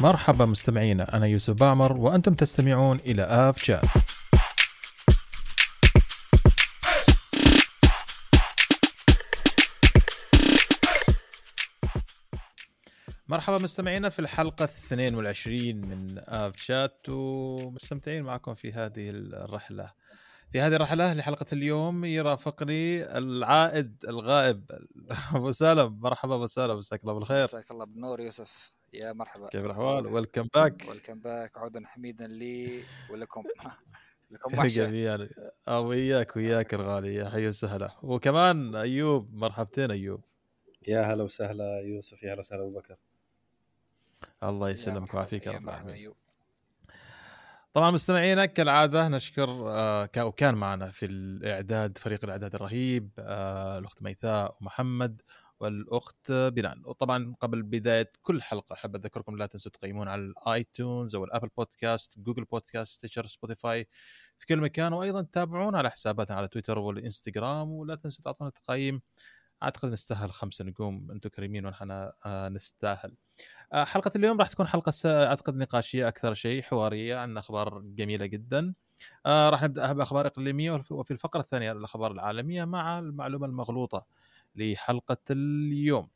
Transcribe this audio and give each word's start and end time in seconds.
مرحبا 0.00 0.44
مستمعينا 0.44 1.16
أنا 1.16 1.26
يوسف 1.26 1.54
باعمر 1.54 1.92
وأنتم 1.92 2.34
تستمعون 2.34 2.98
إلى 3.06 3.22
آف 3.22 3.62
شات 3.62 3.84
مرحبا 13.28 13.58
مستمعينا 13.58 14.08
في 14.08 14.18
الحلقة 14.18 14.64
22 14.64 15.76
من 15.76 16.18
آف 16.18 16.56
شات 16.56 17.06
ومستمتعين 17.08 18.24
معكم 18.24 18.54
في 18.54 18.72
هذه 18.72 19.10
الرحلة. 19.10 19.92
في 20.52 20.60
هذه 20.60 20.76
الرحلة 20.76 21.14
لحلقة 21.14 21.46
اليوم 21.52 22.04
يرافقني 22.04 23.18
العائد 23.18 24.04
الغائب 24.08 24.70
أبو 25.34 25.52
سالم. 25.52 26.00
مرحبا 26.00 26.34
أبو 26.34 26.46
سالم 26.46 26.78
مساك 26.78 27.00
الله 27.02 27.12
بالخير. 27.14 27.44
مساك 27.44 27.70
الله 27.70 27.84
بالنور 27.84 28.20
يوسف. 28.20 28.75
يا 28.94 29.12
مرحبا. 29.12 29.48
كيف 29.48 29.64
الأحوال؟ 29.64 30.06
welcome 30.06 30.48
back 30.54 30.84
welcome 30.88 31.20
back 31.20 31.58
عودا 31.58 31.86
حميدا 31.86 32.26
لي 32.26 32.82
ولكم. 33.10 33.42
لكم 34.30 34.54
وحشة. 34.58 34.68
جميل. 34.86 35.28
وياك 35.68 36.36
وياك 36.36 36.74
الغالي. 36.74 37.14
يا 37.14 37.28
حي 37.30 37.48
وسهلا. 37.48 37.90
وكمان 38.02 38.74
أيوب 38.74 39.34
مرحبتين 39.34 39.90
أيوب. 39.90 40.20
يا 40.88 41.02
هلا 41.02 41.22
وسهلا 41.22 41.80
يوسف 41.80 42.22
يا 42.22 42.30
هلا 42.32 42.38
وسهلا 42.38 42.62
أبو 42.62 42.78
بكر. 42.78 42.96
الله 44.42 44.70
يسلمك 44.70 45.14
ويعافيك 45.14 45.46
يا 45.46 45.52
رب 45.52 45.62
العالمين. 45.68 46.12
طبعا 47.72 47.90
مستمعينا 47.90 48.46
كالعادة 48.46 49.08
نشكر 49.08 49.48
آه، 49.50 50.06
كا- 50.06 50.22
وكان 50.22 50.54
معنا 50.54 50.90
في 50.90 51.06
الإعداد 51.06 51.98
فريق 51.98 52.24
الإعداد 52.24 52.54
الرهيب 52.54 53.10
آه، 53.18 53.78
الأخت 53.78 54.02
ميثاء 54.02 54.56
ومحمد 54.60 55.22
والأخ 55.60 56.32
بلال. 56.32 56.82
وطبعا 56.86 57.34
قبل 57.40 57.62
بداية 57.62 58.12
كل 58.22 58.42
حلقة 58.42 58.72
أحب 58.74 58.96
أذكركم 58.96 59.36
لا 59.36 59.46
تنسوا 59.46 59.72
تقيمون 59.72 60.08
على 60.08 60.20
ال 60.22 60.35
iTunes 60.35 61.14
أو 61.14 61.24
ال 61.24 61.28
Apple 61.28 61.48
Podcast 61.56 62.18
Google 62.18 62.44
Podcast 62.44 62.92
Stitcher 62.92 63.26
Spotify 63.26 63.88
في 64.38 64.46
كل 64.46 64.60
مكان. 64.60 64.92
وأيضا 64.92 65.22
تتابعونا 65.22 65.78
على 65.78 65.90
حساباتنا 65.90 66.36
على 66.36 66.48
تويتر 66.48 66.78
والإنستغرام. 66.78 67.70
ولا 67.72 67.94
تنسوا 67.94 68.24
تعطونا 68.24 68.50
تقييم. 68.50 69.02
أعتقد 69.62 69.88
نستاهل 69.92 70.30
خمسة 70.30 70.64
نجوم. 70.64 71.10
أنتم 71.10 71.28
كريمين 71.30 71.66
ونحن 71.66 71.90
آه، 72.26 72.48
نستاهل. 72.48 73.16
آه، 73.72 73.84
حلقة 73.84 74.10
اليوم 74.16 74.38
راح 74.38 74.48
تكون 74.48 74.66
حلقة 74.66 74.90
س- 74.90 75.06
أعتقد 75.06 75.56
نقاشية 75.56 76.08
أكثر 76.08 76.34
شيء 76.34 76.62
حوارية 76.62 77.16
عن 77.16 77.38
أخبار 77.38 77.80
جميلة 77.80 78.26
جدا. 78.26 78.74
آه، 79.26 79.50
راح 79.50 79.62
نبدأ 79.62 79.92
باخبار 79.92 80.26
إقليمية 80.26 80.72
وف- 80.72 80.92
وفي 80.92 81.10
الفقرة 81.10 81.40
الثانية 81.40 81.72
الأخبار 81.72 82.12
العالمية 82.12 82.64
مع 82.64 82.98
المعلومة 82.98 83.46
المغلوطة. 83.46 84.06
لحلقة 84.56 85.16
اليوم. 85.30 86.10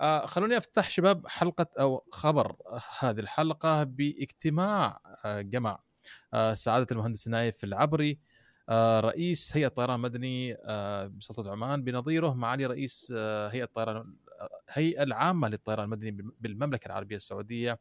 آه، 0.00 0.26
خلوني 0.26 0.56
أفتح 0.56 0.90
شباب 0.90 1.26
حلقة 1.28 1.66
أو 1.80 2.04
خبر 2.12 2.56
هذه 3.00 3.20
الحلقة 3.20 3.84
باجتماع 3.84 5.00
آه، 5.24 5.40
جمع 5.40 5.78
آه، 6.34 6.54
سعادة 6.54 6.86
المهندس 6.92 7.28
نايف 7.28 7.64
العبري 7.64 8.20
آه، 8.68 9.00
رئيس 9.00 9.56
هيئة 9.56 9.68
طيران 9.68 10.00
مدني 10.00 10.56
آه، 10.64 11.06
بسلطنة 11.06 11.50
عمان 11.52 11.84
بنظيره 11.84 12.34
معالي 12.34 12.66
رئيس 12.66 13.12
آه، 13.16 13.48
هيئة 13.48 13.64
طيران 13.64 14.16
الهيئة 14.70 15.02
العامة 15.02 15.48
للطيران 15.48 15.84
المدني 15.84 16.10
بالمملكة 16.40 16.86
العربية 16.86 17.16
السعودية 17.16 17.80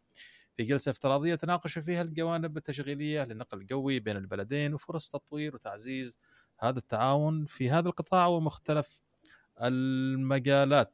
في 0.57 0.63
جلسة 0.63 0.91
افتراضية 0.91 1.35
تناقشوا 1.35 1.81
فيها 1.81 2.01
الجوانب 2.01 2.57
التشغيلية 2.57 3.23
للنقل 3.25 3.57
الجوي 3.57 3.99
بين 3.99 4.17
البلدين 4.17 4.73
وفرص 4.73 5.09
تطوير 5.09 5.55
وتعزيز 5.55 6.19
هذا 6.59 6.79
التعاون 6.79 7.45
في 7.45 7.69
هذا 7.69 7.89
القطاع 7.89 8.27
ومختلف 8.27 9.01
المجالات. 9.61 10.93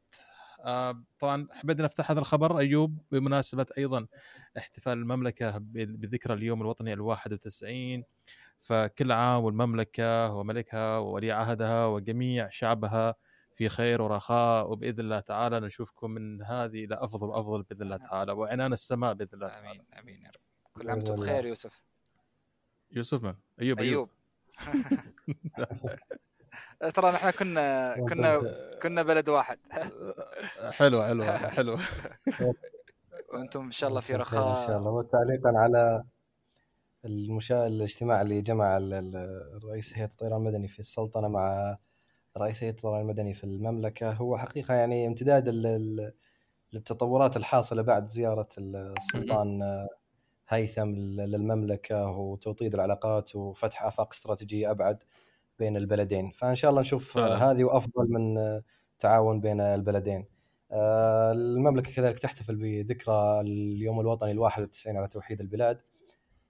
آه، 0.66 1.04
طبعا 1.20 1.48
حبيت 1.52 1.82
نفتح 1.82 2.12
هذا 2.12 2.20
الخبر 2.20 2.60
أيوب 2.60 2.98
بمناسبة 3.12 3.66
أيضا 3.78 4.08
احتفال 4.58 4.94
المملكة 4.94 5.58
بذكرى 5.72 6.34
اليوم 6.34 6.62
الوطني 6.62 6.94
ال 6.94 7.02
91 7.02 8.04
فكل 8.60 9.12
عام 9.12 9.44
والمملكة 9.44 10.34
وملكها 10.34 10.98
وولي 10.98 11.32
عهدها 11.32 11.86
وجميع 11.86 12.50
شعبها 12.50 13.16
في 13.56 13.70
خير 13.70 14.02
ورخاء. 14.02 14.72
وبإذن 14.72 15.00
الله 15.00 15.20
تعالى 15.20 15.60
نشوفكم 15.60 16.12
من 16.12 16.42
هذه 16.42 16.86
إلى 16.86 16.96
أفضل 16.96 17.28
وأفضل 17.28 17.64
بإذن 17.64 17.82
الله 17.82 17.98
تعالى. 17.98 18.32
وعنان 18.32 18.74
السماء 18.74 19.14
بإذن 19.14 19.30
الله 19.34 19.48
تعالى. 19.48 19.68
آمين 19.68 19.86
آمين 20.00 20.22
يا 20.22 20.30
رب. 20.30 20.42
كل 20.74 20.90
عام 20.90 20.98
وأنتم. 20.98 21.16
بخير 21.16 21.46
يوسف. 21.46 21.84
يوسف 22.92 23.24
من؟ 23.24 23.36
أيوب 23.62 23.80
أيوب, 23.80 24.10
أيوب. 24.68 24.90
ترى 26.96 27.12
نحن 27.12 27.30
كنا 27.30 27.96
كنا 28.10 28.42
كنا 28.82 29.04
بلد 29.04 29.30
واحد. 29.30 29.60
حلو 30.78 31.04
حلو 31.04 31.24
حلو. 31.24 31.78
وأنتم 33.34 33.62
إن 33.66 33.72
شاء 33.72 33.90
الله 33.90 34.02
في 34.02 34.08
خير 34.08 34.20
إن 34.22 34.26
شاء 34.26 34.42
رخاء 34.52 34.78
الله. 34.78 34.92
وتعليقا 34.92 35.52
على 35.56 36.04
المشا... 37.06 37.68
الاجتماع 37.68 38.22
اللي 38.22 38.42
جمع 38.42 38.78
رئيس 39.66 39.94
هيئة 39.98 40.06
الطيران 40.08 40.38
المدني 40.38 40.68
في 40.68 40.80
السلطنة 40.80 41.28
مع 41.28 41.78
رئيس 42.38 42.64
هيئة 42.64 42.72
الطيران 42.72 43.02
المدني 43.02 43.34
في 43.34 43.44
المملكة. 43.44 44.12
هو 44.12 44.38
حقيقة 44.38 44.74
يعني 44.74 45.08
امتداد 45.08 45.50
للتطورات 46.74 47.38
الحاصلة 47.38 47.82
بعد 47.82 48.08
زيارة 48.08 48.50
السلطان 48.58 49.62
هيثم 50.50 50.90
لل- 50.90 51.32
للمملكة 51.32 52.08
وتوطيد 52.12 52.74
العلاقات 52.74 53.36
وفتح 53.36 53.84
آفاق 53.84 54.14
استراتيجية 54.14 54.72
أبعد. 54.72 55.04
بين 55.60 55.78
البلدين. 55.78 56.32
فإن 56.32 56.56
شاء 56.56 56.72
الله 56.72 56.82
نشوف 56.82 57.14
فعلاً. 57.14 57.52
هذه 57.52 57.64
وأفضل 57.64 58.08
من 58.10 58.36
تعاون 59.00 59.40
بين 59.40 59.62
البلدين. 59.62 60.26
آه، 60.72 61.32
المملكة 61.32 61.92
كذلك 61.92 62.20
تحتفل 62.20 62.56
بذكرى 62.56 63.42
اليوم 63.42 64.00
الوطني 64.00 64.32
الواحد 64.32 64.62
والتسعين 64.62 64.98
على 64.98 65.08
توحيد 65.08 65.42
البلاد. 65.42 65.82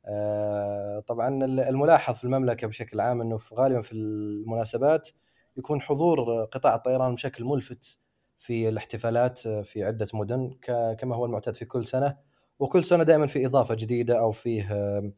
آه، 0.06 1.00
طبعا 1.00 1.46
الملاحظ 1.46 2.16
في 2.16 2.24
المملكة 2.24 2.68
بشكل 2.68 3.00
عام 3.00 3.22
إنه 3.22 3.38
في 3.38 3.56
غالبا 3.56 3.82
في 3.82 3.94
المناسبات 3.94 5.10
يكون 5.58 5.82
حضور 5.82 6.44
قطاع 6.44 6.76
الطيران 6.76 7.16
بشكل 7.16 7.44
ملفت 7.44 8.00
في 8.38 8.70
الاحتفالات 8.70 9.40
في 9.40 9.84
عدة 9.84 10.08
مدن 10.14 10.52
كما 10.98 11.16
هو 11.16 11.26
المعتاد 11.26 11.56
في 11.56 11.66
كل 11.66 11.86
سنة. 11.86 12.18
وكل 12.60 12.84
سنة 12.84 13.04
دائما 13.04 13.28
في 13.28 13.46
إضافة 13.46 13.76
جديدة 13.76 14.20
أو 14.20 14.32
فيه 14.32 14.74
آه، 14.74 14.98
آه، 14.98 15.12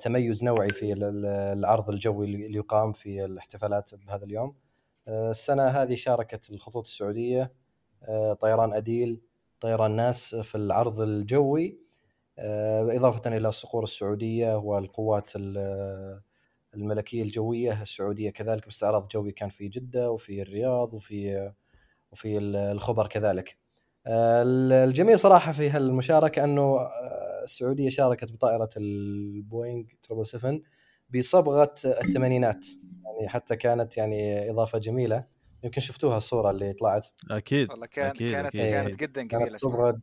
تميز 0.00 0.44
نوعي 0.44 0.68
في 0.68 0.92
ال- 0.92 1.04
ال- 1.04 1.26
العرض 1.58 1.90
الجوي 1.90 2.26
اللي 2.26 2.58
يقام 2.58 2.92
في 2.92 3.24
الاحتفالات 3.24 3.94
بهذا 3.94 4.24
اليوم. 4.24 4.54
آه، 5.08 5.30
السنة 5.30 5.66
هذه 5.68 5.94
شاركت 5.94 6.50
الخطوط 6.50 6.84
السعودية 6.86 7.52
آه، 8.08 8.32
طيران 8.32 8.72
أديل 8.72 9.20
طيران 9.60 9.96
ناس 9.96 10.34
في 10.34 10.54
العرض 10.54 11.00
الجوي. 11.00 11.78
آه، 12.38 12.96
إضافة 12.96 13.36
إلى 13.36 13.48
الصقور 13.48 13.82
السعودية 13.82 14.56
والقوات 14.56 15.30
ال- 15.36 16.20
الملكية 16.74 17.22
الجوية 17.22 17.82
السعودية 17.82 18.30
كذلك 18.30 18.64
باستعراض 18.64 19.08
جوي 19.08 19.32
كان 19.32 19.48
في 19.48 19.68
جدة 19.68 20.10
وفي 20.10 20.42
الرياض 20.42 20.94
وفي 20.94 21.52
وفي 22.12 22.38
الخبر 22.38 23.06
كذلك. 23.06 23.56
آه، 24.06 24.42
الجميل 24.84 25.18
صراحة 25.18 25.52
في 25.52 25.70
هالمشاركة 25.70 26.44
أنه 26.44 26.78
السعودية 27.42 27.88
شاركت 27.88 28.32
بطائرة 28.32 28.68
البوينغ 28.76 29.84
777 30.02 30.62
بصبغة 31.14 31.74
الثمانينات. 31.84 32.66
يعني 33.04 33.28
حتى 33.28 33.56
كانت 33.56 33.96
يعني 33.96 34.50
إضافة 34.50 34.78
جميلة. 34.78 35.24
يمكن 35.64 35.80
شفتوها 35.80 36.16
الصورة 36.16 36.50
اللي 36.50 36.72
طلعت. 36.72 37.08
أكيد 37.30 37.70
والله 37.70 37.86
كان 37.86 38.06
أكيد، 38.10 38.30
كانت 38.32 38.46
أكيد. 38.56 38.70
كانت 38.70 38.96
جدا 39.00 39.22
جميلة 39.22 39.56
صبغة. 39.56 40.00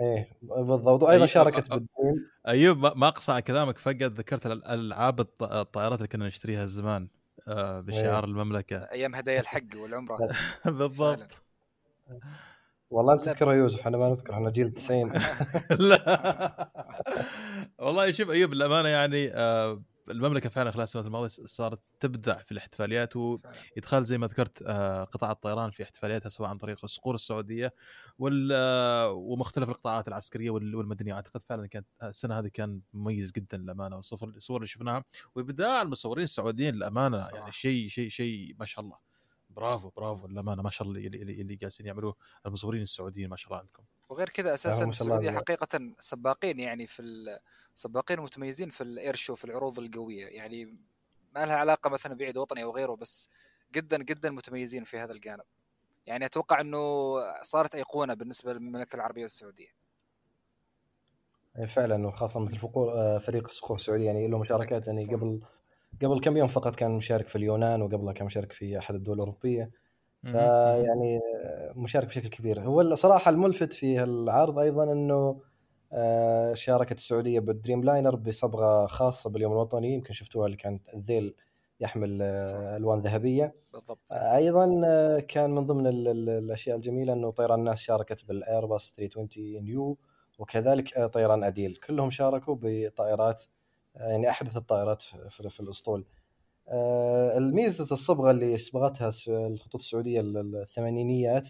إيه 0.00 0.28
بالضبط. 0.42 1.02
وأيضا 1.02 1.26
أي- 1.26 1.28
شاركت 1.28 1.66
أ- 1.66 1.70
أ- 1.70 1.74
بالدين 1.74 2.26
ايوب 2.48 2.78
ما 2.78 2.94
ما 2.94 3.08
أقصى 3.08 3.32
على 3.32 3.42
كلامك 3.42 3.78
فقط 3.78 4.02
ذكرت 4.02 4.46
الالعاب 4.46 5.20
الط- 5.20 5.42
الطائرات 5.42 5.98
اللي 5.98 6.08
كنا 6.08 6.26
نشتريها 6.26 6.66
زمان 6.66 7.08
آه، 7.48 7.76
بشعار 7.88 8.24
المملكة. 8.24 8.76
أيام 8.76 9.14
هدايا 9.14 9.40
الحق 9.40 9.60
والعمرة. 9.82 10.28
بالضبط. 10.64 11.28
والله 12.90 13.12
انت 13.12 13.24
تذكره 13.24 13.54
يوسف 13.54 13.80
إحنا 13.80 13.98
ما 13.98 14.08
نذكر 14.08 14.34
إحنا 14.34 14.50
جيل 14.50 14.70
90 14.70 15.12
لا. 15.80 16.70
والله 17.78 18.10
شوف 18.10 18.30
أيوب 18.30 18.52
الامانه 18.52 18.88
يعني 18.88 19.30
آه، 19.34 19.82
المملكة 20.10 20.48
فعلا 20.48 20.70
خلال 20.70 20.82
السنوات 20.84 21.06
الماضية 21.06 21.28
صارت 21.28 21.80
تبدع 22.00 22.38
في 22.42 22.52
الاحتفاليات 22.52 23.16
وادخال 23.16 24.04
زي 24.04 24.18
ما 24.18 24.26
ذكرت 24.26 24.62
آه، 24.66 25.04
قطاع 25.04 25.30
الطيران 25.30 25.70
في 25.70 25.82
احتفالياتها 25.82 26.28
سواء 26.28 26.48
عن 26.48 26.58
طريق 26.58 26.78
الصقور 26.84 27.14
السعودية 27.14 27.74
وال 28.18 28.52
ومختلف 29.12 29.68
القطاعات 29.68 30.08
العسكرية 30.08 30.50
وال- 30.50 30.74
والمدنية. 30.76 31.14
أعتقد 31.14 31.42
فعلا 31.42 31.66
كانت 31.66 31.86
السنة 32.02 32.38
هذه 32.38 32.48
كان 32.48 32.80
مميز 32.92 33.32
جدا 33.32 33.56
للأمانة 33.58 33.96
والصور 33.96 34.28
الصور 34.28 34.56
اللي 34.56 34.66
شفناها 34.66 35.04
وإبداع 35.34 35.82
المصورين 35.82 36.24
السعوديين 36.24 36.74
للأمانة. 36.74 37.16
يعني 37.34 37.52
شيء 37.52 37.88
شيء 37.88 38.08
شيء 38.08 38.54
ما 38.60 38.66
شاء 38.66 38.84
الله. 38.84 38.96
برافو 39.56 39.90
برافو 39.96 40.26
للأمانة. 40.26 40.62
ما 40.62 40.70
شاء 40.70 40.88
الله 40.88 41.00
اللي, 41.00 41.22
اللي, 41.22 41.40
اللي 41.40 41.56
جالسين 41.56 41.86
يعملوه. 41.86 42.16
المصورين 42.46 42.82
السعوديين 42.82 43.30
ما 43.30 43.36
شاء 43.36 43.48
الله 43.48 43.58
عندكم. 43.58 43.82
وغير 44.08 44.28
كذا 44.28 44.54
أساسا 44.54 44.84
السعودية. 44.84 45.30
حقيقة 45.30 45.92
سباقين 45.98 46.60
يعني 46.60 46.86
في 46.86 47.38
سباقين 47.74 48.20
متميزين 48.20 48.70
في 48.70 48.80
الإير 48.80 49.16
شو 49.16 49.34
في 49.34 49.44
العروض 49.44 49.78
القوية. 49.78 50.26
يعني 50.26 50.64
ما 51.34 51.46
لها 51.46 51.56
علاقة 51.56 51.90
مثلا 51.90 52.14
بعيد 52.14 52.38
وطني 52.38 52.62
أو 52.62 52.76
غيره 52.76 52.94
بس 52.94 53.28
جدا 53.72 54.02
جدا 54.02 54.30
متميزين 54.30 54.84
في 54.84 54.98
هذا 54.98 55.12
الجانب. 55.12 55.44
يعني 56.06 56.24
أتوقع 56.24 56.60
إنه 56.60 57.14
صارت 57.42 57.74
أيقونة 57.74 58.14
بالنسبة 58.14 58.52
للمملكة 58.52 58.96
العربية 58.96 59.24
السعودية. 59.24 59.80
فعلا 61.66 62.06
وخاصة 62.06 62.40
مثل 62.40 62.58
فقور 62.58 62.92
آه، 62.92 63.18
فريق 63.18 63.44
الصخور 63.44 63.76
السعوديه 63.76 64.06
يعني 64.06 64.28
له 64.28 64.38
مشاركات 64.38 64.86
يعني 64.86 65.04
صح. 65.04 65.12
قبل 65.12 65.40
قبل 66.02 66.20
كم 66.20 66.36
يوم 66.36 66.46
فقط 66.48 66.76
كان 66.76 66.90
مشارك 66.90 67.28
في 67.28 67.36
اليونان 67.36 67.82
وقبلها 67.82 68.12
كان 68.12 68.26
مشارك 68.26 68.52
في 68.52 68.78
أحد 68.78 68.94
الدول 68.94 69.14
الأوروبية. 69.14 69.70
فيعني 70.22 71.20
مشارك 71.76 72.06
بشكل 72.06 72.28
كبير. 72.28 72.60
هو 72.60 72.80
الصراحة 72.80 73.30
الملفت 73.30 73.72
في 73.72 74.02
العرض 74.02 74.58
أيضا 74.58 74.92
إنه 74.92 75.40
آه، 75.92 76.54
شاركت 76.54 76.96
السعودية 76.96 77.40
بالدريم 77.40 77.84
لاينر 77.84 78.16
بصبغة 78.16 78.86
خاصة 78.86 79.30
باليوم 79.30 79.52
الوطني. 79.52 79.94
يمكن 79.94 80.12
شفتوها 80.12 80.46
اللي 80.46 80.56
كانت 80.56 80.88
الذيل 80.94 81.34
يحمل. 81.80 82.18
آه، 82.22 82.76
ألوان 82.76 83.00
ذهبية. 83.00 83.54
بالضبط. 83.72 84.12
آه، 84.12 84.36
أيضا 84.36 84.66
كان 85.20 85.50
من 85.50 85.66
ضمن 85.66 85.86
ال- 85.86 86.08
ال- 86.08 86.28
الأشياء 86.28 86.76
الجميلة 86.76 87.12
إنه 87.12 87.30
طيران 87.30 87.58
الناس 87.58 87.80
شاركت 87.80 88.24
بالايرباص 88.24 88.90
320 88.96 89.64
نيو 89.64 89.98
وكذلك 90.38 91.04
طيران 91.12 91.44
أديل. 91.44 91.76
كلهم 91.86 92.10
شاركوا 92.10 92.56
بطائرات 92.60 93.42
يعني 93.94 94.30
أحدث 94.30 94.56
الطائرات 94.56 95.02
في, 95.02 95.28
في, 95.30 95.48
في 95.50 95.60
الأسطول. 95.60 96.04
آه، 96.68 97.38
الميزة 97.38 97.84
الصبغة 97.92 98.30
اللي 98.30 98.58
صبغتها 98.58 99.12
الخطوط 99.28 99.80
السعودية 99.80 100.20
ال- 100.20 100.36
ال- 100.38 100.56
الثمانينيات 100.56 101.48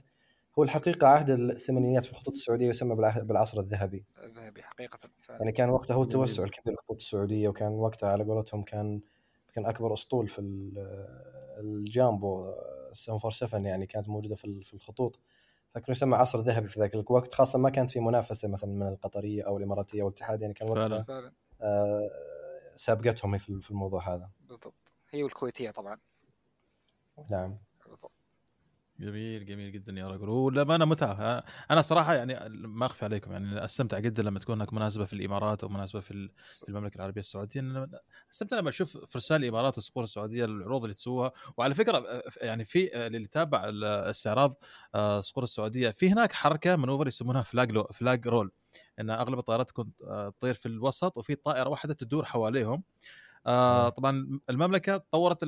هو 0.58 0.62
الحقيقة 0.62 1.06
عهد 1.06 1.30
الثمانينيات 1.30 2.04
في 2.04 2.10
الخطوط 2.12 2.34
السعودية 2.34 2.68
يسمى 2.68 2.94
بالعهد- 2.94 3.26
بالعصر 3.26 3.60
الذهبي. 3.60 4.04
ذهبي 4.36 4.62
حقيقة 4.62 4.98
فعلا. 5.18 5.38
يعني 5.40 5.52
كان 5.52 5.70
وقتها 5.70 5.94
هو. 5.94 6.02
التوسع 6.02 6.42
الكبير 6.44 6.72
للخطوط 6.72 6.96
السعودية 6.96 7.48
وكان 7.48 7.72
وقتها 7.72 8.08
على 8.08 8.24
قولتهم 8.24 8.62
كان 8.62 9.00
كان 9.52 9.66
أكبر 9.66 9.92
أسطول 9.94 10.28
في 10.28 10.38
ال- 10.38 10.78
الجامبو 11.58 12.52
747 12.92 13.64
يعني 13.66 13.86
كانت 13.86 14.08
موجودة 14.08 14.34
في 14.36 14.74
الخطوط. 14.74 15.18
فكان 15.74 15.86
يسمى 15.92 16.16
عصر 16.16 16.40
ذهبي 16.40 16.68
في 16.68 16.80
ذاك 16.80 16.94
الوقت 16.94 17.34
خاصة 17.34 17.58
ما 17.58 17.70
كانت 17.70 17.90
في 17.90 18.00
منافسة 18.00 18.48
مثلا 18.48 18.70
من 18.70 18.88
القطرية 18.88 19.42
أو 19.42 19.58
الإماراتية 19.58 20.02
أو 20.02 20.08
الاتحاد 20.08 20.42
يعني 20.42 20.54
كان 20.54 20.68
وقتها 20.70 21.02
فعلا. 21.02 21.32
سابقتهم 22.76 23.38
في 23.38 23.70
الموضوع 23.70 24.14
هذا. 24.14 24.30
بالضبط. 24.40 24.92
هي 25.10 25.22
والكويتية 25.22 25.70
طبعا. 25.70 25.98
نعم. 27.30 27.58
جميل 29.00 29.46
جميل 29.46 29.72
جدا 29.72 29.92
يا 29.92 30.06
رجل. 30.08 30.28
وللأمانة 30.28 30.84
متعة 30.84 31.44
أنا 31.70 31.80
صراحة 31.82 32.14
يعني 32.14 32.48
ما 32.66 32.86
أخفي 32.86 33.04
عليكم 33.04 33.32
يعني 33.32 33.64
أستمتع 33.64 33.98
جدا 33.98 34.22
لما 34.22 34.38
تكون 34.38 34.54
هناك 34.54 34.72
مناسبة 34.72 35.04
في 35.04 35.12
الإمارات 35.12 35.62
أو 35.62 35.68
مناسبة 35.68 36.00
في 36.00 36.10
ال- 36.10 36.30
في 36.44 36.68
المملكة 36.68 36.96
العربية 36.96 37.20
السعودية. 37.20 37.88
أستمتع 38.32 38.56
لما 38.58 38.68
أشوف 38.68 38.96
فرسان 39.08 39.42
الإمارات 39.42 39.74
والصقور 39.76 40.04
السعودية 40.04 40.44
العروض 40.44 40.82
اللي 40.82 40.94
تسووها. 40.94 41.32
وعلى 41.56 41.74
فكرة 41.74 42.22
يعني 42.42 42.64
في 42.64 43.06
اللي 43.06 43.22
يتابع 43.22 43.64
الاستعراض 43.68 44.56
آه، 44.94 45.18
الصقور 45.18 45.44
السعودية 45.44 45.90
في 45.90 46.10
هناك 46.10 46.32
حركة 46.32 46.76
maneuver 46.76 47.06
يسمونها 47.06 47.42
flag 47.42 47.78
flag 47.92 48.28
roll 48.28 48.52
إن 49.00 49.10
أغلب 49.10 49.38
الطائرات 49.38 49.68
تكون 49.68 49.90
آه، 50.08 50.28
تطير 50.28 50.54
في 50.54 50.66
الوسط 50.66 51.16
وفي 51.16 51.34
طائرة 51.34 51.68
واحدة 51.68 51.94
تدور 51.94 52.24
حواليهم. 52.24 52.82
آه. 53.46 53.88
طبعا 53.88 54.40
المملكة 54.50 54.96
طورت 55.10 55.38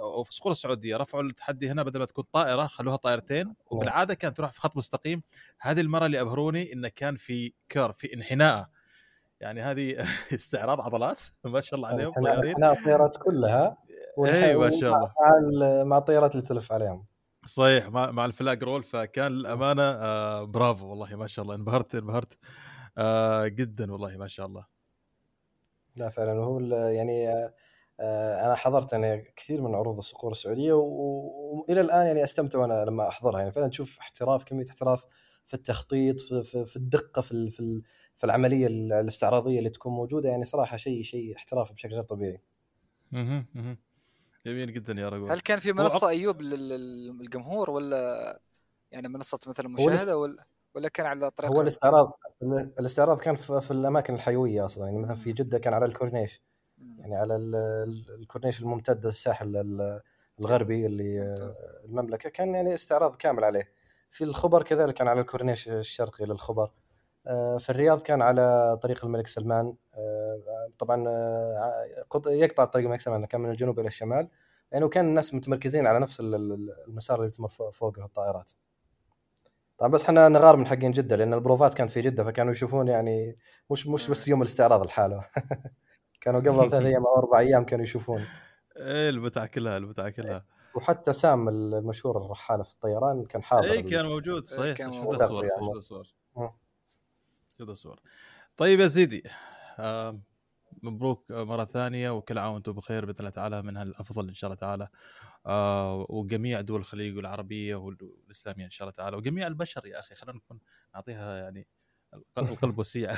أو 0.00 0.22
في 0.22 0.30
الصقور 0.30 0.52
السعودية 0.52 0.96
رفعوا 0.96 1.22
التحدي 1.22 1.70
هنا 1.70 1.82
بدل 1.82 1.98
ما 1.98 2.04
تكون 2.04 2.24
طائرة 2.32 2.66
خلوها 2.66 2.96
طائرتين 2.96 3.54
وبالعادة 3.66 4.14
كانت 4.14 4.36
تروح 4.36 4.52
في 4.52 4.60
خط 4.60 4.76
مستقيم. 4.76 5.22
هذه 5.60 5.80
المرة 5.80 6.06
اللي 6.06 6.20
أبهروني 6.20 6.72
انه 6.72 6.88
كان 6.88 7.16
في 7.16 7.52
curve 7.68 8.14
انحناء. 8.14 8.68
يعني 9.40 9.60
هذه 9.60 9.96
استعراض 10.34 10.80
عضلات 10.80 11.18
ما 11.44 11.60
شاء 11.60 11.76
الله 11.76 11.88
عليهم 11.88 12.12
طيارين. 12.12 12.52
إحنا 12.52 12.72
الطيارات 12.72 13.16
كلها 13.16 13.76
اي 14.26 14.56
ما 14.56 14.70
شاء 14.70 14.96
الله. 14.96 15.12
مع 15.60 15.84
مع 15.84 15.98
الطيارات 15.98 16.34
اللي 16.34 16.46
تلف 16.46 16.72
عليهم. 16.72 17.06
صحيح 17.46 17.88
مع 17.88 18.10
مع 18.10 18.24
الفلاج 18.24 18.62
رول 18.62 18.82
فكان 18.82 19.32
الامانه 19.32 19.82
آه 19.82 20.44
برافو 20.44 20.86
والله 20.86 21.16
ما 21.16 21.26
شاء 21.26 21.42
الله 21.42 21.54
انبهرت 21.54 21.94
انبهرت 21.94 22.38
آه 22.98 23.46
جدا 23.46 23.92
والله 23.92 24.16
ما 24.16 24.28
شاء 24.28 24.46
الله. 24.46 24.77
لا 25.98 26.08
فعلا 26.08 26.58
ال- 26.58 26.94
يعني 26.94 27.28
آه، 27.28 27.54
آه، 28.00 28.46
أنا 28.46 28.54
حضرت 28.54 28.92
يعني 28.92 29.22
كثير 29.36 29.62
من 29.62 29.74
عروض 29.74 29.98
الصقور 29.98 30.32
السعودية 30.32 30.72
و- 30.72 31.58
وإلى 31.58 31.80
الآن 31.80 32.06
يعني 32.06 32.24
أستمتع 32.24 32.58
وأنا 32.58 32.84
لما 32.84 33.08
أحضرها. 33.08 33.38
يعني 33.38 33.50
فعلا 33.52 33.68
تشوف 33.68 33.98
احتراف 33.98 34.44
كمية 34.44 34.64
احتراف 34.68 35.04
في 35.46 35.54
التخطيط 35.54 36.20
في, 36.20 36.42
في, 36.42 36.64
في 36.64 36.76
الدقة 36.76 37.22
في 37.22 37.32
ال- 37.32 37.50
في, 37.50 37.60
ال- 37.60 37.82
في 38.16 38.24
العملية 38.24 38.66
ال- 38.66 38.92
الاستعراضية 38.92 39.58
اللي 39.58 39.70
تكون 39.70 39.92
موجودة. 39.92 40.28
يعني 40.28 40.44
صراحة 40.44 40.76
شيء 40.76 41.02
شيء 41.02 41.36
احتراف 41.36 41.72
بشكل 41.72 41.94
غير 41.94 42.02
طبيعي. 42.02 42.42
مهم، 43.12 43.46
مهم. 43.54 43.78
جميل 44.46 44.72
جدا 44.72 44.92
يا 44.92 45.08
رجل. 45.08 45.30
هل 45.30 45.40
كان 45.40 45.58
في 45.58 45.70
هو 45.70 45.74
منصة 45.74 46.08
أيوب 46.08 46.42
لل- 46.42 46.68
للجمهور 47.18 47.70
ولا 47.70 48.40
يعني 48.92 49.08
منصة 49.08 49.38
مثلا 49.46 49.66
هو 49.68 49.86
مشاهدة 49.86 50.16
ولا؟ 50.18 50.46
ولا 50.78 50.88
كان 50.88 51.06
على 51.06 51.30
طريقه 51.30 51.52
هو 51.52 51.60
الاستعراض 51.62 52.12
الاستعراض 52.78 53.20
كان 53.20 53.34
في, 53.34 53.60
في 53.60 53.70
الأماكن 53.70 54.14
الحيوية 54.14 54.64
أصلا 54.64 54.84
يعني 54.86 54.98
مثلا 54.98 55.16
في 55.16 55.32
جدة 55.32 55.58
كان 55.58 55.74
على 55.74 55.84
الكورنيش. 55.84 56.42
يعني 56.98 57.16
على 57.16 57.36
ال- 57.36 57.54
ال- 57.56 58.14
الكورنيش 58.20 58.60
الممتد 58.60 59.06
الساحل 59.06 59.56
ال- 59.56 60.00
الغربي 60.40 60.86
اللي 60.86 61.34
المملكة 61.84 62.30
كان 62.30 62.54
يعني 62.54 62.74
استعراض 62.74 63.14
كامل 63.16 63.44
عليه. 63.44 63.68
في 64.10 64.24
الخبر 64.24 64.62
كذلك 64.62 64.94
كان 64.94 65.08
على 65.08 65.20
الكورنيش 65.20 65.68
الشرقي 65.68 66.24
للخبر. 66.24 66.70
آه، 67.26 67.58
في 67.58 67.70
الرياض 67.70 68.00
كان 68.00 68.22
على 68.22 68.78
طريق 68.82 69.04
الملك 69.04 69.26
سلمان. 69.26 69.74
آه، 69.94 70.70
طبعا 70.78 71.04
آه، 71.08 71.84
قط- 72.10 72.26
يقطع 72.26 72.64
طريق 72.64 72.84
الملك 72.84 73.00
سلمان 73.00 73.24
كان 73.26 73.40
من 73.40 73.50
الجنوب 73.50 73.78
إلى 73.80 73.88
الشمال. 73.88 74.28
يعني 74.72 74.84
وكان 74.84 75.04
الناس 75.04 75.34
متمركزين 75.34 75.86
على 75.86 75.98
نفس 75.98 76.20
ال- 76.20 76.34
ال- 76.34 76.74
المسار 76.88 77.18
اللي 77.20 77.30
تمر 77.30 77.48
فوق- 77.48 77.70
فوقه 77.70 78.04
الطائرات. 78.04 78.50
طبعا 79.78 79.90
بس 79.90 80.04
إحنا 80.04 80.28
نغار 80.28 80.56
من 80.56 80.66
حقين 80.66 80.90
جدة 80.90 81.16
لأن 81.16 81.34
البروفات 81.34 81.74
كانت 81.74 81.90
في 81.90 82.00
جدة 82.00 82.24
فكانوا 82.24 82.52
يشوفون 82.52 82.88
يعني 82.88 83.36
مش 83.70 83.86
مش 83.86 84.10
بس 84.10 84.28
يوم 84.28 84.42
الاستعراض 84.42 84.86
لحاله 84.86 85.26
كانوا 86.20 86.40
قبل 86.40 86.70
ثلاث 86.70 86.86
أيام 86.86 87.06
أو 87.06 87.18
أربع 87.18 87.38
أيام 87.38 87.64
كانوا 87.64 87.84
يشوفون 87.84 88.24
إيه 88.76 89.08
المتعه 89.08 89.46
كلها 89.46 89.76
المتعه 89.76 90.10
كلها. 90.10 90.44
وحتى 90.74 91.12
سام 91.12 91.48
المشهور 91.48 92.24
الرحالة 92.24 92.62
في 92.62 92.72
الطيران 92.72 93.24
كان 93.24 93.42
حاضر 93.42 93.70
اي 93.70 93.82
كان 93.82 94.06
موجود 94.06 94.46
صحيح. 94.46 94.76
كان 94.76 94.92
شفت 94.92 95.02
موجود. 95.02 95.22
الصور 95.22 95.44
يعني. 95.44 95.66
شفت 95.66 95.76
الصور. 95.76 96.14
مم. 96.36 96.50
شفت 97.58 97.68
الصور. 97.68 98.00
طيب 98.56 98.80
يا 98.80 98.88
سيدي 98.88 99.22
آه 99.78 100.18
مبروك 100.82 101.24
مرة 101.30 101.64
ثانية 101.64 102.10
وكل 102.10 102.38
عام 102.38 102.54
وأنتم 102.54 102.72
بخير 102.72 103.04
بإذن 103.06 103.18
الله 103.18 103.30
تعالى 103.30 103.62
منها 103.62 103.82
الافضل 103.82 104.28
إن 104.28 104.34
شاء 104.34 104.48
الله 104.50 104.60
تعالى. 104.60 104.88
وجميع 106.08 106.60
دول 106.60 106.80
الخليج 106.80 107.16
والعربية 107.16 107.74
والإسلامية 107.74 108.64
إن 108.64 108.70
شاء 108.70 108.88
الله 108.88 108.96
تعالى 108.96 109.16
وجميع 109.16 109.46
البشر 109.46 109.86
يا 109.86 109.98
أخي 109.98 110.14
خلينا 110.14 110.36
نكون 110.38 110.58
نعطيها 110.94 111.36
يعني 111.38 111.66
القلب 112.38 112.78
وسيع 112.78 113.12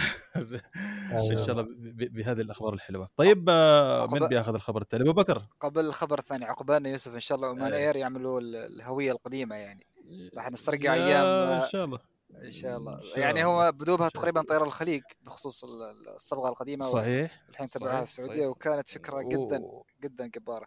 إن 1.12 1.44
شاء 1.46 1.50
الله 1.50 1.66
بهذه 2.08 2.40
الأخبار 2.40 2.74
الحلوة. 2.74 3.08
طيب 3.16 3.46
آه 3.48 4.06
من 4.06 4.26
بياخذ 4.28 4.54
الخبر 4.54 4.82
التالي؟ 4.82 5.02
أبو 5.04 5.12
بكر. 5.12 5.46
قبل 5.60 5.86
الخبر 5.86 6.18
الثاني 6.18 6.44
عقبالنا 6.44 6.88
يوسف 6.88 7.14
إن 7.14 7.20
شاء 7.20 7.36
الله 7.36 7.48
عمان 7.48 7.72
إيه. 7.72 7.86
إير 7.86 7.96
يعملوا 7.96 8.40
ال- 8.40 8.56
الهوية 8.56 9.12
القديمة 9.12 9.56
يعني. 9.56 9.86
راح 10.34 10.50
نسترجع 10.50 10.94
يا 10.94 11.04
أيام 11.06 11.26
إن 11.62 11.68
شاء 11.68 11.84
الله. 11.84 11.98
إن 12.44 12.50
شاء 12.50 12.76
الله. 12.76 13.00
يعني. 13.16 13.44
هو 13.44 13.72
بدوبها 13.72 14.08
تقريبا 14.08 14.42
طيران 14.42 14.66
الخليج 14.66 15.02
بخصوص 15.22 15.64
ال- 15.64 15.82
ال- 15.82 16.08
الصبغة 16.08 16.48
القديمة 16.48 16.84
صحيح. 16.84 17.42
والحين 17.48 17.66
صحيح، 17.66 17.82
تبعها 17.82 18.02
السعودية 18.02 18.34
صحيح. 18.34 18.46
وكانت 18.48 18.88
فكرة 18.88 19.22
جدا 19.22 19.62
جدا 20.02 20.26
جبارة. 20.26 20.66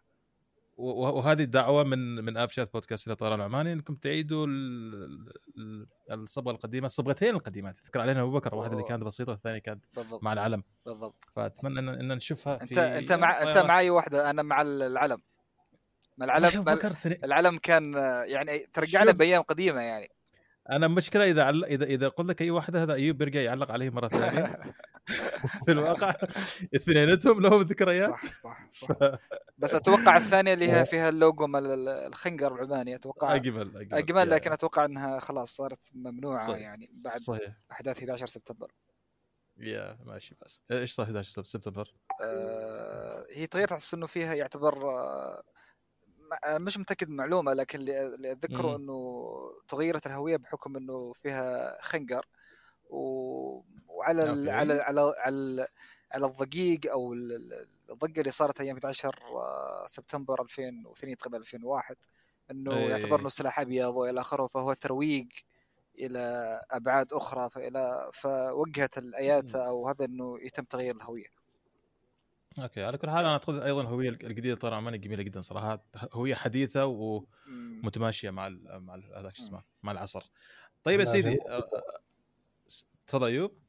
وهذه 0.78 1.44
الدعوة 1.44 1.84
من 1.84 2.16
من 2.26 2.38
آب 2.38 2.50
شات 2.50 2.74
بودكاست 2.74 3.08
إلى 3.08 3.16
طيران 3.16 3.42
عماني 3.42 3.74
إنكم 3.74 3.96
تعيدوا 3.96 4.48
ال- 4.48 5.34
ال- 5.58 5.88
الصبغة 6.12 6.52
القديمة 6.52 6.86
الصبغتين 6.86 7.30
القديمات 7.36 7.78
تذكر 7.78 8.02
علينا 8.02 8.22
أبو 8.22 8.32
بكر 8.32 8.56
واحدة 8.56 8.74
اللي 8.74 8.84
كانت 8.88 9.04
بسيطة 9.04 9.32
والثانية 9.32 9.60
كانت 9.60 9.86
بالضبط. 9.96 10.24
مع 10.24 10.34
العلم. 10.34 10.64
بالضبط. 10.86 11.24
فأتمنى 11.36 11.80
ان, 11.80 11.90
إن 11.90 12.08
نشوفها 12.16 12.54
انت 12.62 12.74
في 12.74 12.80
أنت 12.80 13.12
مع 13.14 13.42
أنت. 13.44 13.58
معي 13.58 13.90
واحدة 13.90 14.30
أنا 14.30 14.42
مع 14.42 14.62
العلم. 14.62 15.18
ما 16.18 16.26
يا 16.26 16.38
العلم 16.38 16.66
ما 16.66 16.76
بكر 16.76 16.94
ثني- 16.94 17.20
العلم 17.26 17.58
كان 17.58 17.94
يعني 18.28 18.60
ترجعنا. 18.74 19.12
بأيام 19.12 19.42
قديمة 19.42 19.82
يعني. 19.82 20.10
أنا 20.70 20.88
مشكلة 20.88 21.30
إذا 21.30 21.44
عل... 21.44 21.66
اذا 21.66 21.86
إذا 21.86 22.08
قلت 22.08 22.30
لك 22.30 22.42
أي 22.42 22.52
واحدة 22.52 22.84
هذا 22.84 22.94
أيوب 22.94 23.18
بيرجع 23.18 23.42
يعلق 23.42 23.72
عليه 23.72 23.90
مرة 23.90 24.08
ثانية. 24.08 24.60
في 25.66 25.72
الواقع 25.72 26.14
اثنيناتهم 26.76 27.42
لهم 27.42 27.62
ذكريات. 27.62 28.10
صح 28.10 28.26
صح 28.32 28.70
صح. 28.82 28.88
بس 29.58 29.74
أتوقع 29.76 30.18
الثانية 30.18 30.54
اللي 30.54 30.72
هي 30.72 30.86
فيها 30.86 31.10
اللوجو 31.10 31.48
مال 31.48 31.66
ال- 31.66 31.90
الخنجر 31.90 32.56
العماني 32.56 32.96
أتوقع 32.96 33.36
أجمل 33.36 33.78
أجمل. 33.92 34.20
يا- 34.20 34.26
لكن 34.26 34.52
أتوقع 34.52 34.86
إنها 34.86 35.20
خلاص 35.20 35.56
صارت 35.56 35.90
ممنوعة 35.94 36.48
صحيح. 36.48 36.58
يعني 36.62 36.90
بعد 37.06 37.18
صحيح. 37.20 37.54
أحداث 37.72 37.98
11 38.00 38.28
سبتمبر. 38.28 38.72
يا 39.58 39.98
ماشي 40.06 40.36
بس. 40.42 40.62
إيش 40.72 40.94
صار 40.94 41.06
11 41.06 41.44
سبتمبر؟ 41.44 41.94
آه 42.22 43.26
هي 43.32 43.48
تغيرت 43.48 43.70
تحس 43.70 43.94
إنه 43.94 44.08
فيها 44.08 44.34
يعتبر 44.34 44.90
آه 44.92 45.44
ما- 46.18 46.58
مش 46.58 46.78
متأكد 46.78 47.10
من 47.10 47.16
معلومة 47.16 47.54
لكن 47.54 47.80
اللي 47.80 48.32
أتذكره. 48.32 48.76
إنه 48.76 49.34
تغيرت 49.68 50.06
الهوية 50.06 50.38
بحكم 50.38 50.78
إنه 50.78 51.14
فيها 51.14 51.78
خنجر 51.82 52.26
و... 52.90 53.62
وعلى 54.04 54.24
ال... 54.24 54.50
على 54.50 54.74
على 54.74 55.14
على 55.18 55.68
على 56.12 56.26
الضجيج 56.26 56.88
أو 56.88 57.14
ال- 57.14 57.32
ال- 57.32 57.68
الضجه 57.92 58.20
اللي 58.20 58.32
صارت 58.32 58.62
أيام 58.62 58.76
11 58.78 59.16
سبتمبر 59.88 60.42
2002 60.42 61.18
تقريبا 61.18 61.38
2001 61.38 61.96
إنه 62.52 62.72
إيه. 62.78 62.90
يعتبر 62.90 63.20
إنه 63.20 63.30
سلاح 63.30 63.60
أبيض 63.60 63.96
وإلى 63.96 64.22
آخره 64.22 64.48
فهو 64.48 64.74
ترويج 64.74 65.32
إلى 66.00 66.20
أبعاد 66.72 67.14
أخرى 67.14 67.50
فإلى 67.50 68.10
فوجهت 68.14 68.98
الاياتا 68.98 69.68
أو 69.68 69.88
هذا 69.88 70.06
إنه 70.06 70.40
يتم 70.42 70.64
تغيير 70.64 70.96
الهوية. 70.96 71.28
أوكي 72.60 72.84
على 72.84 72.98
كل 72.98 73.10
حال 73.10 73.20
أنا 73.20 73.34
أعتقد 73.34 73.56
أيضا 73.60 73.82
الهوية 73.82 74.10
الجديده 74.10 74.56
طيران 74.56 74.78
عماني 74.78 74.98
جميلة 74.98 75.24
جدا 75.24 75.42
صراحة 75.42 75.84
هوية 75.96 76.36
حديثة 76.36 76.86
ومتماشيه 76.86 78.30
مع 78.30 78.48
ال 78.48 78.80
مع 78.80 78.96
هذاك 78.96 79.36
شو 79.36 79.44
اسمه 79.44 79.64
مع 79.84 79.92
العصر. 79.92 80.32
طيب 80.84 81.00
يا 81.00 81.06
سيدي 81.06 81.38
آه، 81.42 81.58
آه، 81.58 82.02
تفضل 83.08 83.28
أيوب. 83.28 83.63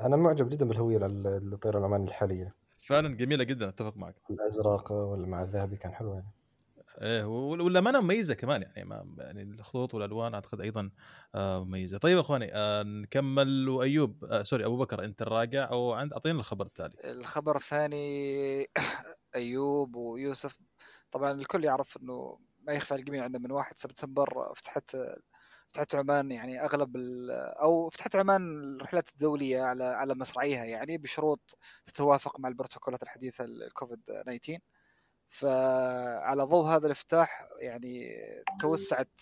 أنا 0.00 0.16
معجب 0.16 0.48
جدا 0.48 0.64
بالهوية 0.68 0.98
للطيران 0.98 1.78
العماني 1.80 2.04
الحالية. 2.04 2.56
فعلا 2.80 3.16
جميلة 3.16 3.44
جدا 3.44 3.68
أتفق 3.68 3.96
معك. 3.96 4.16
الأزرق 4.30 4.92
ولا 4.92 5.26
مع 5.26 5.42
الذهبي 5.42 5.76
كان 5.76 5.92
حلو 5.94 6.14
يعني. 6.14 6.32
إيه 7.02 7.24
والأمانة 7.24 8.00
مميزة 8.00 8.34
كمان 8.34 8.62
يعني 8.62 8.84
ما 8.84 9.14
يعني 9.18 9.42
الخطوط 9.42 9.94
والألوان 9.94 10.34
أعتقد 10.34 10.60
أيضا 10.60 10.90
آه، 11.34 11.64
مميزة. 11.64 11.98
طيب 11.98 12.18
إخواني 12.18 12.54
آه، 12.54 12.82
نكمل. 12.82 13.68
وأيوب 13.68 14.24
آه، 14.24 14.42
سوري 14.42 14.64
أبو 14.66 14.76
بكر 14.76 15.04
أنت 15.04 15.22
الراجع. 15.22 15.70
أو 15.70 15.92
عند 15.92 16.12
اعطينا 16.12 16.38
الخبر 16.38 16.66
التالي. 16.66 16.96
الخبر 17.04 17.56
الثاني 17.56 18.66
أيوب 19.34 19.96
ويوسف. 19.96 20.58
طبعا 21.10 21.30
الكل 21.32 21.64
يعرف 21.64 21.96
إنه 21.96 22.38
ما 22.60 22.72
يخفى 22.72 22.94
على 22.94 23.00
الجميع 23.00 23.26
إنه 23.26 23.38
من 23.38 23.52
1 23.52 23.78
سبتمبر 23.78 24.52
فتحت 24.56 24.96
فتحت 25.76 25.94
عمان 25.94 26.32
يعني 26.32 26.64
أغلب 26.64 26.96
أو 27.60 27.88
فتحت 27.88 28.16
عمان 28.16 28.74
الرحلات 28.76 29.08
الدولية 29.08 29.62
على 29.62 29.84
على 29.84 30.14
مصراعيها 30.14 30.64
يعني 30.64 30.98
بشروط 30.98 31.58
تتوافق 31.84 32.40
مع 32.40 32.48
البروتوكولات 32.48 33.02
الحديثة 33.02 33.44
الكوفيد 33.44 34.02
19 34.04 34.58
فعلى 35.28 36.42
ضوء 36.42 36.66
هذا 36.66 36.86
الافتتاح 36.86 37.46
يعني 37.60 38.08
توسعت 38.60 39.20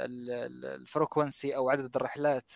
الفريكونسي 0.00 1.56
أو 1.56 1.70
عدد 1.70 1.96
الرحلات 1.96 2.50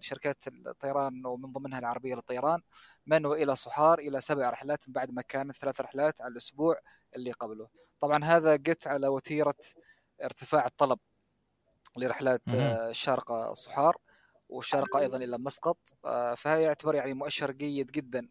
شركات 0.00 0.48
الطيران 0.48 1.26
ومن 1.26 1.52
ضمنها 1.52 1.78
العربية 1.78 2.14
للطيران 2.14 2.60
من 3.06 3.26
وإلى 3.26 3.56
صحار 3.56 3.98
إلى 3.98 4.20
سبع 4.20 4.50
رحلات 4.50 4.84
بعد 4.88 5.10
ما 5.10 5.22
كانت 5.22 5.52
ثلاث 5.52 5.80
رحلات 5.80 6.20
على 6.20 6.32
الأسبوع 6.32 6.80
اللي 7.16 7.32
قبله. 7.32 7.68
طبعا 8.00 8.24
هذا 8.24 8.56
جت 8.56 8.86
على 8.86 9.08
وتيرة 9.08 9.54
ارتفاع 10.24 10.66
الطلب. 10.66 10.98
لرحلات 11.98 12.42
الشارقه 12.48 13.52
صحار 13.52 13.96
والشارقه 14.48 15.00
أيضا 15.00 15.16
إلى 15.16 15.38
مسقط. 15.38 15.78
آه، 16.04 16.34
فهذا 16.34 16.60
يعتبر 16.60 16.94
يعني 16.94 17.14
مؤشر 17.14 17.50
جيد 17.50 17.90
جدا 17.90 18.28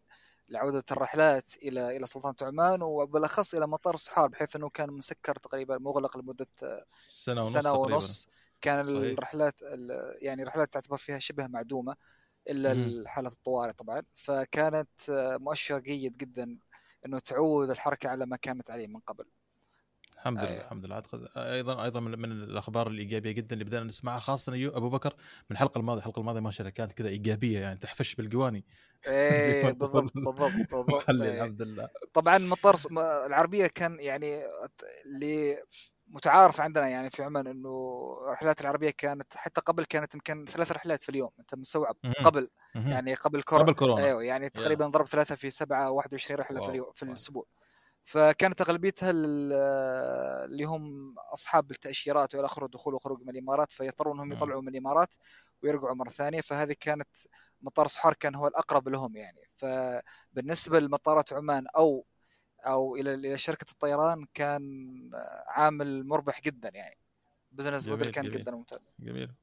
لعودة 0.48 0.84
الرحلات 0.90 1.56
إلى 1.62 1.96
إلى 1.96 2.06
سلطنة 2.06 2.48
عمان 2.48 2.82
وبالأخص 2.82 3.54
إلى 3.54 3.66
مطار 3.66 3.96
صحار 3.96 4.28
بحيث 4.28 4.56
أنه 4.56 4.68
كان 4.68 4.90
مسكر 4.90 5.36
تقريبا 5.36 5.78
مغلق 5.78 6.18
لمدة 6.18 6.46
سنة 6.96 7.42
ونص, 7.42 7.52
سنة 7.52 7.72
ونص. 7.72 8.28
كان 8.60 8.84
صحيح. 8.84 8.96
الرحلات 8.98 9.60
يعني 10.20 10.42
الرحلات 10.42 10.72
تعتبر 10.72 10.96
فيها 10.96 11.18
شبه 11.18 11.46
معدومة 11.46 11.96
إلا 12.50 13.08
حالة 13.08 13.28
الطوارئ 13.28 13.72
طبعا. 13.72 14.02
فكانت 14.14 14.90
مؤشر 15.40 15.78
جيد 15.78 16.16
جدا 16.16 16.58
أنه 17.06 17.18
تعود 17.18 17.70
الحركة 17.70 18.08
على 18.08 18.26
ما 18.26 18.36
كانت 18.36 18.70
عليه 18.70 18.86
من 18.86 19.00
قبل. 19.00 19.24
الحمد 20.26 20.44
لله 20.44 20.50
أيوة. 20.50 20.64
الحمد 20.64 20.86
لله. 20.86 20.94
أعتقد 20.94 21.28
أيضا 21.36 21.84
أيضا 21.84 22.00
من, 22.00 22.18
من 22.18 22.32
الأخبار 22.32 22.88
الإيجابية 22.88 23.32
جدا 23.32 23.52
اللي 23.52 23.64
بدأنا 23.64 23.84
نسمعها 23.84 24.18
خاصة 24.18 24.52
أبو 24.76 24.88
بكر 24.88 25.14
من 25.50 25.56
الحلقة 25.56 25.78
الماضية. 25.78 25.98
الحلقة 25.98 26.20
الماضية 26.20 26.40
ما 26.40 26.50
شاء 26.50 26.60
الله 26.60 26.70
كانت 26.70 26.92
كذا 26.92 27.08
إيجابية 27.08 27.58
يعني 27.58 27.78
تحفش 27.78 28.14
بالقواني 28.14 28.64
إيه 29.08 29.70
بالضبط 29.70 30.12
بالضبط 30.14 30.52
بالضبط. 30.72 31.10
إيه. 31.10 31.42
الحمد 31.42 31.62
لله. 31.62 31.88
طبعا 32.12 32.38
مطار 32.38 32.76
العربية 33.26 33.66
كان 33.66 33.96
يعني 34.00 34.40
اللي 35.06 35.56
متعارف 36.08 36.60
عندنا 36.60 36.88
يعني 36.88 37.10
في 37.10 37.22
عمان 37.22 37.46
إنه 37.46 38.16
الرحلات 38.26 38.60
العربية 38.60 38.90
كانت 38.90 39.36
حتى 39.36 39.60
قبل 39.60 39.84
كانت 39.84 40.14
يمكن 40.14 40.44
ثلاث 40.44 40.72
رحلات 40.72 41.02
في 41.02 41.08
اليوم. 41.08 41.30
أنت 41.40 41.54
مستوعب؟ 41.54 41.96
قبل. 42.24 42.48
يعني 42.74 43.14
قبل 43.14 43.42
كورونا 43.42 43.66
قبل 43.66 43.78
كورونا. 43.78 44.04
أيوه 44.04 44.24
يعني 44.24 44.48
تقريبا 44.48 44.86
ضرب 44.86 45.06
ثلاثة 45.06 45.34
في 45.34 45.50
سبعة 45.50 45.90
21 45.90 46.40
رحلة 46.40 46.60
في 46.60 46.68
اليوم 46.68 46.92
في 46.94 47.02
الأسبوع. 47.02 47.46
فكانت 48.08 48.60
أغلبيتها 48.60 49.10
اللي 49.10 50.64
هم 50.64 51.14
أصحاب 51.18 51.70
التأشيرات 51.70 52.34
والى 52.34 52.46
اخره 52.46 52.66
دخول 52.66 52.94
وخروج 52.94 53.22
من 53.22 53.28
الإمارات 53.28 53.72
فيضطرون 53.72 54.20
إنهم 54.20 54.32
يطلعوا 54.32 54.62
من 54.62 54.68
الإمارات 54.68 55.14
ويرجعوا 55.62 55.94
مرة 55.94 56.10
ثانية. 56.10 56.40
فهذه 56.40 56.76
كانت 56.80 57.08
مطار 57.62 57.86
صحار 57.86 58.14
كان 58.14 58.34
هو 58.34 58.46
الأقرب 58.46 58.88
لهم 58.88 59.16
يعني. 59.16 59.50
فبالنسبة 59.56 60.80
لمطارات 60.80 61.32
عمان 61.32 61.66
أو 61.76 62.06
أو 62.66 62.96
إلى 62.96 63.14
إلى 63.14 63.38
شركة 63.38 63.70
الطيران 63.70 64.26
كان 64.34 64.62
عامل 65.48 66.06
مربح 66.06 66.40
جدا 66.40 66.70
يعني. 66.74 66.98
بزنس 67.52 67.88
موديل 67.88 68.10
كان 68.10 68.24
جميل. 68.24 68.38
جدا 68.38 68.52
ممتاز. 68.52 68.94
جميل. 68.98 69.34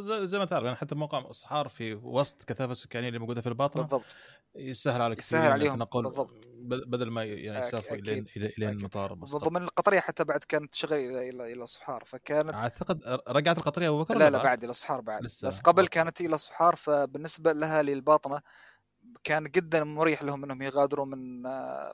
زي 0.00 0.38
ما 0.38 0.44
تعرف 0.44 0.64
يعني 0.64 0.76
حتى 0.76 0.94
موقع 0.94 1.32
صحار 1.32 1.68
في 1.68 1.94
وسط 1.94 2.44
كثافة 2.44 2.72
السكانيه 2.72 3.08
اللي 3.08 3.18
موجودة 3.18 3.40
في 3.40 3.48
الباطنة 3.48 3.82
بالضبط. 3.82 4.16
يسهل 4.54 5.02
عليك 5.02 5.18
يسهل 5.18 5.52
عليهم 5.52 5.78
بالضبط. 5.78 6.48
بدل 6.86 7.10
ما 7.10 7.24
يعني 7.24 7.66
يسافروا 7.66 7.98
إلى 7.98 8.26
إلى 8.36 8.70
المطار 8.70 9.14
ضمن 9.14 9.62
القطرية 9.62 10.00
حتى 10.00 10.24
بعد 10.24 10.44
كانت 10.44 10.72
تشغل 10.72 10.98
إلى 10.98 11.30
إلى 11.30 11.52
إلى 11.52 11.62
الصحار 11.62 12.04
فكانت 12.04 12.54
أعتقد 12.54 13.00
رجعت 13.28 13.58
القطرية 13.58 13.88
أبو 13.88 14.02
بكر 14.02 14.18
لا 14.18 14.30
لا 14.30 14.42
بعد 14.42 14.62
إلى 14.62 14.70
الصحار 14.70 15.00
بعد. 15.00 15.24
لسه. 15.24 15.48
بس 15.48 15.60
قبل 15.60 15.86
كانت 15.86 16.20
إلى 16.20 16.34
الصحار 16.34 16.76
فبالنسبة 16.76 17.52
لها 17.52 17.82
للباطنة 17.82 18.40
كان 19.24 19.44
جدا 19.44 19.84
مريح 19.84 20.22
لهم 20.22 20.44
إنهم 20.44 20.62
يغادروا 20.62 21.06
من 21.06 21.42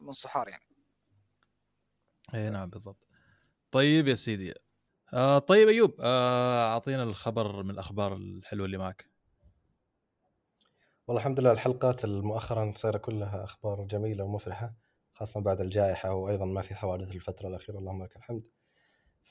من 0.01 0.13
صحار 0.13 0.49
يعني. 0.49 0.65
اي 2.35 2.51
نعم 2.51 2.71
بالضبط. 2.71 3.07
طيب 3.71 4.09
يا 4.09 4.15
سيدي 4.15 4.55
آه 5.15 5.39
طيب 5.39 5.69
أيوب 5.69 5.95
آه 6.01 6.73
أعطينا 6.73 7.03
الخبر 7.03 7.63
من 7.63 7.71
الأخبار 7.71 8.17
الحلوة 8.17 8.67
اللي 8.67 8.79
معك. 8.79 9.07
والله 11.09 11.21
الحمد 11.21 11.41
لله 11.41 11.53
الحلقات 11.53 12.05
المؤخرا 12.05 12.73
صايرة 12.77 12.99
كلها 12.99 13.45
أخبار 13.45 13.85
جميلة 13.85 14.25
ومفرحة 14.25 14.75
خاصة 15.15 15.41
بعد 15.41 15.61
الجائحة 15.61 16.15
وأيضا 16.15 16.45
ما 16.45 16.63
في 16.63 16.75
حوادث 16.75 17.15
الفترة 17.15 17.49
الأخيرة 17.49 17.79
اللهم 17.79 18.05
لك 18.05 18.17
الحمد. 18.17 18.43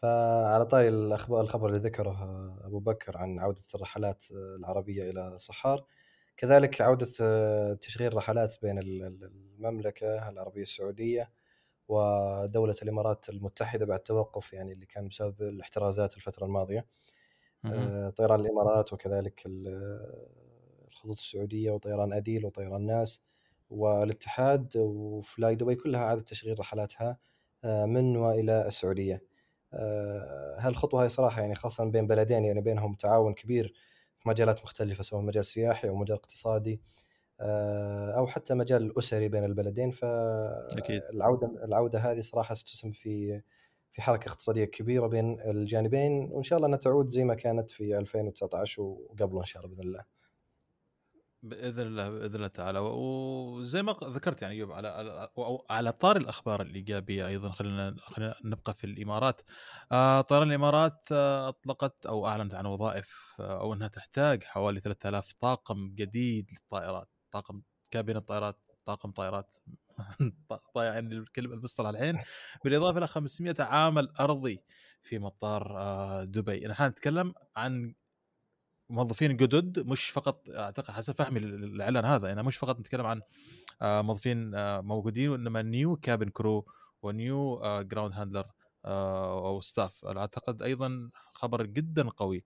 فعلى 0.01 0.65
طاري 0.65 0.88
الأخبار 0.88 1.41
الخبر 1.41 1.70
اللي 1.70 1.79
ذكره 1.79 2.17
أبو 2.65 2.79
بكر 2.79 3.17
عن 3.17 3.39
عودة 3.39 3.62
الرحلات 3.75 4.25
العربية 4.32 5.10
إلى 5.10 5.39
صحار 5.39 5.86
كذلك 6.38 6.82
عودة 6.82 7.05
تشغيل 7.75 8.13
رحلات 8.15 8.55
بين 8.62 8.79
المملكة 8.79 10.29
العربية 10.29 10.62
السعودية 10.62 11.32
ودولة 11.88 12.75
الإمارات 12.84 13.30
المتحدة 13.30 13.86
بعد 13.86 14.00
توقف 14.00 14.54
يعني 14.54 14.74
اللي 14.74 14.86
كان 14.86 15.08
بسبب 15.08 15.42
الاحترازات 15.42 16.18
الفترة 16.18 16.46
الماضية. 16.46 16.86
آه، 17.65 18.10
طيران 18.10 18.39
الإمارات 18.39 18.94
وكذلك 18.94 19.44
الخطوط 20.88 21.18
السعودية 21.18 21.72
وطيران 21.72 22.13
أديل 22.13 22.46
وطيران 22.46 22.86
ناس 22.86 23.22
والاتحاد 23.70 24.77
وفلاي 24.77 25.56
دبي 25.56 25.75
كلها 25.75 26.01
أعادت 26.04 26.27
تشغيل 26.30 26.60
رحلاتها 26.60 27.18
آه، 27.63 27.86
من 27.86 28.18
وإلى 28.18 28.68
السعودية. 28.68 29.24
آه، 29.74 30.56
هالخطوة 30.60 31.01
هاي 31.04 31.10
صراحة 31.10 31.42
يعني 31.42 31.56
خاصة 31.56 31.86
بين 31.86 32.08
بلدين 32.08 32.46
يعني 32.46 32.62
بينهم 32.62 32.96
تعاون 32.96 33.34
كبير 33.34 33.74
في 34.18 34.30
مجالات 34.30 34.63
مختلفة 34.63 35.04
سواء 35.04 35.22
مجال 35.22 35.46
سياحي 35.46 35.89
أو 35.89 35.96
مجال 35.96 36.18
اقتصادي. 36.18 36.74
آه، 36.74 37.05
أو 38.18 38.27
حتى 38.27 38.54
مجال 38.54 38.98
أسري 38.98 39.30
بين 39.30 39.44
البلدين. 39.44 39.92
فالعوده 39.92 41.51
العودة 41.63 42.00
هذه 42.00 42.22
صراحة 42.22 42.56
ستسهم 42.56 42.92
في 42.92 43.42
في 43.94 44.01
حركة 44.01 44.30
اقتصادية 44.30 44.65
كبيرة 44.65 45.08
بين 45.08 45.42
الجانبين 45.42 46.12
وإن 46.32 46.44
شاء 46.44 46.58
الله 46.58 46.68
أنها 46.68 46.77
تعود 46.80 47.10
زي 47.10 47.24
ما 47.24 47.36
كانت 47.36 47.72
في 47.72 47.98
2019 47.98 48.82
وقبله 48.82 49.39
إن 49.39 49.46
شاء 49.46 49.65
الله 49.65 49.75
بإذن 49.75 49.88
الله. 49.88 50.06
بإذن 51.44 51.88
الله 51.88 52.10
بإذن 52.10 52.36
الله 52.36 52.48
تعالى. 52.48 52.80
وزي 52.80 53.84
ما 53.84 53.96
ذكرت 54.04 54.42
يعني 54.42 54.54
ايوب 54.54 54.72
على 54.72 54.88
على 55.70 55.92
طار 55.92 56.18
الأخبار 56.18 56.62
الإيجابية 56.62 57.27
أيضا 57.27 57.50
خلينا 57.50 57.96
خلينا 58.00 58.36
نبقى 58.46 58.74
في 58.74 58.84
الإمارات. 58.84 59.42
آه 59.92 60.22
طيران 60.22 60.48
الإمارات 60.50 61.08
آه 61.12 61.50
أطلقت 61.50 62.06
أو 62.06 62.27
أعلنت 62.27 62.54
عن 62.56 62.65
وظائف 62.65 63.36
آه 63.39 63.62
أو 63.62 63.74
أنها 63.74 63.88
تحتاج 63.88 64.44
حوالي 64.44 64.80
3000 64.80 65.34
طاقم 65.39 65.92
جديد 65.96 66.51
للطائرات. 66.51 67.08
طاقم 67.36 67.62
كابينة 67.92 68.20
طائرات 68.20 68.72
طاقم 68.86 69.12
طائرات 69.12 69.58
يعني 70.75 71.15
الكلمة 71.15 71.54
المصطلح 71.54 71.89
الحين 71.89 72.20
بالإضافة 72.63 72.98
إلى 72.98 73.08
500 73.08 73.56
عامل 73.60 74.10
أرضي 74.20 74.63
في 75.01 75.20
مطار 75.20 75.77
آه، 75.77 76.24
دبي. 76.24 76.68
نحن 76.68 76.84
نتكلم 76.84 77.34
عن 77.56 77.94
موظفين 78.89 79.38
جدد 79.38 79.80
مش 79.80 80.10
فقط 80.10 80.50
أعتقد 80.50 80.94
حسب 80.94 81.15
فهمي 81.15 81.39
الإعلان 81.39 82.06
هذا 82.06 82.27
يعني 82.27 82.44
مش 82.44 82.58
فقط 82.58 82.80
نتكلم 82.80 83.06
عن 83.06 83.22
آه، 83.82 84.01
موظفين 84.01 84.56
آه، 84.56 84.82
موجودين 84.82 85.30
وإنما 85.30 85.62
new 85.62 85.96
cabin 85.96 86.30
crew 86.30 86.65
و 87.01 87.16
new 87.16 87.60
ground 87.82 88.13
handler 88.13 88.51
أو 88.86 89.62
staff 89.62 90.06
أعتقد 90.06 90.62
أيضا 90.62 91.10
خبر 91.32 91.65
جدا 91.65 92.10
قوي 92.10 92.44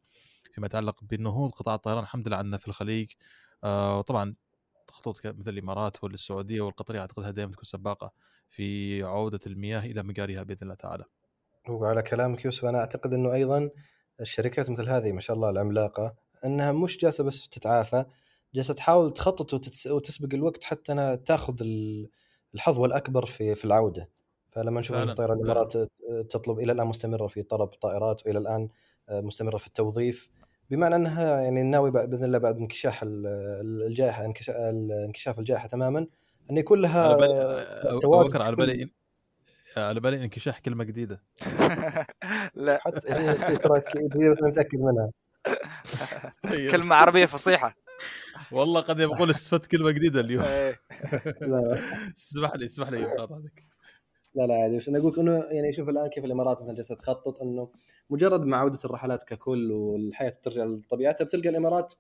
فيما 0.54 0.66
يتعلق 0.66 1.04
بنهوض 1.04 1.52
قطاع 1.52 1.76
الطيران. 1.76 2.04
الحمد 2.04 2.28
لله 2.28 2.38
عندنا 2.38 2.58
في 2.58 2.68
الخليج 2.68 3.12
وطبعا 3.64 4.36
خطوط 4.92 5.26
مثل 5.26 5.50
الإمارات 5.50 6.04
والسعودية 6.04 6.62
والقطرية 6.62 7.00
أعتقدها 7.00 7.32
دائما 7.32 7.52
تكون 7.52 7.64
سباقة 7.64 8.12
في 8.50 9.04
عودة 9.04 9.40
المياه 9.48 9.80
إلى 9.80 10.04
مجاريها 10.04 10.44
بإذن 10.44 10.60
الله 10.62 10.76
تعالى. 10.76 11.04
وعلى 11.70 12.02
كلامك 12.02 12.46
يوسف 12.46 12.66
أنا 12.66 12.80
أعتقد 12.80 13.14
إنه 13.14 13.34
أيضا 13.34 13.70
الشركات 14.22 14.70
مثل 14.70 14.90
هذه 14.90 15.12
ما 15.12 15.20
شاء 15.20 15.36
الله 15.36 15.50
العملاقة 15.50 16.16
إنها 16.46 16.72
مش 16.72 16.98
جالسة 16.98 17.24
بس 17.24 17.50
تتعافى 17.50 18.06
جالسة 18.56 18.74
تحاول 18.74 19.12
تخطط 19.12 19.54
وتتس... 19.54 19.88
وتسبق 19.88 20.34
الوقت 20.34 20.64
حتى 20.64 20.92
أنها 20.92 21.16
تاخذ 21.16 21.56
الحظوه 22.56 22.86
الاكبر 22.86 23.26
في 23.26 23.56
في 23.56 23.66
العودة 23.66 24.10
فلما 24.52 24.80
نشوف 24.80 24.98
فعلاً، 24.98 25.12
الطيران 25.12 25.38
الإمارات 25.38 25.78
تطلب 26.30 26.60
إلى 26.60 26.72
الآن 26.72 26.88
مستمرة 26.88 27.28
في 27.28 27.44
طلب 27.44 27.68
طائرات 27.68 28.26
وإلى 28.26 28.40
الآن 28.40 28.70
مستمرة 29.12 29.58
في 29.58 29.68
التوظيف 29.68 30.30
بمعنى 30.70 30.96
أنها 30.96 31.42
يعني 31.42 31.64
ناوي 31.64 31.92
بإذن 31.92 32.24
الله 32.26 32.38
بعد 32.38 32.58
انكشاح 32.58 33.04
ال- 33.04 33.28
الجائحه 33.88 34.26
انكشاف 34.26 34.56
انكشاف 35.06 35.40
الجائحة 35.40 35.68
تماما. 35.68 36.08
ان 36.52 36.58
يكون 36.58 36.82
لها 36.82 37.08
على 37.08 37.18
بالي 37.18 38.44
على 38.44 38.56
بالي 38.56 38.90
على 39.78 40.00
بالي 40.00 40.24
انكشاح 40.24 40.60
كلمة 40.60 40.84
جديدة. 40.84 41.22
لا. 42.56 42.78
حتى 42.82 43.14
هي 43.14 43.30
أنا 43.30 44.48
متأكد 44.48 44.80
منها. 44.80 45.12
كلمة 46.72 46.96
عربية 46.96 47.26
فصيحة. 47.26 47.74
والله 48.52 48.82
قد 48.82 49.00
يقول 49.00 49.30
استفدت 49.30 49.66
كلمة 49.66 49.92
جديدة 49.92 50.22
اليوم. 50.22 50.44
إيه. 50.44 50.76
لا 51.42 51.78
اسمح 52.18 52.56
لي 52.56 52.66
اسمح 52.66 52.90
لي 52.90 53.06
قاطعتك 53.06 53.64
لا 54.36 54.48
لا 54.48 54.54
عادي 54.54 54.78
بس 54.78 54.90
أنا 54.90 54.98
أقول 54.98 55.20
إنه 55.20 55.44
يعني 55.52 55.72
شوف 55.74 55.90
الآن 55.90 56.08
كيف 56.08 56.26
الإمارات 56.26 56.62
مثلا 56.62 56.74
جالسة 56.76 56.96
تخطط 56.96 57.42
إنه 57.42 57.70
مجرد 58.10 58.46
مع 58.46 58.58
عوده 58.58 58.80
الرحلات 58.86 59.24
ككل 59.24 59.72
والحياة 59.72 60.30
ترجع 60.44 60.64
لطبيعتها 60.64 61.26
بتلقى 61.26 61.50
الإمارات 61.50 61.94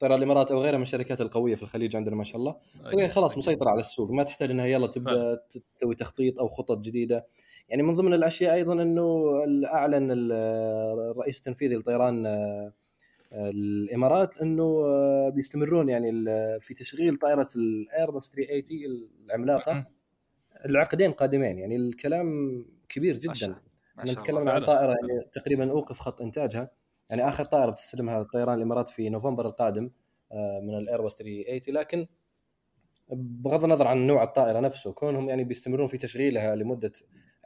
طيران 0.00 0.18
الإمارات 0.18 0.50
أو 0.52 0.62
غيرها 0.62 0.76
من 0.76 0.82
الشركات 0.82 1.20
القوية 1.20 1.54
في 1.54 1.62
الخليج 1.62 1.96
عندنا 1.96 2.16
ما 2.16 2.24
شاء 2.24 2.36
الله 2.36 2.56
تلقى 2.90 3.08
خلاص 3.08 3.38
مسيطرة 3.38 3.70
على 3.70 3.80
السوق 3.80 4.10
ما 4.10 4.22
تحتاج 4.22 4.50
إنها 4.50 4.66
يلا 4.66 4.86
تبدأ 4.86 5.40
تسوي 5.74 5.94
تخطيط 5.94 6.38
أو 6.40 6.48
خطط 6.48 6.78
جديدة. 6.78 7.26
يعني 7.68 7.82
من 7.82 7.96
ضمن 7.96 8.14
الأشياء 8.14 8.54
أيضا 8.54 8.72
إنه 8.72 9.24
اعلن 9.66 10.10
ال- 10.12 10.32
الرئيس 11.12 11.38
التنفيذي 11.38 11.74
لطيران 11.74 12.26
الإمارات 13.32 14.38
إنه 14.38 14.82
بيستمرون 15.28 15.88
يعني 15.88 16.10
في 16.60 16.74
تشغيل 16.74 17.16
طائرة 17.16 17.48
الايرباص 17.56 18.30
380 18.30 19.08
العملاقة. 19.24 19.72
العقدين 20.64 21.12
قادمين 21.12 21.58
يعني 21.58 21.76
الكلام 21.76 22.64
كبير 22.88 23.16
جدا. 23.16 23.32
الله 23.32 23.48
ما 23.96 24.00
إحنا 24.00 24.12
شاء 24.12 24.22
نتكلم 24.22 24.38
الله. 24.38 24.52
عن. 24.52 24.64
طائرة 24.64 24.90
يعني 24.90 25.24
تقريبا 25.32 25.70
أوقف 25.70 25.98
خط 26.00 26.22
إنتاجها. 26.22 26.70
يعني 27.10 27.28
آخر 27.28 27.44
طائرة 27.44 27.70
بتستلمها 27.70 28.22
طيران 28.22 28.58
الإمارات 28.58 28.88
في 28.90 29.08
نوفمبر 29.08 29.46
القادم 29.46 29.90
آه، 30.32 30.60
من 30.60 30.74
الأيرباص 30.78 31.14
380 31.14 31.74
لكن 31.74 32.06
بغض 33.12 33.64
النظر 33.64 33.86
عن 33.88 34.06
نوع 34.06 34.22
الطائرة 34.22 34.60
نفسه 34.60 34.92
كونهم 34.92 35.28
يعني 35.28 35.44
بيستمرون 35.44 35.86
في 35.86 35.98
تشغيلها 35.98 36.54
لمدة 36.56 36.92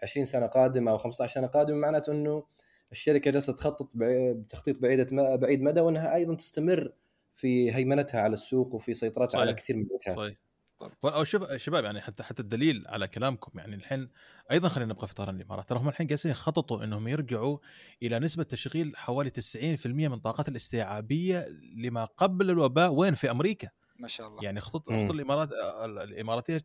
20 0.02 0.26
سنة 0.26 0.46
قادمة 0.46 0.90
أو 0.90 0.98
15 0.98 1.34
سنة 1.34 1.46
قادمة 1.46 1.76
معناته 1.78 2.12
إنه 2.12 2.44
الشركة 2.92 3.30
جالسة 3.30 3.52
تخطط 3.52 3.86
بع- 3.86 4.32
بتخطيط 4.36 4.78
بعيدة 4.78 5.36
بعيد 5.36 5.62
مدى 5.62 5.80
وإنها 5.80 6.14
أيضا 6.14 6.34
تستمر 6.34 6.92
في 7.34 7.74
هيمنتها 7.74 8.20
على 8.20 8.34
السوق 8.34 8.74
وفي 8.74 8.94
سيطرتها 8.94 9.40
على. 9.40 9.54
كثير 9.54 9.76
من 9.76 9.82
الوجهات 9.86 10.16
صحيح. 10.16 10.36
طب. 10.78 10.92
أو 11.04 11.24
شوف 11.24 11.52
شباب 11.52 11.84
يعني 11.84 12.00
حتى 12.00 12.22
حتى 12.22 12.42
الدليل 12.42 12.84
على 12.86 13.08
كلامكم 13.08 13.58
يعني 13.58 13.74
الحين 13.74 14.08
أيضا 14.50 14.68
خلينا 14.68 14.92
نبقى 14.92 15.08
في 15.08 15.14
طيران 15.14 15.36
الإمارات 15.36 15.68
ترى 15.68 15.78
هم 15.78 15.88
الحين 15.88 16.06
جالسين 16.06 16.30
يخططوا 16.30 16.84
إنهم 16.84 17.08
يرجعوا 17.08 17.58
إلى 18.02 18.18
نسبة 18.18 18.42
تشغيل 18.42 18.96
حوالي 18.96 19.30
90% 19.30 19.86
من 19.86 20.18
طاقات 20.18 20.48
الاستيعابية 20.48 21.48
لما 21.76 22.04
قبل 22.04 22.50
الوباء 22.50 22.92
وين 22.92 23.14
في 23.14 23.30
أمريكا 23.30 23.68
ما 23.96 24.08
شاء 24.08 24.28
الله 24.28 24.44
يعني 24.44 24.60
خطوط 24.60 24.90
مم. 24.90 24.98
خطوط 24.98 25.14
الإمارات 25.14 25.50
الإماراتية 25.84 26.60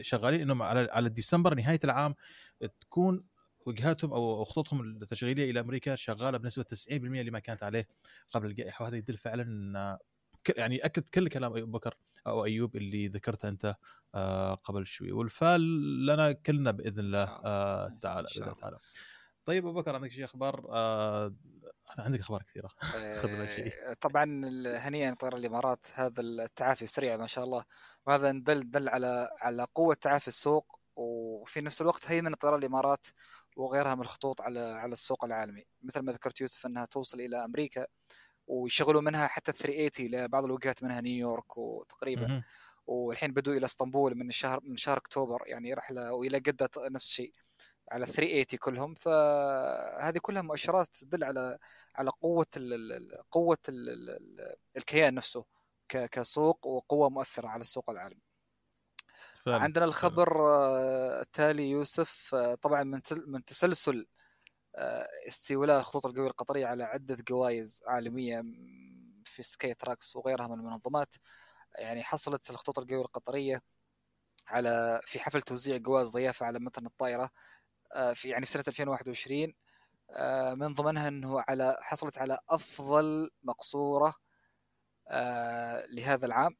شغالين 0.00 0.40
إنهم 0.40 0.62
على 0.62 0.88
على 0.90 1.08
ديسمبر 1.08 1.54
نهاية 1.54 1.80
العام 1.84 2.14
تكون 2.80 3.24
وجهاتهم 3.66 4.12
أو 4.12 4.44
خطوطهم 4.44 4.80
التشغيلية 4.80 5.50
إلى 5.50 5.60
أمريكا 5.60 5.94
شغالة 5.94 6.38
بنسبة 6.38 6.64
90% 6.64 6.92
لما 6.92 7.38
كانت 7.38 7.62
عليه 7.62 7.88
قبل 8.30 8.46
الجائحة 8.46 8.82
وهذا 8.82 8.96
يدل 8.96 9.16
فعلا 9.16 9.98
يعني 10.56 10.84
أكد 10.84 11.08
كل 11.08 11.28
كلام 11.28 11.56
ابو 11.56 11.66
بكر 11.66 11.96
أو 12.26 12.44
أيوب 12.44 12.76
اللي 12.76 13.08
ذكرته 13.08 13.48
أنت 13.48 13.76
آه، 14.14 14.54
قبل 14.54 14.86
شوي. 14.86 15.12
والفال 15.12 15.60
لنا 16.06 16.32
كلنا 16.32 16.70
بإذن 16.70 16.98
الله. 16.98 17.24
آه، 17.24 17.98
تعالى 18.02 18.26
باذن 18.28 18.42
الله 18.42 18.52
الله. 18.52 18.60
تعالى 18.60 18.78
طيب 19.46 19.66
أبو 19.66 19.80
بكر 19.80 19.94
عندك 19.94 20.10
شيء 20.10 20.24
أخبار؟ 20.24 20.66
آه، 20.70 21.34
عندك 21.98 22.20
أخبار 22.20 22.42
كثيرة. 22.42 22.68
شيء 23.56 23.72
آه، 23.90 23.92
طبعا 24.00 24.24
هنيئا 24.76 25.14
طيران 25.14 25.40
الإمارات 25.40 25.86
هذا 25.94 26.20
التعافي 26.20 26.82
السريع 26.82 27.16
ما 27.16 27.26
شاء 27.26 27.44
الله. 27.44 27.64
وهذا 28.06 28.30
دل 28.30 28.70
دل 28.70 28.88
على 28.88 29.28
على 29.40 29.66
قوة 29.74 29.94
تعافي 29.94 30.28
السوق 30.28 30.80
وفي 30.96 31.60
نفس 31.60 31.82
الوقت 31.82 32.10
هيمنة 32.10 32.36
طيران 32.36 32.58
الإمارات 32.58 33.06
وغيرها 33.56 33.94
من 33.94 34.00
الخطوط 34.00 34.40
على 34.40 34.60
على 34.60 34.92
السوق 34.92 35.24
العالمي. 35.24 35.64
مثل 35.82 36.00
ما 36.00 36.12
ذكرت 36.12 36.40
يوسف 36.40 36.66
أنها 36.66 36.84
توصل 36.84 37.20
إلى 37.20 37.44
أمريكا 37.44 37.86
ويشغلوا 38.46 39.00
منها 39.00 39.26
حتى 39.26 39.52
380 39.52 40.10
لبعض 40.24 40.44
الوجهات 40.44 40.82
منها 40.82 41.00
نيويورك 41.00 41.56
وتقريبا. 41.56 42.26
والحين 42.86 43.32
بدوا 43.32 43.54
إلى 43.54 43.64
إسطنبول 43.64 44.14
من 44.14 44.28
الشهر 44.28 44.60
من 44.64 44.76
شهر 44.76 44.96
أكتوبر 44.98 45.42
يعني 45.46 45.74
رحله 45.74 46.12
وإلى 46.12 46.40
جده 46.40 46.70
نفس 46.78 47.06
الشيء 47.06 47.32
على 47.92 48.06
380 48.06 48.58
كلهم. 48.58 48.94
فهذه 48.94 50.18
كلها 50.18 50.42
مؤشرات 50.42 50.86
تدل 50.96 51.24
على 51.24 51.58
على 51.96 52.10
قوة 52.10 52.46
ال 52.56 52.92
ال- 52.92 53.22
قوة 53.30 53.58
ال 53.68 53.88
ال 54.10 54.56
الكيان 54.76 55.14
نفسه 55.14 55.44
كسوق 55.88 56.66
وقوة 56.66 57.08
مؤثرة 57.10 57.48
على 57.48 57.60
السوق 57.60 57.90
العالمي. 57.90 58.22
عندنا 59.62 59.84
الخبر 59.84 60.52
آه، 60.52 61.20
التالي 61.20 61.70
يوسف 61.70 62.34
آه، 62.34 62.54
طبعا 62.54 62.82
من 62.84 63.00
من 63.26 63.44
تسلسل 63.44 64.06
استيلاء 65.28 65.78
الخطوط 65.78 66.06
الجوية 66.06 66.28
القطرية 66.28 66.66
على 66.66 66.84
عدة 66.84 67.16
جوائز 67.28 67.80
عالمية 67.86 68.42
في 69.24 69.42
Skytrax 69.42 70.16
وغيرها 70.16 70.48
من 70.48 70.54
المنظمات 70.54 71.14
يعني 71.78 72.02
حصلت 72.02 72.50
الخطوط 72.50 72.78
الجوية 72.78 73.00
القطرية 73.00 73.62
على 74.48 75.00
في 75.02 75.20
حفل 75.20 75.42
توزيع 75.42 75.76
جوائز 75.76 76.10
ضيافة 76.10 76.46
على 76.46 76.58
متن 76.58 76.86
الطائرة 76.86 77.30
آه، 77.92 78.12
في 78.12 78.28
يعني 78.28 78.46
في 78.46 78.52
سنة 78.52 78.64
2021 78.68 79.54
آه، 80.10 80.54
من 80.54 80.74
ضمنها 80.74 81.08
إنه 81.08 81.40
على 81.48 81.76
حصلت 81.80 82.18
على 82.18 82.38
أفضل 82.50 83.30
مقصورة 83.42 84.14
آه، 85.08 85.86
لهذا 85.86 86.26
العام 86.26 86.56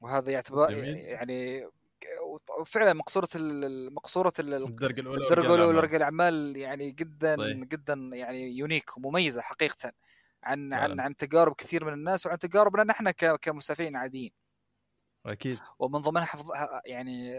وهذا 0.00 0.32
يعتبر 0.32 0.70
جميل. 0.70 0.96
يعني 0.96 1.68
وفعلا 2.60 2.92
مقصورة 2.92 3.28
مقصورة 3.90 4.32
ال- 4.38 4.54
الدرجه 4.54 5.00
الأولى 5.00 5.22
الدرجه 5.24 5.54
الأولى. 5.54 5.78
ورجال 5.78 5.96
الأعمال 5.96 6.56
يعني 6.56 6.90
جدا 6.90 7.36
صحيح. 7.36 7.56
جدا 7.56 7.94
يعني 8.12 8.58
يونيك 8.58 8.96
ومميزة 8.96 9.40
حقيقه 9.40 9.92
عن 10.42 10.72
عن 10.74 10.80
فعلاً. 10.80 11.02
عن 11.02 11.16
تجارب 11.16 11.54
كثير 11.54 11.84
من 11.84 11.92
الناس 11.92 12.26
وعن 12.26 12.38
تجاربنا 12.38 12.84
نحن 12.84 13.10
كمسافرين 13.10 13.96
عاديين 13.96 14.32
أكيد 15.26 15.58
ومن 15.78 16.00
ضمنها 16.00 16.24
حفظ 16.24 16.50
يعني 16.86 17.32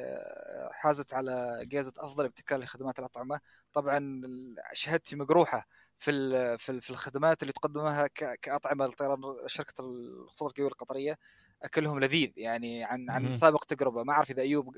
حازت 0.71 1.13
على 1.13 1.59
جائزة 1.65 1.93
أفضل 1.97 2.25
ابتكار 2.25 2.59
لخدمات 2.59 2.99
الأطعمة 2.99 3.39
طبعا 3.73 4.21
شهادتي 4.73 5.15
مجروحة 5.15 5.67
في 5.97 6.11
في 6.57 6.71
ال- 6.71 6.81
في 6.81 6.89
الخدمات 6.89 7.41
اللي 7.41 7.53
تقدمها 7.53 8.07
كأطعمة 8.41 8.85
لطيران 8.85 9.21
شركة 9.47 9.73
الخطوط 9.85 10.49
الجويه 10.49 10.67
القطرية 10.67 11.17
أكلهم 11.63 11.99
لذيذ 11.99 12.31
يعني 12.37 12.83
عن 12.83 13.09
عن. 13.09 13.31
سابق 13.31 13.63
تجربة. 13.63 14.03
ما 14.03 14.13
أعرف 14.13 14.31
إذا 14.31 14.41
أيوب 14.41 14.77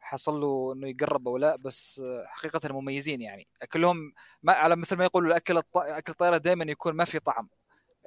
حصل 0.00 0.40
له 0.40 0.72
إنه 0.76 0.88
يقرب 0.88 1.28
أو 1.28 1.36
لا 1.36 1.56
بس 1.56 2.00
آه، 2.04 2.24
حقيقة 2.26 2.72
مميزين 2.74 3.22
يعني. 3.22 3.46
أكلهم 3.62 4.12
ما 4.42 4.52
على 4.52 4.76
مثل 4.76 4.96
ما 4.96 5.04
يقولوا 5.04 5.28
الأكل 5.30 5.56
الط- 5.58 5.76
أكل 5.76 6.12
الطائره 6.12 6.36
دائما 6.36 6.64
يكون 6.70 6.92
ما 6.92 7.04
في 7.04 7.18
طعم. 7.18 7.48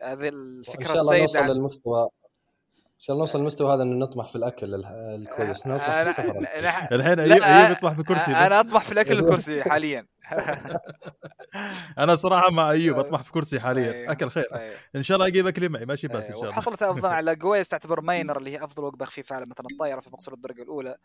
هذه 0.04 0.28
الفكرة 0.30 0.88
شاء 0.94 1.02
الله 1.02 1.02
السيدة 1.02 1.24
نوصل 1.24 1.38
عن 1.40 1.50
للمستوى 1.50 2.04
إن 2.04 3.00
شاء 3.00 3.14
الله 3.14 3.24
نوصل 3.26 3.40
للمستوى 3.40 3.74
هذا 3.74 3.84
إنه 3.84 4.06
نطمح 4.06 4.28
في 4.30 4.36
الأكل 4.36 4.74
ال- 4.76 4.86
الكويس. 4.86 5.68
نطمح 5.68 5.86
في 5.86 6.06
أنا- 6.06 6.08
السفر 6.08 6.96
الحين 6.96 7.20
أيوب 7.20 7.44
أيوب 7.44 7.72
يطمح 7.72 7.94
في 7.94 8.04
كرسي 8.04 8.32
أنا. 8.32 8.60
أطمح 8.60 8.84
في 8.84 8.92
الأكل 8.92 9.20
الكرسي 9.20 9.64
حاليا. 9.72 10.06
أنا 11.98 12.16
صراحة 12.16 12.52
مع 12.52 12.72
أيوب 12.72 12.98
أطمح 12.98 13.24
في 13.24 13.32
كرسي 13.32 13.60
حاليا 13.60 13.92
أيوه. 13.92 14.12
أكل 14.12 14.30
خير 14.30 14.46
طيب. 14.52 14.74
إن 14.96 15.04
شاء 15.04 15.16
الله 15.16 15.28
أجيب 15.28 15.48
اكلي 15.48 15.70
معي 15.70 15.86
ماشي 15.86 16.08
بس 16.08 16.16
إن 16.16 16.22
أيوه. 16.22 16.32
شاء 16.32 16.40
الله 16.40 16.50
وحصلت 16.50 16.84
أفضل 16.84 17.10
على 17.10 17.36
جوائز 17.46 17.68
تعتبر 17.68 18.02
ماينر 18.02 18.38
اللي 18.38 18.52
هي 18.52 18.64
أفضل 18.64 18.84
وجبة 18.84 19.06
خفيفة 19.06 19.36
على 19.36 19.46
مثلا 19.46 19.68
الطائرة 19.72 20.00
في 20.00 20.10
مقصود 20.10 20.34
الدرجة 20.34 20.62
الأولى 20.62 20.96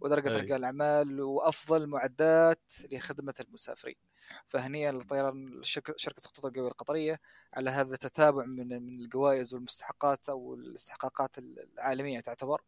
ودرجة. 0.00 0.38
رجال 0.38 0.58
الأعمال 0.58 1.20
وأفضل 1.20 1.86
معدات 1.86 2.72
لخدمة 2.92 3.34
المسافرين 3.40 3.96
فهنيئا 4.46 4.92
لطيران 4.92 5.60
شركه 5.62 5.94
شركة 5.96 6.22
خطوط 6.22 6.46
الجويه 6.46 6.68
القطرية 6.68 7.20
على 7.54 7.70
هذا 7.70 7.94
التتابع 7.94 8.44
من 8.44 8.82
من 8.82 9.00
الجوائز 9.00 9.54
والمستحقات 9.54 10.28
أو 10.28 10.54
الاستحقاقات 10.54 11.38
العالمية 11.38 12.20
تعتبر 12.20 12.62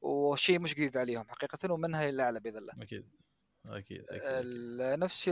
وشيء 0.00 0.58
مش 0.58 0.74
جديد 0.74 0.96
عليهم 0.96 1.24
حقيقه 1.28 1.72
ومنها 1.72 2.06
للاعلى 2.10 2.40
بإذن 2.40 2.58
الله 2.58 2.72
أكيد 2.82 3.08
أكيد 3.68 4.04
أكيد 4.08 4.46
نفس 5.00 5.28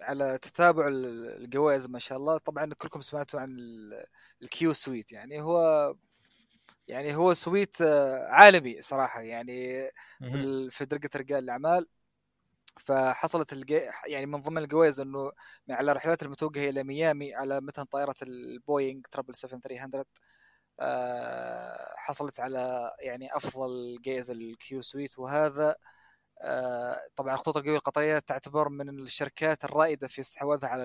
على 0.00 0.38
تتابع 0.38 0.88
ال- 0.88 1.42
الجوائز 1.44 1.86
ما 1.86 1.98
شاء 1.98 2.18
الله. 2.18 2.38
طبعا 2.38 2.74
كلكم 2.74 3.00
سمعتوا 3.00 3.40
عن 3.40 3.58
ال- 3.58 4.04
ال 4.42 4.72
Qsuite. 4.72 5.12
يعني 5.12 5.40
هو 5.40 5.94
يعني 6.88 7.14
هو 7.16 7.34
suite 7.34 7.80
آه، 7.80 8.26
عالمي 8.28 8.82
صراحة. 8.82 9.20
يعني 9.20 9.90
في 10.30 10.70
في 10.70 10.84
درجة 10.84 11.10
رجال 11.16 11.44
الأعمال. 11.44 11.86
فحصلت 12.80 13.52
الجي... 13.52 13.80
يعني 14.06 14.26
من 14.26 14.40
ضمن 14.40 14.58
الجوائز 14.58 15.00
إنه 15.00 15.32
على 15.70 15.90
الرحلات 15.92 16.22
المتوجهة 16.22 16.70
إلى 16.70 16.84
ميامي 16.84 17.34
على 17.34 17.60
متن 17.60 17.82
طائرة 17.84 18.14
البوينغ 18.22 19.00
777 19.14 19.90
300 19.90 20.04
حصلت 21.96 22.40
على 22.40 22.92
يعني 23.00 23.36
أفضل 23.36 23.98
جائزة 24.04 24.32
ال 24.34 24.82
Qsuite. 24.82 25.18
وهذا 25.18 25.70
آه، 25.70 25.76
طبعا 27.16 27.34
الخطوط 27.34 27.56
الجوية 27.56 27.76
القطرية 27.76 28.18
تعتبر 28.18 28.68
من 28.68 28.88
الشركات 28.88 29.64
الرائدة 29.64 30.08
في 30.08 30.20
استحواذها 30.20 30.68
على 30.68 30.84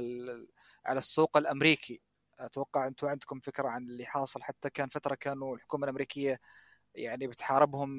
على 0.85 0.97
السوق 0.97 1.37
الأمريكي 1.37 2.01
أتوقع 2.39 2.87
أنتم 2.87 3.07
عندكم 3.07 3.39
فكرة 3.39 3.67
عن 3.67 3.83
اللي 3.83 4.05
حاصل 4.05 4.43
حتى 4.43 4.69
كان 4.69 4.89
فترة 4.89 5.15
كانوا 5.15 5.55
الحكومة 5.55 5.83
الأمريكية 5.83 6.39
يعني 6.95 7.27
بتحاربهم 7.27 7.91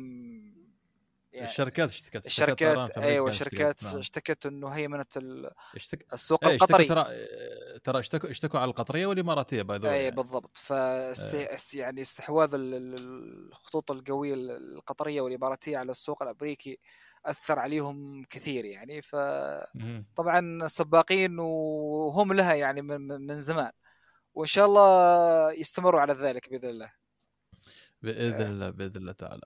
يعني 1.33 1.51
الشركات 1.51 1.89
اشتكت 1.89 2.27
الشركات 2.27 2.99
أيوه 2.99 3.29
الشركات 3.29 3.85
نعم. 3.85 3.99
اشتكت 3.99 4.47
إنه 4.47 4.69
هيمنة 4.69 5.05
اشتك... 5.77 6.07
السوق 6.13 6.45
إيه 6.45 6.55
القطري 6.55 6.85
ترى 6.85 7.07
ترى 7.85 8.01
اشتكوا 8.01 8.31
اشتكوا 8.31 8.61
على 8.61 8.69
القطرية 8.69 9.07
والإماراتية 9.07 9.63
باي 9.63 9.91
أي 9.91 10.03
يعني. 10.05 10.17
بالضبط 10.17 10.57
ف 10.57 10.73
إيه. 10.73 11.57
يعني 11.75 12.03
استحواذ 12.03 12.51
الخطوط 12.55 13.91
القوية 13.91 14.35
القطرية 14.35 15.21
والإماراتية 15.21 15.79
على 15.79 15.91
السوق 15.91 16.23
الأمريكي 16.23 16.79
أثر 17.27 17.59
عليهم 17.59 18.25
كثير 18.25 18.65
يعني 18.65 19.03
فطبعا 19.03 20.67
سباقين 20.67 21.39
وهم 21.39 22.33
لها 22.33 22.55
يعني 22.55 22.83
من, 22.83 23.01
من 23.01 23.39
زمان 23.39 23.71
وإن 24.35 24.47
شاء 24.47 24.67
الله 24.67 25.53
يستمروا 25.53 26.01
على 26.01 26.13
ذلك 26.13 26.51
بإذن 26.51 26.69
الله. 26.69 26.93
بإذن 28.03 28.47
الله 28.47 28.71
بإذن 28.71 28.97
الله 28.97 29.13
تعالى. 29.13 29.43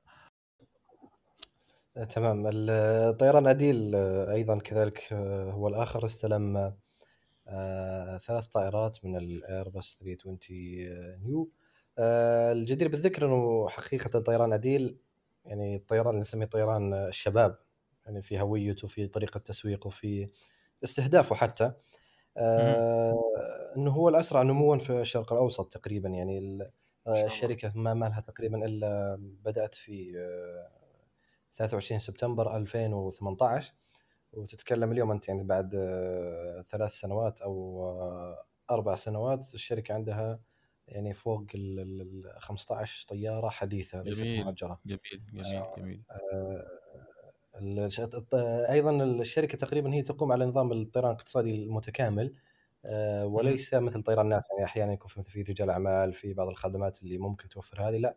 آه، 1.97 2.05
تمام. 2.05 2.51
الطيران 2.53 3.47
عديل 3.47 3.93
آه، 3.95 4.33
أيضا 4.33 4.59
كذلك 4.59 5.13
آه، 5.13 5.51
هو 5.51 5.69
الآخر 5.69 6.07
استلم 6.07 6.75
ثلاث 8.27 8.47
طائرات 8.47 9.05
من 9.05 9.17
الايرباص 9.17 9.99
320 10.01 11.23
نيو 11.23 11.51
الجدير 11.99 12.89
بالذكر 12.89 13.27
إنه 13.27 13.69
حقيقة 13.69 14.21
طيران 14.21 14.53
عديل 14.53 14.99
يعني 15.45 15.77
الطيران 15.77 16.09
اللي 16.09 16.21
نسميه 16.21 16.47
طيران 16.47 16.95
الشباب. 16.95 17.59
يعني 18.07 18.23
في 18.23 18.41
هويته 18.41 18.89
في 18.89 19.07
طريقة 19.07 19.39
تسويقه 19.39 19.91
في 19.91 20.29
استهدافه 20.85 21.35
حتى. 21.35 21.73
إنه 23.77 23.91
هو 23.91 24.09
الأسرع 24.09 24.43
نموا 24.43 24.79
في 24.79 25.01
الشرق 25.01 25.33
الأوسط 25.33 25.73
تقريبا. 25.73 26.09
يعني 26.09 26.59
الشركة 27.09 27.73
ما 27.75 27.95
مالها 27.95 28.21
تقريبا 28.21 28.65
إلا 28.65 29.17
بدأت 29.21 29.75
في 29.75 30.13
23 31.53 31.99
سبتمبر 31.99 32.57
2018 32.57 33.75
وتتكلم 34.33 34.93
اليوم 34.93 35.11
أنت 35.11 35.29
يعني 35.29 35.45
بعد 35.45 35.75
آه، 35.75 36.63
ثلاث 36.63 36.93
سنوات 36.93 37.41
أو 37.41 37.85
آه، 37.89 38.45
أربع 38.71 38.95
سنوات 38.95 39.55
الشركة 39.55 39.95
عندها 39.95 40.41
يعني 40.89 41.15
فوق 41.15 41.47
ال 41.55 42.33
15 42.39 43.07
طيارة 43.09 43.49
حديثة 43.49 44.03
ليست 44.03 44.23
مؤجره 44.23 44.81
جميل 44.87 45.01
جميل 45.33 45.63
جميل. 45.77 46.03
آه 46.11 46.76
أيضا 48.71 49.05
الشركة 49.05 49.59
تقريبا 49.59 49.95
هي 49.95 50.03
تقوم 50.03 50.33
على 50.33 50.45
نظام 50.45 50.73
الطيران 50.73 51.11
الاقتصادي 51.11 51.65
المتكامل 51.65 52.35
آه 52.85 53.27
وليس 53.27 53.75
مثل 53.75 54.03
طيران 54.03 54.25
الناس 54.25 54.49
يعني 54.51 54.65
أحيانا 54.65 54.93
يكون 54.93 55.09
في 55.09 55.21
مثل 55.21 55.31
في 55.31 55.43
رجال 55.43 55.71
أعمال 55.71 56.13
في 56.13 56.35
بعض 56.35 56.49
الخدمات 56.49 57.03
اللي 57.03 57.19
ممكن 57.19 57.49
توفر 57.49 57.89
هذه 57.89 57.97
لا 57.99 58.17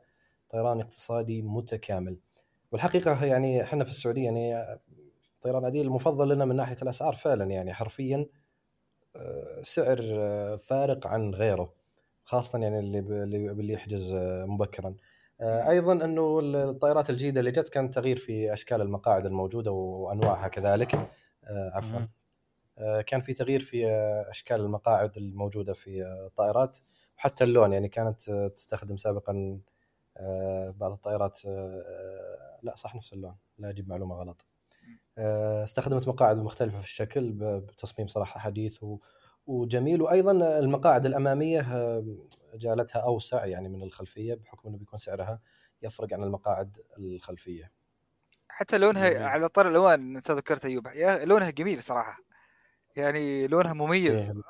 طيران 0.49 0.82
اقتصادي 0.82 1.41
متكامل. 1.41 2.19
والحقيقة 2.71 3.25
يعني 3.25 3.63
إحنا 3.63 3.84
في 3.84 3.89
السعودية 3.89 4.25
يعني 4.25 4.80
طيران 5.41 5.65
عديل 5.65 5.86
المفضل 5.88 6.30
لنا 6.30 6.45
من 6.45 6.56
ناحية 6.56 6.75
الأسعار 6.82 7.13
فعلا 7.13 7.45
يعني 7.45 7.73
حرفيا 7.73 8.25
آه، 9.15 9.62
سعر 9.62 9.99
آه، 10.12 10.56
فارق 10.56 11.08
عن 11.08 11.34
غيره 11.34 11.73
خاصة 12.23 12.60
يعني 12.60 12.80
اللي 12.80 12.99
اللي 12.99 13.73
يحجز 13.73 14.15
مبكرا. 14.45 14.95
أيضا 15.41 15.93
أنه 15.93 16.39
الطائرات 16.39 17.10
الجديدة 17.10 17.39
اللي 17.39 17.52
جت 17.52 17.69
كان 17.69 17.91
تغيير 17.91 18.17
في 18.17 18.54
أشكال 18.54 18.82
المقاعد 18.82 19.25
الموجودة 19.25 19.71
وأنواعها 19.71 20.47
كذلك. 20.47 21.10
عفوا. 21.49 21.99
كان 23.02 23.19
في 23.19 23.34
تغيير 23.34 23.60
في 23.60 23.88
أشكال 24.30 24.62
المقاعد 24.62 25.17
الموجودة 25.17 25.73
في 25.73 26.04
الطائرات 26.04 26.78
وحتى 27.17 27.43
اللون. 27.43 27.73
يعني 27.73 27.88
كانت 27.88 28.32
تستخدم 28.56 28.97
سابقا 28.97 29.60
بعض 30.75 30.91
الطائرات 30.91 31.45
لا 32.63 32.75
صح 32.75 32.95
نفس 32.95 33.13
اللون. 33.13 33.36
لا 33.58 33.69
أجيب 33.69 33.89
معلومة 33.89 34.15
غلط. 34.15 34.45
آه، 35.17 35.63
استخدمت 35.63 36.08
مقاعد 36.08 36.38
مختلفة 36.38 36.78
في 36.78 36.86
الشكل 36.86 37.32
بتصميم 37.60 38.08
صراحة 38.08 38.39
حديث 38.39 38.86
وجميل. 39.50 40.02
وأيضا 40.02 40.60
المقاعد 40.60 41.06
الأمامية 41.06 41.62
آه، 41.62 42.04
جعلتها 42.54 43.00
أوسع 43.00 43.46
يعني 43.46 43.70
من 43.70 43.84
الخلفية 43.84 44.34
بحكم 44.34 44.70
إنه 44.70 44.78
بيكون 44.78 45.00
سعرها 45.00 45.40
يفرق 45.82 46.14
عن 46.14 46.24
المقاعد 46.24 46.78
الخلفية. 46.98 47.72
حتى 48.48 48.78
لونها 48.78 49.10
جميل. 49.10 49.22
على 49.22 49.50
طار 49.50 49.68
الألوان 49.68 50.16
أنت 50.16 50.32
ذكرت 50.32 50.66
أيوب 50.66 50.88
لونها 51.24 51.50
جميل 51.50 51.82
صراحة. 51.82 52.20
يعني 52.98 53.48
لونها 53.48 53.74
مميز. 53.74 54.30
إيه. 54.30 54.42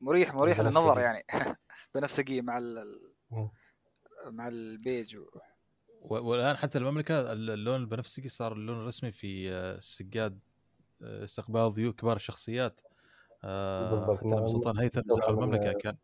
مريح 0.00 0.34
مريح 0.34 0.60
للنظر 0.60 0.98
يعني. 0.98 1.24
بنفسجيه 1.94 2.42
مع 2.42 2.60
مع 4.26 4.48
البيج 4.48 5.18
والآن 6.00 6.56
حتى 6.56 6.78
المملكة 6.78 7.32
اللون 7.32 7.80
البنفسجي 7.80 8.28
صار 8.28 8.52
اللون 8.52 8.80
الرسمي 8.80 9.12
في 9.12 9.50
السجاد 9.50 10.38
آه، 11.02 11.24
استقبال 11.24 11.72
ضيوف 11.72 11.94
كبار 11.94 12.16
الشخصيات. 12.16 12.80
آه، 13.44 13.90
بالضبط 13.90 14.22
نعم. 14.22 14.48
سلطان 14.48 14.78
هيثم 14.78 15.00
زار 15.02 15.30
المملكة 15.30 15.72
كان 15.72 15.96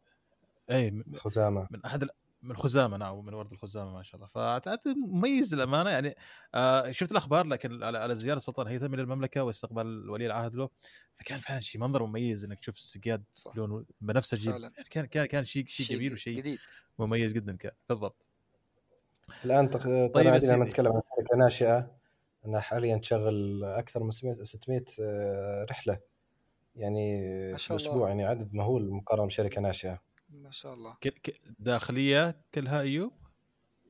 أي 0.70 1.04
خزامة. 1.16 1.66
من 1.70 1.84
أحد 1.84 2.08
من 2.42 2.56
خزامة 2.56 2.96
نعم 2.96 3.24
من 3.26 3.34
ورد 3.34 3.52
الخزامة 3.52 3.92
ما 3.92 4.02
شاء 4.02 4.16
الله. 4.16 4.26
فأعتقد 4.26 4.88
مميز 5.08 5.54
للأمانة 5.54 5.90
يعني 5.90 6.14
آه 6.54 6.92
شفت 6.92 7.10
الأخبار 7.12 7.46
لكن 7.46 7.82
على, 7.82 7.98
على 7.98 8.14
زيارة 8.16 8.38
سلطان 8.38 8.66
هيثم 8.66 8.94
إلى 8.94 9.02
المملكة 9.02 9.44
واستقبال 9.44 10.10
ولي 10.10 10.26
العهد 10.26 10.54
له 10.54 10.68
فكان 11.14 11.38
فعلا 11.38 11.60
شيء 11.60 11.80
منظر 11.80 12.06
مميز 12.06 12.44
إنك 12.44 12.58
تشوف 12.60 12.76
السجاد 12.76 13.24
لونه 13.54 13.84
بنفسجي 14.00 14.50
يعني 14.50 14.70
كان 14.90 15.06
كان 15.06 15.26
كان 15.26 15.44
شيء 15.44 15.66
شيء 15.66 15.96
جميل 15.96 16.12
وشيء 16.12 16.38
جديد. 16.38 16.58
مميز 16.98 17.32
جدا 17.32 17.56
كان. 17.56 17.72
بالضبط. 17.88 18.16
الآن 19.44 19.68
طيب 19.68 20.34
لما 20.34 20.64
نتكلم 20.64 20.92
عن 20.92 21.00
شركه 21.16 21.36
ناشئة 21.36 21.90
انها 22.46 22.60
حاليا 22.60 22.96
تشغل 22.96 23.64
أكثر 23.64 24.02
من 24.02 24.10
600 24.10 24.84
آه، 25.00 25.66
رحلة. 25.70 25.98
يعني 26.76 27.18
في 27.58 27.70
الأسبوع 27.70 28.08
يعني 28.08 28.24
عدد 28.24 28.54
مهول 28.54 28.90
مقارنة 28.90 29.26
بشركة 29.26 29.60
ناشئة. 29.60 30.02
ما 30.28 30.50
شاء 30.50 30.74
الله. 30.74 30.96
داخلية 31.58 32.44
كلها 32.54 32.80
أيوب؟ 32.80 33.12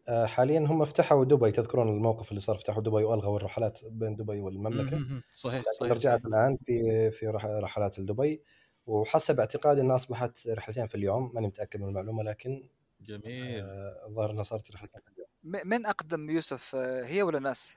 آه، 0.08 0.26
حاليا 0.26 0.60
هم 0.60 0.84
فتحوا 0.84 1.24
دبي 1.24 1.50
تذكرون 1.50 1.88
الموقف 1.88 2.30
اللي 2.30 2.40
صار 2.40 2.56
فتحوا 2.56 2.82
دبي 2.82 3.04
والغوا 3.04 3.36
الرحلات 3.36 3.80
بين 3.84 4.16
دبي 4.16 4.40
والمملكة؟ 4.40 5.22
صحيح 5.34 5.64
صحيح 5.80 5.92
رجعت. 5.92 6.26
الآن 6.26 6.56
في 6.56 7.10
في 7.10 7.26
رحلات 7.62 7.98
لدبي. 7.98 8.42
وحسب 8.86 9.40
اعتقادي 9.40 9.80
إنها 9.80 9.96
أصبحت 9.96 10.48
رحلتين 10.48 10.86
في 10.86 10.94
اليوم 10.94 11.30
ماني 11.34 11.46
متأكد 11.46 11.80
من 11.80 11.88
المعلومة 11.88 12.22
لكن 12.22 12.68
جميل. 13.00 13.60
آه، 13.60 14.06
الظاهر 14.06 14.30
إنها 14.30 14.42
صارت 14.42 14.72
رحلتين 14.72 15.00
في 15.00 15.08
اليوم. 15.08 15.28
من 15.66 15.86
أقدم 15.86 16.30
يوسف 16.30 16.74
آه، 16.74 17.04
هي 17.04 17.22
ولا 17.22 17.38
ناس؟ 17.38 17.76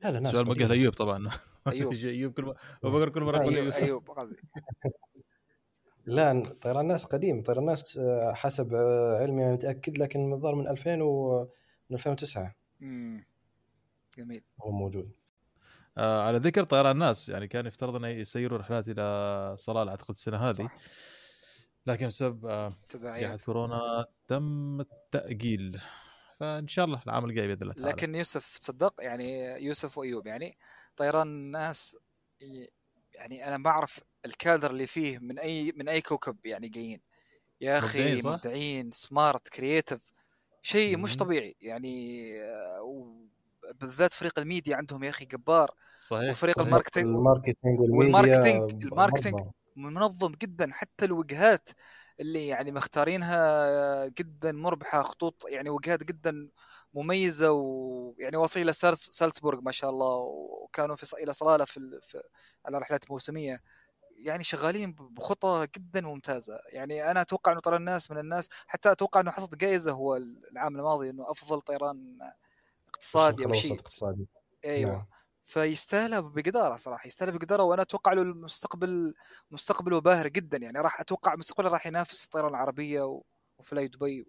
لا 0.00 0.10
لا 0.10 0.20
ناس 0.20 0.34
سؤال 0.34 0.46
موجه 0.46 0.66
لايوب 0.66 0.94
طبعا. 0.94 1.30
ايوب 1.72 1.92
ايوب 1.92 2.32
كل 2.32 2.54
ما 2.82 3.08
كل 3.08 3.22
مرة 3.22 3.40
ايوب 3.40 3.72
ايوب 3.72 4.10
قصدي 4.10 4.42
لا 6.06 6.42
طيران 6.60 6.86
ناس 6.86 7.04
قديم 7.04 7.42
طيران 7.42 7.64
ناس 7.64 7.98
آه، 7.98 8.32
حسب 8.32 8.74
علمي 9.20 9.44
ما 9.44 9.52
متأكد 9.52 9.98
لكن 9.98 10.32
الظاهر 10.32 10.54
من 10.54 10.68
2000 10.68 11.02
و 11.02 11.40
من 11.90 11.96
2009 11.96 12.54
امم 12.82 13.26
جميل. 14.18 14.42
هو 14.60 14.70
موجود. 14.70 15.10
آه 15.98 16.22
على 16.22 16.38
ذكر 16.38 16.64
طيران 16.64 16.96
ناس 16.98 17.28
يعني 17.28 17.48
كان 17.48 17.66
يفترض 17.66 17.96
انه 17.96 18.08
يسيروا 18.08 18.58
رحلات 18.58 18.88
إلى 18.88 19.54
صلالة 19.58 19.90
أعتقد 19.90 20.10
السنة 20.10 20.36
هذه. 20.36 20.52
صح. 20.52 20.76
لكن 21.86 22.06
بسبب 22.06 22.46
آه، 22.46 22.72
جائحه 22.94 23.36
كورونا 23.36 24.06
تم 24.28 24.80
التأجيل. 24.80 25.80
فإن 26.40 26.68
شاء 26.68 26.84
الله 26.84 27.02
العام 27.06 27.24
الجاي 27.24 27.46
بإذن 27.46 27.62
الله 27.62 27.74
تعالى. 27.74 27.88
لكن 27.88 28.14
يوسف 28.14 28.58
تصدق 28.58 28.94
يعني 28.98 29.46
يوسف 29.64 29.98
وأيوب 29.98 30.26
يعني 30.26 30.58
طيران 30.96 31.26
ناس 31.26 31.96
يعني 33.14 33.48
أنا 33.48 33.58
بعرف 33.58 34.00
الكادر 34.26 34.70
اللي 34.70 34.86
فيه 34.86 35.18
من 35.18 35.38
أي 35.38 35.72
من 35.76 35.88
أي 35.88 36.00
كوكب 36.00 36.46
يعني 36.46 36.68
جايين. 36.68 37.00
يا 37.60 37.78
أخي 37.78 38.22
مبدعين 38.22 38.90
smart 38.90 39.48
creative 39.48 40.00
شيء 40.62 40.96
مش 40.96 41.16
طبيعي. 41.16 41.56
يعني 41.60 42.32
آه، 42.42 43.16
بالذات 43.74 44.12
فريق 44.12 44.38
الميديا 44.38 44.76
عندهم 44.76 45.04
يا 45.04 45.10
أخي 45.10 45.24
جبار. 45.24 45.70
صحيح 46.00 46.30
وفريق. 46.30 46.58
ال 46.58 46.63
marketing 46.63 47.06
وال 47.06 47.20
marketing 47.20 47.80
وال 47.80 47.99
marketing 47.99 48.84
ال 48.84 48.90
marketing 48.90 49.40
منظم 49.76 50.32
جدا. 50.32 50.72
حتى 50.72 51.04
الوجهات 51.04 51.68
اللي 52.20 52.46
يعني 52.46 52.72
مختارينها 52.72 54.06
جدا 54.06 54.52
مربحة 54.52 55.02
خطوط 55.02 55.44
يعني 55.48 55.70
وجهات 55.70 56.04
جدا 56.04 56.48
مميزة 56.96 57.52
ويعني 57.52 58.36
واصل 58.36 58.60
إلى 58.60 58.72
سالس- 58.72 59.10
سالزبورغ 59.10 59.60
ما 59.60 59.72
شاء 59.72 59.90
الله 59.90 60.16
وكانوا 60.16 60.96
في 60.96 61.12
إلى 61.22 61.32
صلالة 61.32 61.64
في, 61.64 61.76
ال- 61.76 62.00
في 62.02 62.22
على 62.66 62.78
رحلات 62.78 63.10
موسمية. 63.10 63.62
يعني 64.16 64.44
شغالين 64.44 64.92
بخطى 64.92 65.66
جدا 65.76 66.00
ممتازة. 66.00 66.58
يعني 66.72 67.10
أنا 67.10 67.20
أتوقع 67.20 67.52
إنه 67.52 67.60
ترى 67.60 67.76
الناس 67.76 68.10
من 68.10 68.18
الناس 68.18 68.48
حتى 68.66 68.92
أتوقع 68.92 69.20
إنه 69.20 69.30
حصد 69.30 69.56
جائزه 69.56 69.92
هو 69.92 70.16
العام 70.52 70.76
الماضي 70.76 71.10
إنه 71.10 71.30
أفضل 71.30 71.60
طيران 71.60 72.18
اقتصادي 72.88 73.44
أو 73.44 73.52
شيء. 73.52 73.74
اقتصادي. 73.74 74.26
أيوه. 74.64 74.92
نعم. 74.92 75.06
فيستاهلها 75.44 76.20
بجداره 76.20 76.76
صراحة 76.76 77.06
يستاهلها 77.06 77.34
بجداره 77.36 77.62
وأنا 77.62 77.82
أتوقع 77.82 78.12
له 78.12 78.22
المستقبل 78.22 79.14
مستقبله 79.50 80.00
باهر 80.00 80.28
جدا. 80.28 80.58
يعني 80.58 80.80
راح 80.80 81.00
أتوقع 81.00 81.34
مستقبله 81.34 81.68
راح 81.68 81.86
ينافس 81.86 82.24
الطيران 82.24 82.50
العربية 82.50 83.20
وفلاي 83.58 83.88
دبي 83.88 84.26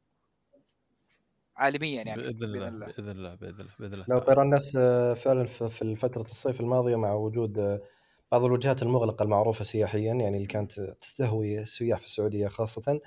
عالميا 1.57 2.03
يعني 2.03 2.21
بإذن 2.21 2.43
الله 2.43 2.69
بإذن 2.69 2.75
الله 2.75 2.85
بإذن 2.87 3.09
الله 3.09 3.35
بإذن 3.35 3.59
الله 3.59 3.71
بإذن 3.79 3.93
الله 3.93 4.05
لو. 4.09 4.19
طيران 4.19 4.45
ناس 4.45 4.75
آه، 4.79 5.13
فعلا 5.13 5.45
في 5.45 5.69
في 5.69 5.95
فترة 5.95 6.21
الصيف 6.21 6.61
الماضية 6.61 6.95
مع 6.95 7.13
وجود 7.13 7.59
آه، 7.59 7.81
بعض 8.31 8.43
الوجهات 8.43 8.83
المغلقة 8.83 9.23
المعروفة 9.23 9.63
سياحيا 9.63 9.99
يعني 10.13 10.27
اللي 10.35 10.47
كانت 10.47 10.79
تستهوي 11.01 11.59
السياح 11.59 11.99
في 11.99 12.05
السعودية 12.05 12.47
خاصة 12.47 12.99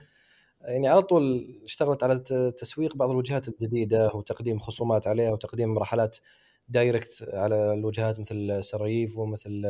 يعني 0.60 0.88
على 0.88 1.02
طول 1.02 1.54
اشتغلت 1.64 2.02
على 2.04 2.18
ت- 2.18 2.32
تسويق 2.32 2.96
بعض 2.96 3.10
الوجهات 3.10 3.48
الجديدة 3.48 4.10
وتقديم 4.14 4.58
خصومات 4.58 5.06
عليها 5.06 5.30
وتقديم 5.32 5.78
رحلات 5.78 6.16
direct 6.68 7.28
على 7.32 7.74
الوجهات 7.74 8.20
مثل 8.20 8.64
سراييف 8.64 9.18
ومثل 9.18 9.62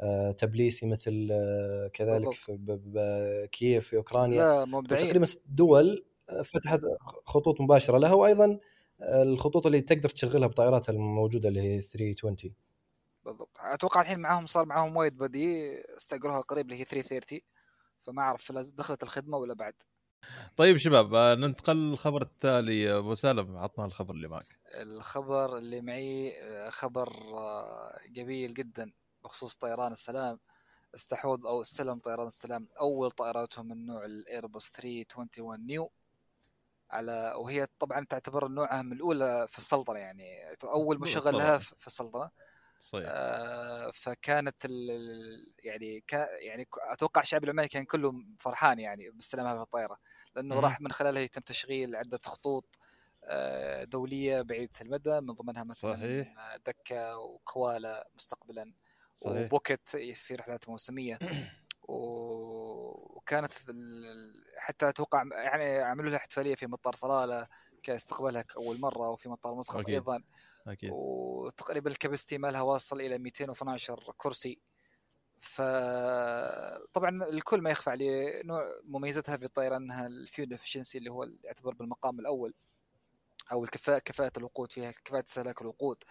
آه، 0.00 0.32
تبليسي 0.32 0.86
مثل 0.86 1.28
كذلك. 1.92 2.32
في 2.32 2.52
ب- 2.52 2.80
ب- 2.92 3.44
كييف 3.46 3.86
في 3.88 3.96
أوكرانيا 3.96 4.38
لا 4.42 4.64
مبدعين 4.64 5.02
وتقريبا 5.04 5.24
ست 5.24 5.42
دول 5.48 6.04
فتحت 6.44 6.80
خطوط 7.24 7.60
مباشرة 7.60 7.98
لها 7.98 8.12
وأيضا 8.12 8.58
الخطوط 9.02 9.66
اللي 9.66 9.80
تقدر 9.80 10.08
تشغلها 10.08 10.48
بطائراتها 10.48 10.92
الموجودة 10.92 11.48
اللي 11.48 11.60
هي 11.60 11.82
320 11.82 12.54
بالضبط. 13.24 13.56
أتوقع 13.60 14.00
الحين 14.00 14.18
معاهم 14.18 14.46
صار 14.46 14.66
معاهم 14.66 14.96
وايد 14.96 15.16
بدي 15.18 15.74
استاجروها 15.96 16.40
قريب 16.40 16.66
اللي 16.66 16.80
هي 16.80 16.84
330 16.84 17.40
فما 18.00 18.22
أعرف 18.22 18.52
دخلت 18.52 19.02
الخدمة 19.02 19.38
ولا 19.38 19.54
بعد. 19.54 19.74
طيب 20.56 20.76
شباب 20.76 21.14
آه، 21.14 21.34
ننتقل 21.34 21.76
للخبر 21.76 22.22
التالي. 22.22 22.96
أبو 22.96 23.14
سالم 23.14 23.56
عطنا 23.56 23.84
الخبر 23.84 24.14
اللي 24.14 24.28
معك. 24.28 24.58
الخبر 24.82 25.58
اللي 25.58 25.80
معي 25.80 26.32
آه، 26.42 26.70
خبر 26.70 27.08
آه، 27.32 27.98
جميل 28.08 28.54
جدا 28.54 28.92
بخصوص 29.24 29.56
طيران 29.56 29.92
السلام 29.92 30.38
استحوذ 30.94 31.46
أو 31.46 31.60
استلم 31.60 31.98
طيران 31.98 32.26
السلام 32.26 32.68
أول 32.80 33.10
طائراتهم 33.10 33.68
من 33.68 33.86
نوع 33.86 34.04
الايرباص 34.04 34.70
321 34.70 35.66
نيو 35.66 35.90
على 36.90 37.34
وهي 37.36 37.66
طبعا 37.78 38.04
تعتبر 38.04 38.48
نوعها 38.48 38.82
من 38.82 38.92
الأولى 38.92 39.46
في 39.48 39.58
السلطنه 39.58 39.98
يعني 39.98 40.24
أول 40.64 41.00
مشغل. 41.00 41.34
لها 41.34 41.58
في 41.58 41.86
السلطنه 41.86 42.30
صحيح 42.78 43.04
آه، 43.08 43.90
فكانت 43.94 44.66
يعني 45.64 46.00
كا 46.06 46.28
يعني 46.40 46.64
ك- 46.64 46.78
أتوقع 46.78 47.22
الشعب 47.22 47.44
العماني 47.44 47.68
كان 47.68 47.84
كله 47.84 48.12
فرحان 48.40 48.78
يعني 48.78 49.10
باستلامها 49.10 49.54
في 49.56 49.62
الطائرة 49.62 49.96
لأنه. 50.36 50.60
راح 50.60 50.80
من 50.80 50.92
خلالها 50.92 51.22
يتم 51.22 51.40
تشغيل 51.40 51.96
عدة 51.96 52.20
خطوط 52.26 52.78
آه، 53.24 53.84
دولية 53.84 54.42
بعيدة 54.42 54.72
المدى 54.80 55.20
من 55.20 55.34
ضمنها 55.34 55.64
مثلا 55.64 55.94
صحيح. 55.94 56.34
دكا 56.66 57.18
وكوالا 57.18 58.08
مستقبلا 58.14 58.72
صحيح 59.14 59.36
وبوكيت 59.44 59.88
في 59.96 60.34
رحلات 60.34 60.68
موسمية 60.68 61.18
وكانت 61.90 63.52
حتى 64.56 64.88
أتوقع 64.88 65.24
يعني 65.32 65.78
عملوا 65.78 66.10
لها 66.10 66.18
احتفالية 66.18 66.54
في 66.54 66.66
مطار 66.66 66.94
صلالة 66.94 67.48
كاستقبالها 67.82 68.44
أول 68.56 68.80
مرة 68.80 69.08
وفي 69.08 69.28
مطار 69.28 69.54
مسقط 69.54 69.76
أكيد. 69.76 69.94
أيضا. 69.94 70.22
أكيد. 70.66 70.90
وتقريبا 70.92 71.90
ال 71.90 71.95
capacity 71.95 72.38
مالها 72.38 72.62
واصل 72.62 73.00
إلى 73.00 73.18
212 73.18 74.14
كرسي. 74.16 74.60
فطبعا 75.40 77.24
الكل 77.24 77.60
ما 77.60 77.70
يخفى 77.70 77.90
عليه 77.90 78.42
نوع 78.44 78.68
مميزتها 78.84 79.36
في 79.36 79.44
الطائره 79.44 79.76
إنها 79.76 80.06
ال 80.06 80.15
fuel 80.15 80.52
efficiency 80.52 80.98
اللي 80.98 81.10
هو 81.10 81.28
يعتبر 81.44 81.74
بالمقام 81.74 82.20
الأول. 82.20 82.54
أو 83.52 83.64
الكفاءة 83.64 83.98
كفاءة 83.98 84.32
الوقود 84.36 84.72
فيها 84.72 84.90
كفاءة 84.90 85.24
استهلاك 85.24 85.62
الوقود. 85.62 86.04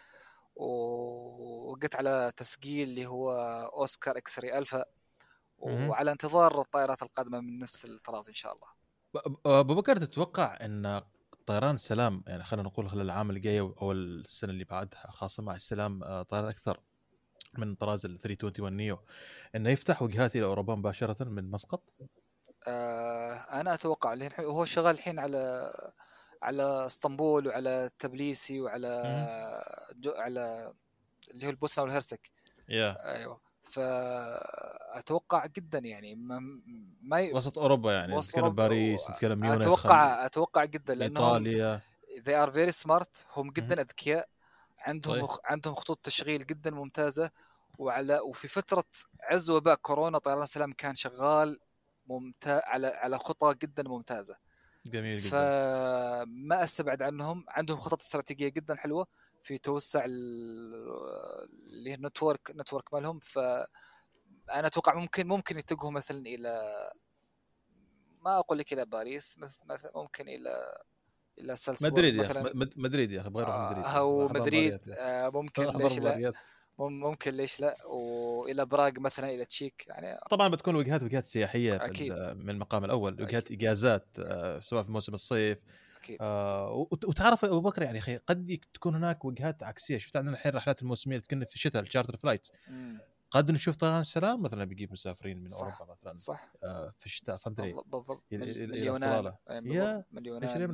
ووقت 0.56 1.96
على 1.96 2.32
تسجيل 2.38 2.90
اللي 2.90 3.06
هو 3.06 3.34
Oscar 3.74 4.18
X-ray 4.18 4.58
Alpha. 4.58 4.86
وعلى 5.60 6.12
انتظار 6.12 6.60
الطائرات 6.62 7.04
القادمة 7.04 7.40
من 7.40 7.60
نفس 7.60 7.86
الطراز 7.86 8.28
إن 8.28 8.34
شاء 8.34 8.54
الله. 8.54 8.68
أبو 9.46 9.76
بكر 9.76 9.98
تتوقع 9.98 10.58
إن 10.62 11.02
طيران 11.46 11.76
السلام 11.76 12.24
يعني 12.28 12.44
خلينا 12.44 12.68
نقول 12.70 12.90
خلال 12.90 13.02
العام 13.02 13.30
الجاي 13.30 13.60
أو 13.60 13.92
السنة 13.92 14.52
اللي 14.52 14.64
بعدها 14.64 15.12
خاصة 15.12 15.44
مع 15.44 15.56
استلام 15.56 16.04
آه، 16.04 16.24
طائرات 16.24 16.50
أكثر 16.50 16.80
من 17.58 17.76
طراز 17.76 18.06
ال 18.06 18.20
321 18.20 18.78
neo 18.78 19.00
إنه 19.56 19.70
يفتح 19.70 20.02
وجهات 20.02 20.36
إلى 20.36 20.46
أوروبا 20.46 20.76
مباشرة 20.76 21.24
من 21.24 21.52
مسقط؟ 21.52 21.84
آه 22.68 23.34
أنا 23.34 23.74
أتوقع 23.74 24.16
هو 24.40 24.66
شغال 24.66 24.96
الحين 24.96 25.20
على 25.20 25.74
على 26.42 26.86
إسطنبول 26.86 27.48
وعلى 27.48 27.90
تبليسي 28.00 28.62
وعلى 28.62 28.90
جو 29.96 30.12
على 30.12 30.74
اللي 31.32 31.46
هو 31.46 31.50
البوسنة 31.50 31.84
والهرسك. 31.86 32.32
يا. 32.70 33.16
أيوه. 33.16 33.49
فأتوقع 33.70 35.46
جدا 35.46 35.80
يعني 35.80 36.16
ما, 36.16 36.60
ما 37.02 37.20
ي... 37.20 37.34
وسط 37.34 37.58
أوروبا 37.58 37.94
يعني 37.94 38.16
وسط 38.16 38.30
نتكلم 38.30 38.44
أوروبا 38.44 38.64
باريس 38.68 39.10
و- 39.10 39.12
نتكلم 39.12 39.40
ميونخ 39.40 39.58
أتوقع 39.58 40.26
أتوقع 40.26 40.66
جدا 40.66 40.96
لأنهم 40.96 41.26
إيطاليا. 41.26 41.82
they 42.20 42.48
are 42.48 42.52
very 42.54 42.84
smart. 42.84 43.38
هم 43.38 43.52
جدا 43.52 43.82
أذكياء. 43.82 44.30
عندهم 44.80 45.28
صحيح. 45.28 45.40
عندهم 45.46 45.76
خطوط 45.76 46.00
تشغيل 46.04 46.46
جدا 46.46 46.72
ممتازة. 46.72 47.32
وعلى 47.78 48.20
وفي 48.20 48.48
فترة 48.48 48.84
عز 49.22 49.50
وباء 49.50 49.76
كورونا 49.76 50.18
طيران 50.18 50.44
السلام 50.44 50.72
كان 50.72 50.96
شغال 50.96 51.60
ممتاز 52.08 52.62
على 52.66 52.88
على 52.88 53.18
خطى 53.20 53.56
جدا 53.62 53.84
ممتازة. 53.84 54.36
جميل 54.86 55.16
جدا. 55.16 55.30
فما 55.30 56.64
أستبعد 56.64 57.02
عنهم. 57.02 57.46
عندهم 57.48 57.78
خطط 57.78 58.00
استراتيجية 58.02 58.50
جدا 58.50 58.76
حلوة. 58.76 59.08
في 59.44 59.58
توسع 59.58 60.06
ال- 60.06 60.74
اللي 61.70 61.90
هي 61.90 61.94
ال 61.96 62.03
network 62.03 62.52
network 62.56 62.94
مالهم 62.94 63.20
ف 63.20 63.38
أنا 64.54 64.68
أتوقع 64.68 64.94
ممكن 64.96 65.28
ممكن 65.28 65.58
يتجهوا 65.60 65.92
مثلا 65.92 66.20
إلى 66.20 66.62
ما 68.22 68.40
أقول 68.40 68.58
لك 68.58 68.74
إلى 68.74 68.86
باريس 68.86 69.38
مث- 69.40 69.60
مثلا 69.66 69.92
ممكن 69.96 70.30
إلى 70.30 70.78
إلى 71.40 71.56
سالزبورغ 71.56 71.94
مدريد 71.94 72.16
يا 72.16 72.22
أخي 72.22 72.30
مثلا 72.40 72.56
مد- 72.56 72.74
مدريد 72.76 73.12
يا 73.12 73.22
أخي 73.22 73.30
بغير 73.30 73.48
آه، 73.48 73.70
مدريد 73.72 73.86
أو 73.86 74.28
مدريد 74.28 74.80
يا 74.88 75.26
آه، 75.26 75.30
ممكن. 75.30 75.64
ليش 75.66 76.00
لا 76.00 76.32
ممكن 76.80 77.34
ليش 77.34 77.60
لا 77.60 77.86
وإلى 77.86 78.66
براغ 78.66 78.92
مثلا 79.00 79.30
إلى 79.30 79.46
تشيك 79.46 79.86
يعني 79.88 80.20
طبعا 80.30 80.48
بتكون 80.48 80.76
وجهات 80.76 81.04
وجهات 81.04 81.26
سياحية 81.26 81.86
أكيد. 81.86 82.14
من 82.14 82.50
المقام 82.50 82.86
الأول. 82.86 83.22
وجهات 83.22 83.52
إجازات 83.52 84.08
آه، 84.20 84.60
سواء 84.60 84.84
في 84.84 84.92
موسم 84.92 85.14
الصيف 85.14 85.58
أكيد 86.00 86.18
آه، 86.22 86.72
وت- 86.72 87.06
وتعرف 87.06 87.46
أبو 87.46 87.62
بكر 87.62 87.82
يعني 87.82 87.98
أخي 88.00 88.18
قد 88.18 88.60
تكون 88.74 88.96
هناك 88.96 89.26
وجهات 89.26 89.64
عكسية 89.64 89.98
شفت 89.98 90.16
عندنا 90.16 90.34
الحين 90.34 90.50
الرحلات 90.52 90.82
الموسمية 90.82 91.16
اللي 91.16 91.28
تكون 91.28 91.46
في 91.46 91.56
الشتاء 91.56 91.82
ال 91.82 91.86
charter 91.86 92.18
flight 92.18 92.48
قد 93.32 93.52
نشوف 93.52 93.76
طيران 93.76 94.02
السلام 94.02 94.42
مثلا 94.42 94.66
بيجيب 94.66 94.92
مسافرين 94.92 95.44
من 95.44 95.50
صح. 95.50 95.82
أوروبا 95.82 95.94
مثلا 96.02 96.18
صح 96.18 96.52
آه، 96.64 96.94
في 97.00 97.06
الشتاء 97.06 97.38
فهمت 97.38 97.60
علي؟ 97.60 97.74
بالضبط 97.86 98.24
يمنع 98.32 99.08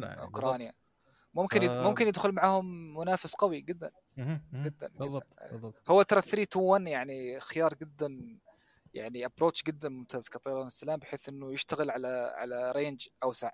يعني؟ 0.07 0.21
أوكرانيا 0.21 0.73
ممكن 1.33 1.63
يد... 1.63 1.71
آه. 1.71 1.83
ممكن 1.83 2.07
يدخل 2.07 2.31
معاهم 2.31 2.97
منافس 2.97 3.35
قوي 3.35 3.61
جدا. 3.61 3.91
جدا 4.53 4.87
بالضبط 4.87 5.23
جدا. 5.27 5.51
بالضبط 5.51 5.91
هو 5.91 6.01
ترى 6.01 6.21
3 6.21 6.41
2 6.43 6.65
1 6.65 6.87
يعني 6.87 7.39
خيار 7.39 7.73
جدا 7.73 8.37
يعني 8.93 9.25
approach 9.25 9.63
جدا 9.63 9.89
ممتاز 9.89 10.29
كطيران 10.29 10.65
السلام 10.65 10.99
بحيث 10.99 11.29
إنه 11.29 11.53
يشتغل 11.53 11.89
على 11.91 12.33
على 12.37 12.71
range 12.71 13.07
أوسع 13.23 13.51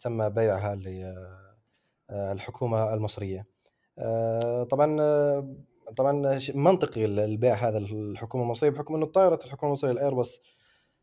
تم 0.00 0.28
بيعها 0.28 0.74
للحكومة 2.10 2.94
المصرية 2.94 3.46
طبعا 4.70 4.96
طبعا 5.96 6.38
منطقي 6.54 7.04
البيع 7.04 7.54
هذا 7.54 7.78
الحكومة 7.78 8.44
المصرية 8.44 8.70
بحكم 8.70 8.94
إنه 8.94 9.06
طائره 9.06 9.38
الحكومة 9.44 9.70
المصرية 9.70 9.92
الايرباص 9.92 10.40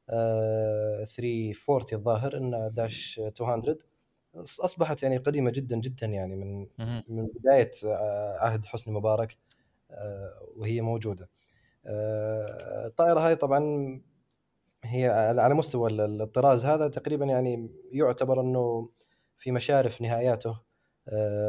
340 0.07 1.93
آه، 1.93 1.95
الظاهر 1.97 2.37
انها 2.37 2.67
داش 2.67 3.21
200 3.39 3.77
أصبحت 4.35 5.03
يعني 5.03 5.17
قديمة 5.17 5.51
جدا 5.51 5.77
جدا 5.77 6.07
يعني 6.07 6.35
من 6.35 6.67
من 7.07 7.27
بداية 7.27 7.71
آه، 7.85 8.37
عهد 8.39 8.65
حسني 8.65 8.93
مبارك 8.93 9.37
آه، 9.91 10.47
وهي 10.57 10.81
موجودة. 10.81 11.29
الطائره 12.85 13.19
هاي 13.19 13.35
طبعا 13.35 13.61
هي 14.83 15.07
على 15.39 15.53
مستوى 15.53 15.89
الطراز 15.91 16.65
هذا 16.65 16.87
تقريبا 16.87 17.25
يعني 17.25 17.69
يعتبر 17.91 18.41
إنه 18.41 18.87
في 19.37 19.51
مشارف 19.51 20.01
نهاياته. 20.01 20.59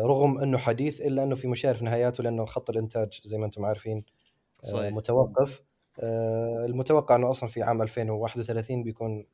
رغم 0.04 0.38
إنه 0.38 0.58
حديث 0.58 1.00
إلا 1.00 1.22
إنه 1.22 1.34
في 1.36 1.48
مشارف 1.48 1.82
نهاياته 1.82 2.22
لأنه 2.24 2.44
خط 2.44 2.70
الإنتاج 2.70 3.20
زي 3.24 3.38
ما 3.38 3.46
أنتم 3.46 3.64
عارفين 3.64 3.98
صحيح. 4.62 4.92
متوقف. 4.92 5.62
المتوقع 5.98 7.16
أنه 7.16 7.30
أصلا 7.30 7.48
في 7.48 7.62
عام 7.62 7.82
2031 7.82 8.82
بيكون 8.82 9.26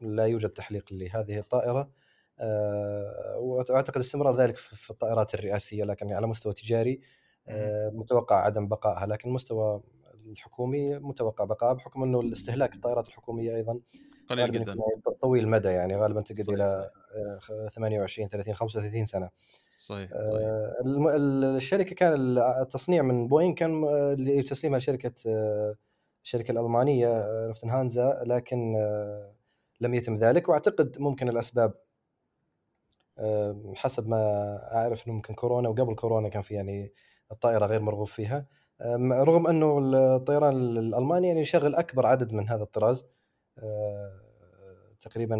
لا 0.00 0.26
يوجد 0.26 0.48
تحليق 0.48 0.84
لهذه 0.90 1.38
الطائرة. 1.38 1.90
وأعتقد 3.38 3.96
استمرار 3.96 4.36
ذلك 4.36 4.56
في 4.56 4.90
الطائرات 4.90 5.34
الرئاسية 5.34 5.84
لكن 5.84 6.12
على 6.12 6.26
مستوى 6.26 6.52
تجاري 6.52 7.00
متوقع 7.92 8.36
عدم 8.36 8.68
بقائها 8.68 9.06
لكن 9.06 9.30
مستوى 9.30 9.82
الحكومي 10.26 10.98
متوقع 10.98 11.44
بقائها 11.44 11.72
بحكم 11.72 12.02
أنه 12.02 12.20
الاستهلاك 12.20 12.74
الطائرات 12.74 13.08
الحكومية 13.08 13.56
أيضا 13.56 13.80
قليل 14.28 14.52
جدا. 14.52 14.76
طويل 15.22 15.44
المدى 15.44 15.68
يعني 15.68 15.96
غالبا 15.96 16.20
تقعد 16.20 16.50
إلى 16.50 16.90
28 17.74 18.28
30 18.28 18.54
35 18.54 19.04
سنة. 19.04 19.30
صحيح, 19.78 20.10
صحيح. 20.10 20.14
آه، 20.14 20.82
الشركة 21.56 21.94
كان 21.94 22.38
التصنيع 22.38 23.02
من 23.02 23.28
بوين 23.28 23.54
كان 23.54 23.84
لتسليمها 24.14 24.78
لشركة 24.78 25.12
آه، 25.26 25.74
الشركة 26.26 26.52
الألمانية 26.52 27.46
لوفتنهانزا 27.46 28.24
لكن 28.26 28.76
آه، 28.76 29.34
لم 29.80 29.94
يتم 29.94 30.14
ذلك 30.14 30.48
وأعتقد 30.48 30.98
ممكن 30.98 31.28
الأسباب. 31.28 31.74
حسب 33.74 34.08
ما 34.08 34.16
أعرف 34.72 35.06
إنه 35.06 35.14
ممكن 35.14 35.34
كورونا 35.34 35.68
وقبل 35.68 35.94
كورونا 35.94 36.28
كان 36.28 36.42
في 36.42 36.54
يعني 36.54 36.92
الطائرة 37.32 37.66
غير 37.66 37.80
مرغوب 37.80 38.06
فيها. 38.06 38.46
رغم 39.10 39.46
إنه 39.46 39.78
الطيران 39.94 40.52
الألماني 40.52 41.28
يعني 41.28 41.40
يشغل 41.40 41.74
أكبر 41.74 42.06
عدد 42.06 42.32
من 42.32 42.48
هذا 42.48 42.62
الطراز 42.62 43.04
تقريبا 45.00 45.36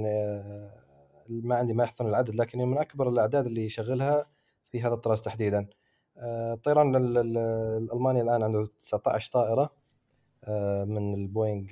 ما 1.28 1.56
عندي 1.56 1.74
ما 1.74 1.84
يحفظون 1.84 2.08
العدد 2.08 2.34
لكن 2.34 2.58
من 2.58 2.78
أكبر 2.78 3.08
الأعداد 3.08 3.46
اللي 3.46 3.64
يشغلها 3.64 4.26
في 4.70 4.80
هذا 4.82 4.94
الطراز 4.94 5.20
تحديدا. 5.20 5.68
الطيران 6.18 6.96
الألماني 6.96 8.20
الآن 8.20 8.42
عنده 8.42 8.68
19 8.78 9.32
طائرة. 9.32 9.85
من 10.86 11.14
البوينغ 11.14 11.66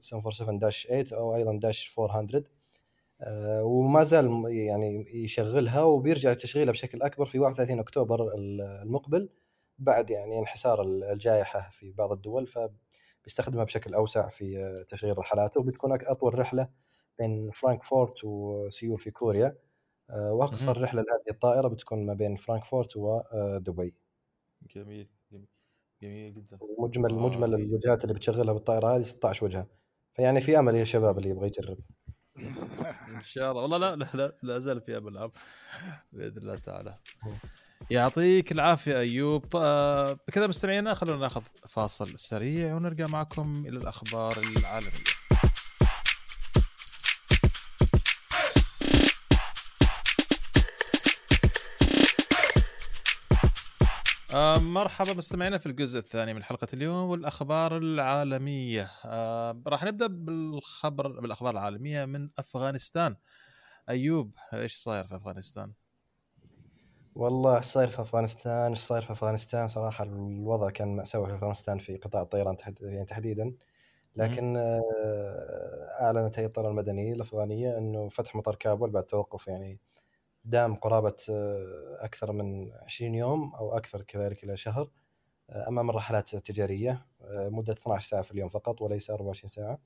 747 0.00 0.58
داش 0.58 0.86
8 0.86 1.06
أو 1.12 1.36
أيضا 1.36 1.58
داش 1.58 1.94
400 1.98 2.44
وما 3.62 4.04
زال 4.04 4.44
يعني 4.48 5.06
يشغلها 5.24 5.82
وبيرجع 5.82 6.30
لتشغيلها 6.30 6.72
بشكل 6.72 7.02
أكبر 7.02 7.26
في 7.26 7.38
31 7.38 7.78
أكتوبر 7.78 8.32
المقبل 8.34 9.28
بعد 9.78 10.10
يعني 10.10 10.38
انحسار 10.38 10.82
الجائحة 10.82 11.70
في 11.70 11.92
بعض 11.92 12.12
الدول 12.12 12.46
فبيستخدمها 12.46 13.64
بشكل 13.64 13.94
أوسع 13.94 14.28
في 14.28 14.84
تشغيل 14.88 15.18
رحلاته 15.18 15.60
وبتكون 15.60 15.92
أطول 15.92 16.38
رحلة 16.38 16.68
بين 17.18 17.50
فرانكفورت 17.50 18.24
وسيول 18.24 18.98
في 18.98 19.10
كوريا. 19.10 19.56
آه، 20.10 20.32
وأقصر 20.32 20.82
رحلة 20.82 21.02
لهذه 21.02 21.34
الطائرة 21.34 21.68
بتكون 21.68 22.06
ما 22.06 22.14
بين 22.14 22.36
فرانكفورت 22.36 22.96
ودبي 22.96 23.94
جميل. 24.62 25.15
جميل 26.02 26.34
جدا. 26.34 26.58
مجمل 26.78 27.10
آه 27.12 27.18
مجمل 27.28 27.54
الوجهات 27.54 28.02
اللي 28.02 28.14
بتشغلها 28.14 28.54
بالطائرة 28.54 28.96
هذه 28.96 29.02
16 29.02 29.44
وجهه 29.44 29.66
فيعني 30.14 30.40
في 30.40 30.58
أمل 30.58 30.74
يا 30.74 30.84
شباب 30.84 31.18
اللي 31.18 31.30
يبغى 31.30 31.46
يجرب. 31.46 31.78
إن 33.16 33.22
شاء 33.22 33.50
الله. 33.50 33.62
والله 33.62 33.78
لا 33.78 33.96
لا 33.96 34.08
لا, 34.14 34.38
لا 34.42 34.58
زال 34.58 34.80
في 34.80 34.96
أمل 34.96 35.30
بإذن 36.12 36.38
الله 36.38 36.56
تعالى. 36.56 36.94
يعطيك 37.90 38.52
العافية 38.52 38.98
أيوب. 38.98 39.44
آه، 39.56 40.12
بكذا 40.28 40.46
مستمعينا 40.46 40.94
خلونا 40.94 41.20
ناخذ 41.20 41.42
فاصل 41.68 42.18
سريع 42.18 42.74
ونرجع 42.74 43.06
معكم 43.06 43.64
إلى 43.66 43.78
الأخبار 43.78 44.36
العالمية. 44.58 45.15
آه 54.56 54.60
مرحبا 54.60 55.14
مستمعينا 55.14 55.58
في 55.58 55.66
الجزء 55.66 55.98
الثاني 55.98 56.34
من 56.34 56.42
حلقة 56.42 56.68
اليوم 56.74 57.10
والأخبار 57.10 57.76
العالمية. 57.76 58.90
آه 59.04 59.62
راح 59.66 59.84
نبدأ 59.84 60.06
بالخبر 60.06 61.20
بالأخبار 61.20 61.50
العالمية 61.50 62.04
من 62.04 62.30
أفغانستان. 62.38 63.16
أيوب 63.88 64.32
إيش 64.54 64.76
صاير 64.76 65.06
في 65.06 65.16
أفغانستان؟ 65.16 65.72
والله 67.14 67.56
إيش 67.56 67.64
صاير 67.64 67.88
في 67.88 68.02
أفغانستان؟ 68.02 68.70
إيش 68.70 68.78
صاير 68.78 69.02
في 69.02 69.12
أفغانستان؟ 69.12 69.68
صراحة 69.68 70.04
الوضع 70.04 70.70
كان 70.70 70.96
مأساوي 70.96 71.26
في 71.26 71.34
أفغانستان 71.34 71.78
في 71.78 71.96
قطاع 71.96 72.22
الطيران 72.22 72.56
يعني 72.80 73.04
تحديدا. 73.04 73.52
لكن 74.16 74.56
آه 74.56 74.82
أعلنت 76.00 76.38
هيئة 76.38 76.46
الطيران 76.46 76.70
المدني 76.70 77.12
الأفغانية 77.12 77.78
إنه 77.78 78.08
فتح 78.08 78.36
مطار 78.36 78.54
كابول 78.54 78.90
بعد 78.90 79.04
توقف 79.04 79.48
يعني 79.48 79.80
دام 80.46 80.74
قرابة 80.74 81.16
آه، 81.30 81.98
أكثر 82.00 82.32
من 82.32 82.72
20 82.72 83.14
يوم 83.14 83.54
أو 83.54 83.76
أكثر 83.76 84.02
كذلك 84.02 84.44
إلى 84.44 84.56
شهر 84.56 84.90
آه، 85.50 85.68
أمام 85.68 85.90
الرحلات 85.90 86.34
التجارية 86.34 87.06
آه، 87.22 87.48
مدة 87.48 87.72
12 87.72 88.08
ساعة 88.08 88.22
في 88.22 88.32
اليوم 88.32 88.48
فقط 88.48 88.82
وليس 88.82 89.10
24 89.10 89.48
ساعة. 89.48 89.78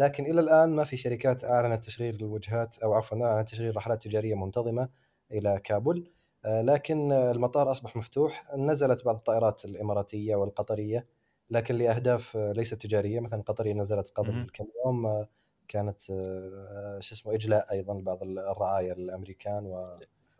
لكن 0.00 0.26
إلى 0.26 0.40
الآن 0.40 0.68
ما 0.68 0.84
في 0.84 0.96
شركات 0.96 1.44
أعلنت 1.44 1.84
تشغيل 1.84 2.14
الوجهات 2.14 2.78
أو 2.78 2.94
عفوا 2.94 3.26
أعلنت 3.26 3.48
تشغيل 3.48 3.76
رحلات 3.76 4.02
تجارية 4.02 4.34
منتظمة 4.34 4.88
إلى 5.32 5.60
كابول. 5.64 6.10
لكن 6.44 7.12
المطار 7.12 7.70
أصبح 7.70 7.96
مفتوح 7.96 8.54
نزلت 8.56 9.04
بعض 9.04 9.16
الطائرات 9.16 9.64
الإماراتية 9.64 10.34
والقطرية 10.36 11.06
لكن 11.50 11.74
لأهداف 11.74 12.36
ليست 12.36 12.74
تجارية. 12.74 13.20
مثلا 13.20 13.42
قطرية 13.42 13.74
نزلت 13.74 14.08
قبل 14.08 14.50
كم 14.52 14.66
يوم 14.84 15.26
كانت 15.68 16.10
آه، 16.10 16.98
شو 17.00 17.14
اسمه 17.14 17.34
إجلاء 17.34 17.72
أيضا 17.72 17.94
بعض 17.94 18.22
الرعايا 18.22 18.92
الأمريكان 18.92 19.66
و 19.66 19.96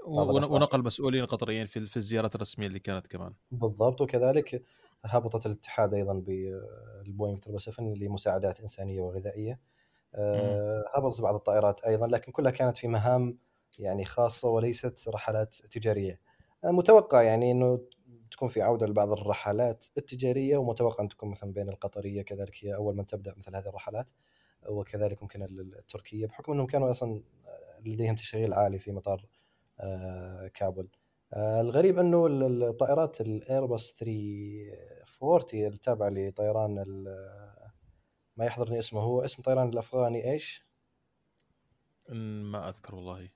ونقل 0.07 0.83
مسؤولين 0.83 1.25
قطريين 1.27 1.67
في 1.67 1.81
في 1.81 1.97
الزيارات 1.97 2.35
الرسمية 2.35 2.67
اللي 2.67 2.79
كانت 2.79 3.07
كمان. 3.07 3.33
بالضبط 3.51 4.01
وكذلك 4.01 4.62
هبطت 5.05 5.47
الاتحاد 5.47 5.95
أيضا 5.95 6.12
بالبوينغ 6.15 7.37
777 7.37 7.95
لمساعدات 7.95 8.61
إنسانية 8.61 9.01
وغذائية. 9.01 9.61
آه، 10.15 10.85
هبطت 10.95 11.21
بعض 11.21 11.35
الطائرات 11.35 11.81
أيضا 11.81 12.07
لكن 12.07 12.33
كلها 12.33 12.51
كانت 12.51 12.77
في 12.77 12.89
مهام 12.89 13.39
يعني 13.79 14.05
خاصة 14.05 14.49
وليست 14.49 15.09
رحلات 15.09 15.55
تجارية. 15.55 16.21
آه، 16.65 16.71
متوقع 16.71 17.22
يعني 17.22 17.51
إنه 17.51 17.81
تكون 18.31 18.49
في 18.49 18.62
عودة 18.62 18.87
لبعض 18.87 19.12
الرحلات 19.12 19.85
التجارية 19.99 20.57
ومتوقع 20.57 21.05
أن 21.05 21.09
تكون 21.09 21.31
مثلا 21.31 21.53
بين 21.53 21.68
القطرية 21.68 22.22
كذلك 22.22 22.64
هي 22.64 22.74
أول 22.74 22.97
من 22.97 23.07
تبدأ 23.07 23.35
مثل 23.37 23.57
هذه 23.57 23.68
الرحلات. 23.68 24.11
وكذلك 24.68 25.22
ممكن 25.22 25.42
التركية 25.42 26.26
بحكم 26.26 26.52
إنهم 26.52 26.66
كانوا 26.66 26.90
أصلا 26.90 27.22
لديهم 27.86 28.16
تشغيل 28.16 28.54
عالي 28.54 28.78
في 28.78 28.92
مطار 28.92 29.26
آه، 29.80 30.46
كابول 30.54 30.88
آه، 31.32 31.61
الغريب 31.61 31.98
إنه 31.98 32.26
الطائرات 32.26 33.20
الايرباص 33.20 33.92
340 33.92 35.66
التابعة 35.66 36.09
لطيران 36.09 36.84
ما 38.36 38.44
يحضرني 38.44 38.78
اسمه 38.78 39.00
هو 39.00 39.20
اسم 39.20 39.42
طيران 39.42 39.68
الأفغاني 39.68 40.32
إيش؟ 40.32 40.66
ما 42.52 42.68
أذكر 42.68 42.94
والله. 42.94 43.28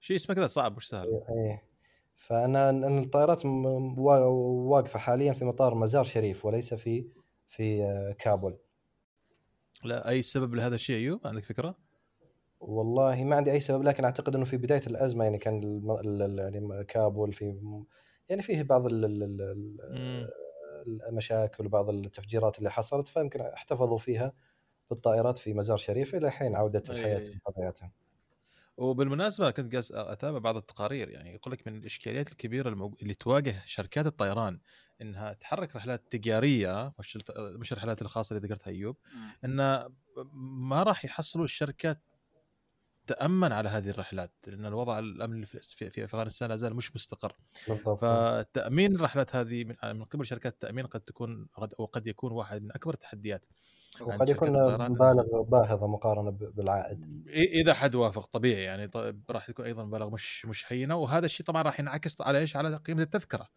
شيء 0.00 0.16
اسمه 0.16 0.34
كذا 0.34 0.46
صعب 0.46 0.76
مش 0.76 0.88
سهل. 0.88 1.06
إيه 1.06 1.62
فأنا 2.14 2.70
الطائرات 2.70 3.46
واقفة 3.46 4.98
حاليا 4.98 5.32
في 5.32 5.44
مطار 5.44 5.74
مزار 5.74 6.04
شريف 6.04 6.44
وليس 6.44 6.74
في 6.74 7.06
في 7.46 7.84
آه، 7.84 8.12
كابول 8.12 8.58
لا 9.84 10.08
أي 10.08 10.22
سبب 10.22 10.54
لهذا 10.54 10.74
الشيء 10.74 10.96
أيوب 10.96 11.26
عندك 11.26 11.44
فكرة؟ 11.44 11.76
والله 12.60 13.24
ما 13.24 13.36
عندي 13.36 13.52
أي 13.52 13.60
سبب 13.60 13.82
لكن 13.82 14.04
أعتقد 14.04 14.34
إنه 14.34 14.44
في 14.44 14.56
بداية 14.56 14.80
الأزمة 14.86 15.24
يعني 15.24 15.38
كان 15.38 15.82
يعني 16.38 16.84
كابول 16.84 17.32
في 17.32 17.60
يعني 18.28 18.42
فيه 18.42 18.62
بعض 18.62 18.86
ال- 18.86 19.04
ال- 19.04 19.22
ال- 19.22 19.40
ال- 19.42 19.78
مم. 19.90 20.28
المشاكل 21.08 21.66
وبعض 21.66 21.90
التفجيرات 21.90 22.58
اللي 22.58 22.70
حصلت 22.70 23.08
فيمكن 23.08 23.40
احتفظوا 23.40 23.98
فيها 23.98 24.32
بالطائرات 24.90 25.38
في 25.38 25.54
مزار 25.54 25.76
شريف 25.76 26.14
إلى 26.14 26.30
حين 26.30 26.54
عودة. 26.56 26.82
الحياة 26.90 27.22
لطبيعتها. 27.48 27.92
وبالمناسبة 28.76 29.50
كنت 29.50 29.72
قاعد 29.72 30.08
أتابع 30.08 30.38
بعض 30.38 30.56
التقارير 30.56 31.08
يعني 31.10 31.34
يقول 31.34 31.52
لك 31.52 31.66
من 31.66 31.76
الإشكاليات 31.76 32.32
الكبيرة 32.32 32.68
المو... 32.68 32.96
اللي 33.02 33.14
تواجه 33.14 33.62
شركات 33.66 34.06
الطيران 34.06 34.60
إنها 35.02 35.32
تحرك 35.32 35.76
رحلات 35.76 36.02
تجارية 36.10 36.92
مش 36.98 37.18
مش 37.38 37.72
الرحلات 37.72 38.02
الخاصة 38.02 38.36
اللي 38.36 38.46
ذكرتها 38.48 38.70
أيوب. 38.70 38.96
إن 39.44 39.86
ما 40.34 40.82
راح 40.82 41.04
يحصلوا 41.04 41.44
الشركات 41.44 42.00
تأمن 43.06 43.52
على 43.52 43.68
هذه 43.68 43.90
الرحلات 43.90 44.32
لأن 44.46 44.66
الوضع 44.66 44.98
الامني 44.98 45.46
في 45.46 46.04
أفغانستان 46.04 46.48
لا 46.48 46.56
زال 46.56 46.76
مش 46.76 46.94
مستقر 46.96 47.36
بالضبط 47.68 47.98
فتأمين 47.98 48.94
الرحلات 48.94 49.36
هذه 49.36 49.64
من 49.64 49.76
من 49.96 50.04
قبل 50.04 50.26
شركات 50.26 50.52
التأمين 50.52 50.86
قد 50.86 51.00
تكون 51.00 51.48
قد 51.56 51.74
أو 51.80 51.84
قد 51.84 52.06
يكون 52.06 52.32
واحد 52.32 52.62
من 52.62 52.72
أكبر 52.72 52.94
التحديات 52.94 53.44
وقد 54.00 54.28
يكون. 54.28 54.48
مبالغ 54.90 55.42
باهظة 55.42 55.86
مقارنة 55.86 56.30
ب- 56.30 56.52
بالعائد. 56.56 57.26
إذا 57.28 57.74
حد 57.74 57.94
وافق 57.94 58.26
طبيعي 58.26 58.62
يعني 58.62 58.88
طيب 58.88 59.22
راح 59.30 59.46
تكون 59.46 59.64
أيضا 59.64 59.84
مبالغ 59.84 60.10
مش 60.10 60.46
مش 60.46 60.72
هينة 60.72 60.96
وهذا 60.96 61.26
الشيء 61.26 61.46
طبعا 61.46 61.62
راح 61.62 61.80
ينعكس 61.80 62.20
على 62.20 62.38
إيش؟ 62.38 62.56
على 62.56 62.76
قيمة 62.76 63.02
التذكرة 63.02 63.48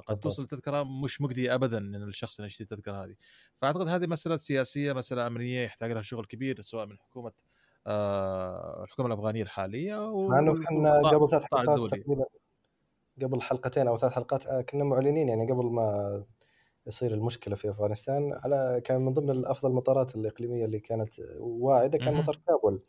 قد. 0.00 0.16
توصل 0.20 0.42
التذكره 0.42 0.82
مش 0.82 1.20
مجدية 1.20 1.54
ابدا 1.54 1.78
إن 1.78 1.94
الشخص 2.02 2.36
اللي 2.38 2.46
يشتري 2.46 2.64
التذكرة 2.64 3.04
هذه 3.04 3.14
فأعتقد 3.56 3.88
هذه 3.88 4.06
مسألة 4.06 4.36
سياسية 4.36 4.92
مسألة 4.92 5.26
أمنية 5.26 5.64
يحتاج 5.64 5.92
لها 5.92 6.02
شغل 6.02 6.24
كبير 6.26 6.60
سواء 6.60 6.86
من 6.86 6.98
حكومة 6.98 7.32
آه 7.86 8.84
الحكومة 8.84 9.08
الأفغانية 9.08 9.42
الحالية 9.42 10.10
و- 10.10 10.28
مع 10.28 10.38
إنه 10.38 10.52
إحنا 10.64 10.98
قبل 11.00 11.28
ثلاث 11.30 11.42
حلقات. 11.54 11.90
تقريبا 11.90 12.24
قبل 13.22 13.42
حلقتين 13.42 13.88
أو 13.88 13.96
ثلاث 13.96 14.12
حلقات 14.12 14.46
آه، 14.46 14.60
كنا 14.60 14.84
معلنين 14.84 15.28
يعني 15.28 15.52
قبل 15.52 15.64
ما 15.66 16.24
يصير 16.86 17.14
المشكلة 17.14 17.54
في 17.54 17.70
أفغانستان 17.70 18.32
على 18.44 18.80
كان 18.84 19.00
من 19.00 19.12
ضمن 19.12 19.46
افضل 19.46 19.70
المطارات 19.70 20.16
الإقليمية 20.16 20.64
اللي 20.64 20.80
كانت 20.80 21.08
واعدة 21.38 21.98
كان. 21.98 22.14
مطار 22.14 22.36
كابول 22.46 22.82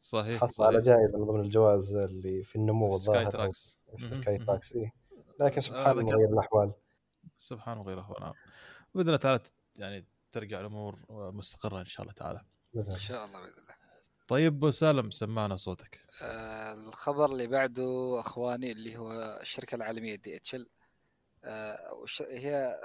صحيح 0.00 0.40
حصل 0.40 0.64
على 0.64 0.80
جائزة 0.80 1.18
من 1.18 1.24
ضمن 1.24 1.40
الجوائز 1.40 1.94
اللي 1.96 2.42
في 2.42 2.56
النمو 2.56 2.96
سكاي 2.96 3.14
الظاهر 3.16 3.26
أو 3.26 3.30
تراكس. 3.30 3.78
سكاي. 4.04 4.38
تراكس 4.38 4.72
إيه. 4.76 4.92
لكن 5.40 5.60
سبحان 5.60 5.80
هذا 5.86 5.90
الله 6.00 6.02
مغير 6.16 6.28
الأحوال. 6.28 6.72
سبحان 7.36 7.78
وغيره 7.78 8.14
نعم. 8.20 8.32
بإذن 8.94 9.06
الله 9.06 9.16
تعالى 9.18 9.40
يعني 9.76 10.06
ترجع 10.32 10.60
الأمور 10.60 10.98
مستقرة 11.08 11.80
إن 11.80 11.86
شاء 11.86 12.02
الله 12.02 12.12
تعالى. 12.12 12.44
ان 12.76 12.80
الله. 12.80 12.98
شاء 12.98 13.24
الله 13.24 13.40
بإذن 13.40 13.58
الله. 13.58 13.74
طيب 14.28 14.54
أبو 14.54 14.70
سالم 14.70 15.10
سمعنا 15.10 15.56
صوتك. 15.56 16.00
آه، 16.22 16.72
الخبر 16.72 17.32
اللي 17.32 17.46
بعده 17.46 18.20
أخواني 18.20 18.72
اللي 18.72 18.96
هو 18.96 19.38
الشركة 19.40 19.74
العالمية 19.74 20.14
دي 20.14 20.36
إتش 20.36 20.54
إل. 20.54 20.68
هي 22.20 22.80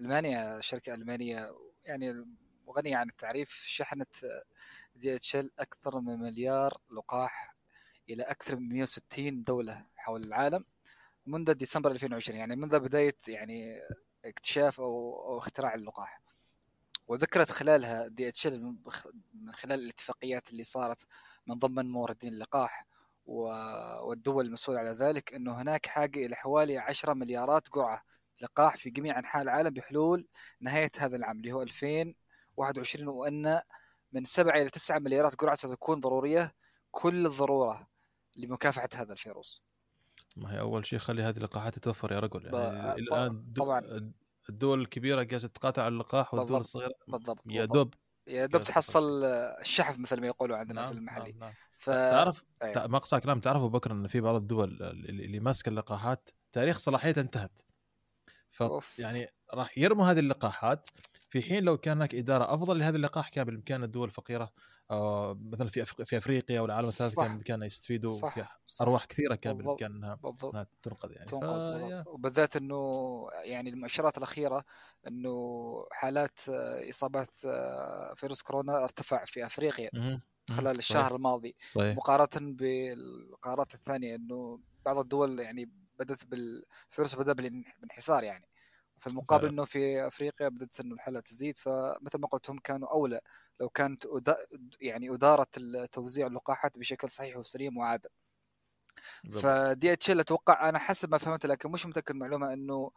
ألمانيا 0.00 0.60
شركة 0.60 0.94
ألمانية 0.94 1.54
يعني 1.84 2.24
غنيه 2.76 2.96
عن 2.96 3.08
التعريف 3.08 3.64
شحنت 3.66 4.16
دي 4.96 5.16
إتش 5.16 5.36
إل 5.36 5.50
أكثر 5.58 6.00
من 6.00 6.18
مليار 6.18 6.74
لقاح 6.90 7.56
إلى 8.10 8.22
أكثر 8.22 8.56
من 8.56 8.68
160 8.68 9.42
دولة 9.44 9.86
حول 9.96 10.24
العالم. 10.24 10.64
منذ 11.26 11.54
ديسمبر 11.54 11.90
2020 11.90 12.38
يعني 12.38 12.56
منذ 12.56 12.78
بداية 12.78 13.16
يعني 13.28 13.80
اكتشاف 14.24 14.80
أو 14.80 15.38
اختراع 15.38 15.74
اللقاح. 15.74 16.22
وذكرت 17.08 17.50
خلالها 17.50 18.08
دي 18.08 18.28
إتش 18.28 18.46
من 18.46 19.52
خلال 19.52 19.80
الاتفاقيات 19.80 20.50
اللي 20.50 20.64
صارت 20.64 21.06
من 21.46 21.58
ضمن 21.58 21.90
موردين 21.90 22.32
اللقاح 22.32 22.86
والدول 23.26 24.46
المسؤولة 24.46 24.80
على 24.80 24.90
ذلك 24.90 25.34
أنه 25.34 25.62
هناك 25.62 25.86
حاجة 25.86 26.26
إلى 26.26 26.36
حوالي 26.36 26.78
10 26.78 27.14
مليارات 27.14 27.68
جرعة 27.74 28.02
لقاح 28.40 28.76
في 28.76 28.90
جميع 28.90 29.18
أنحاء 29.18 29.42
العالم 29.42 29.70
بحلول 29.70 30.28
نهاية 30.60 30.90
هذا 30.98 31.16
العام 31.16 31.36
اللي 31.38 31.52
هو 31.52 31.62
2021 31.62 33.08
وأن 33.08 33.60
من 34.12 34.24
7 34.24 34.60
إلى 34.60 34.70
9 34.70 34.98
مليارات 34.98 35.36
جرعة 35.40 35.54
ستكون 35.54 36.00
ضرورية 36.00 36.54
كل 36.90 37.26
الضرورة 37.26 37.88
لمكافحة 38.36 38.88
هذا 38.94 39.12
الفيروس. 39.12 39.65
ما 40.36 40.54
هي 40.54 40.60
أول 40.60 40.86
شيء 40.86 40.98
خلي 40.98 41.22
هذه 41.22 41.36
اللقاحات 41.36 41.74
تتوفر 41.74 42.12
يا 42.12 42.18
رجل 42.18 42.44
يعني 42.46 42.92
الآن 42.98 43.42
دو- 43.52 43.64
طبعاً. 43.64 44.12
الدول 44.48 44.80
الكبيرة 44.80 45.22
جالسه 45.22 45.48
تقاتل 45.48 45.80
على 45.82 45.88
اللقاح 45.92 46.34
والدول. 46.34 46.60
الصغيرة 46.60 46.94
بالضبط 47.08 47.42
يا. 47.46 47.64
دوب 47.64 47.94
يا 48.28 48.46
دوب 48.46 48.64
تحصل 48.64 49.24
الشحف 49.24 49.98
مثل 49.98 50.20
ما 50.20 50.26
يقولوا 50.26 50.56
عندنا 50.56 50.82
في 50.84 50.88
نعم 50.90 50.98
المحلي 50.98 51.32
نعم 51.32 51.40
نعم. 51.40 51.52
ف... 51.78 51.90
تعرف 51.90 52.44
أيوة. 52.62 52.86
ما 52.86 52.96
اقصى 52.96 53.20
كلام 53.20 53.40
تعرف 53.40 53.56
أبو 53.56 53.68
بكر 53.68 53.92
إن 53.92 54.06
في 54.06 54.20
بعض 54.20 54.34
الدول 54.34 54.82
اللي 54.82 55.40
ماسكة 55.40 55.68
اللقاحات 55.68 56.28
تاريخ 56.52 56.78
صلاحيتها 56.78 57.20
انتهت 57.20 57.52
ف 58.50 58.62
أوف. 58.62 58.98
يعني 58.98 59.28
راح 59.54 59.78
يرموا 59.78 60.10
هذه 60.10 60.18
اللقاحات 60.18 60.88
في 61.30 61.42
حين 61.42 61.64
لو 61.64 61.78
كان 61.78 61.96
هناك 61.96 62.14
إدارة 62.14 62.54
أفضل 62.54 62.78
لهذا 62.78 62.96
اللقاح 62.96 63.28
كان 63.28 63.44
بالإمكان 63.44 63.82
الدول 63.84 64.08
الفقيرة 64.08 64.44
آه 64.44 64.50
مثلا 64.90 65.68
في. 65.68 65.84
في 65.84 66.18
أفريقيا 66.18 66.60
والعالم 66.60 66.88
الثالث. 66.88 67.16
كان 67.16 67.26
بالامكانها 67.26 67.66
يستفيدوا 67.66 68.12
صح. 68.12 68.34
في 68.34 68.44
صح. 68.66 68.82
أرواح 68.82 69.04
كثيرة 69.04 69.34
كان 69.34 69.56
بالضبط. 69.56 69.82
إنها 69.82 70.66
تنقذ 70.82 71.12
يعني 71.12 71.26
تنقذ 71.26 72.04
ف... 72.04 72.06
وبالذات 72.06 72.56
إنه 72.56 73.28
يعني 73.44 73.70
المؤشرات 73.70 74.18
الأخيرة 74.18 74.64
إنه 75.06 75.86
حالات 75.92 76.38
إصابات 76.88 77.30
فيروس 78.16 78.42
كورونا 78.42 78.82
ارتفع 78.82 79.24
في 79.24 79.46
أفريقيا. 79.46 79.90
خلال 80.50 80.64
صحيح. 80.64 80.76
الشهر 80.76 81.16
الماضي 81.16 81.56
صحيح 81.58 81.96
مقارنة 81.96 82.52
بالقارات 82.52 83.74
الثانية 83.74 84.14
إنه 84.14 84.60
بعض 84.84 84.98
الدول 84.98 85.40
يعني 85.40 85.70
بدأت 85.98 86.24
بالفيروس 86.26 87.14
بدأ 87.14 87.32
بالانحسار 87.32 88.24
يعني 88.24 88.48
في 88.98 89.06
المقابل 89.06 89.42
فعلا. 89.42 89.52
إنه 89.52 89.64
في 89.64 90.06
أفريقيا 90.06 90.48
بدأت 90.48 90.80
إنه 90.80 90.94
الحالة 90.94 91.20
تزيد 91.20 91.58
فمثل 91.58 92.18
ما 92.18 92.26
قلت 92.26 92.50
هم 92.50 92.58
كانوا 92.58 92.88
أولى 92.92 93.20
لو 93.60 93.68
كانت 93.68 94.06
أدا- 94.06 94.58
يعني 94.80 95.14
اداره 95.14 95.46
توزيع 95.92 96.26
اللقاحات 96.26 96.78
بشكل 96.78 97.10
صحيح 97.10 97.36
وسليم 97.36 97.76
وعادل. 97.76 98.10
فدي 99.32 99.92
اتش 99.92 100.10
ال 100.10 100.20
أتوقع 100.20 100.68
أنا 100.68 100.78
حسب 100.78 101.10
ما 101.10 101.18
فهمت 101.18 101.46
لكن 101.46 101.70
مش 101.70 101.86
متأكد 101.86 102.14
معلومة 102.14 102.52
إنه 102.52 102.90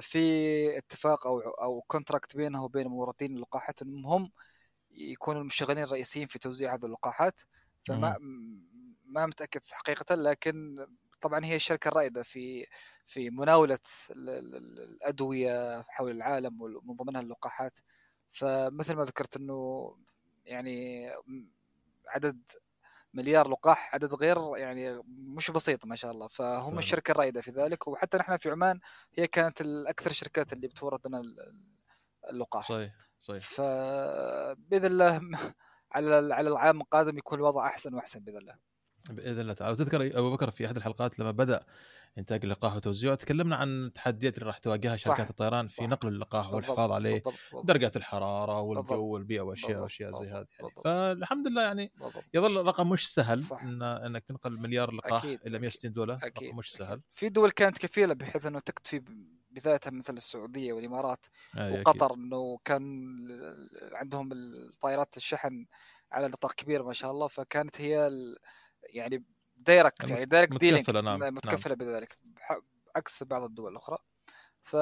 في 0.00 0.78
اتفاق 0.78 1.26
أو 1.26 1.40
أو 1.40 1.80
contract 1.82 2.36
بينه 2.36 2.64
وبين 2.64 2.86
موردين 2.86 3.36
اللقاحات 3.36 3.82
إنهم 3.82 4.06
هم 4.06 4.32
يكونوا 4.90 5.40
المشغلين 5.40 5.84
الرئيسيين 5.84 6.26
في 6.26 6.38
توزيع 6.38 6.74
هذه 6.74 6.84
اللقاحات 6.86 7.40
فما 7.84 8.16
ما 9.04 9.26
متأكد 9.26 9.60
حقيقة 9.72 10.14
لكن 10.14 10.86
طبعا 11.20 11.44
هي 11.44 11.56
الشركة 11.56 11.88
الرائده 11.88 12.22
في 12.22 12.66
في 13.06 13.30
مناولة 13.30 13.78
ال- 14.10 14.28
ال- 14.28 14.56
ال- 14.56 14.80
الأدوية 14.80 15.82
حول 15.82 16.10
العالم 16.10 16.62
ومن 16.62 16.96
ضمنها 16.96 17.20
اللقاحات. 17.20 17.78
فمثل 18.30 18.96
ما 18.96 19.04
ذكرت 19.04 19.36
إنه 19.36 19.90
يعني 20.44 21.08
عدد 22.08 22.42
مليار 23.14 23.48
لقاح 23.48 23.94
عدد 23.94 24.14
غير 24.14 24.56
يعني 24.56 25.02
مش 25.08 25.50
بسيط 25.50 25.84
ما 25.86 25.96
شاء 25.96 26.10
الله. 26.10 26.28
فهم 26.28 26.66
فعلا. 26.66 26.78
الشركة 26.78 27.10
الرائدة 27.12 27.40
في 27.40 27.50
ذلك. 27.50 27.88
وحتى 27.88 28.18
نحن 28.18 28.36
في 28.36 28.50
عمان 28.50 28.80
هي 29.18 29.26
كانت 29.26 29.60
الاكثر 29.60 30.10
الشركات 30.10 30.52
اللي 30.52 30.68
بتورد 30.68 31.06
لنا 31.06 31.20
ال- 31.20 31.56
اللقاح. 32.30 32.68
صحيح 32.68 32.94
صحيح. 33.20 33.42
فباذن 33.42 34.84
الله 34.86 35.20
على 35.92 36.34
على 36.34 36.48
العام 36.48 36.80
القادم 36.80 37.18
يكون 37.18 37.38
الوضع 37.38 37.66
أحسن 37.66 37.94
وأحسن 37.94 38.20
بإذن 38.20 38.38
الله. 38.38 38.73
بإذن 39.10 39.40
الله 39.40 39.52
تعالى 39.52 39.72
وتذكر 39.72 40.18
أبو 40.18 40.30
بكر 40.32 40.50
في 40.50 40.66
أحد 40.66 40.76
الحلقات 40.76 41.18
لما 41.18 41.30
بدأ 41.30 41.64
إنتاج 42.18 42.44
اللقاح 42.44 42.76
وتوزيعه 42.76 43.14
تكلمنا 43.14 43.56
عن 43.56 43.84
التحديات 43.86 44.34
اللي 44.34 44.46
راح 44.46 44.58
تواجهها 44.58 44.96
صح. 44.96 45.04
شركات 45.04 45.30
الطيران 45.30 45.68
في 45.68 45.74
صح. 45.74 45.82
نقل 45.84 46.08
اللقاح 46.08 46.42
بالضبط، 46.50 46.54
والحفاظ 46.54 46.90
عليه 46.92 47.12
بالضبط 47.14 47.34
بالضبط, 47.52 47.66
درجات 47.66 47.96
الحرارة 47.96 48.60
والجو. 48.60 49.04
والبيئة 49.04 49.40
وأشياء 49.40 49.80
وأشياء 49.82 50.12
زي 50.20 50.26
هذه 50.28 50.46
يعني. 50.60 50.70
فالحمد 50.84 51.46
لله 51.46 51.62
يعني 51.62 51.92
بالضبط. 52.00 52.24
يظل 52.34 52.56
رقم 52.66 52.88
مش 52.88 53.14
سهل 53.14 53.42
صح. 53.42 53.62
إن 53.62 53.82
إنك 53.82 54.24
تنقل 54.24 54.52
مليار 54.62 54.90
لقاح 54.90 55.24
أكيد، 55.24 55.40
إلى 55.46 55.58
160 55.58 55.92
دوله 55.92 56.14
أكيد 56.22 56.48
رقم 56.48 56.58
مش 56.58 56.68
أكيد. 56.74 56.86
سهل 56.86 57.00
في 57.10 57.28
دول 57.28 57.50
كانت 57.50 57.78
كفيلة 57.78 58.14
بحيث 58.14 58.46
إنه 58.46 58.58
تكتفي 58.58 59.02
بذاتها 59.50 59.90
مثل 59.90 60.14
السعودية 60.14 60.72
والإمارات 60.72 61.26
أكيد. 61.54 61.80
وقطر 61.80 62.14
إنه 62.14 62.58
كان 62.64 63.16
عندهم 63.92 64.32
الطائرات 64.32 65.16
الشحن 65.16 65.66
على 66.12 66.28
نطاق 66.28 66.52
كبير 66.52 66.82
ما 66.82 66.92
شاء 66.92 67.10
الله 67.10 67.28
فكانت 67.28 67.80
هي 67.80 68.06
ال- 68.06 68.36
يعني 68.88 69.24
direct 69.56 70.10
يعني 70.10 70.24
direct 70.24 70.52
dealing 70.60 70.78
متكفلة، 70.80 71.00
نعم، 71.00 71.18
نعم. 71.20 71.34
متكفلة 71.34 71.74
بذلك. 71.74 72.18
بح- 72.22 72.60
عكس 72.96 73.22
بعض 73.22 73.42
الدول 73.42 73.72
الأخرى. 73.72 73.98
ف 74.62 74.72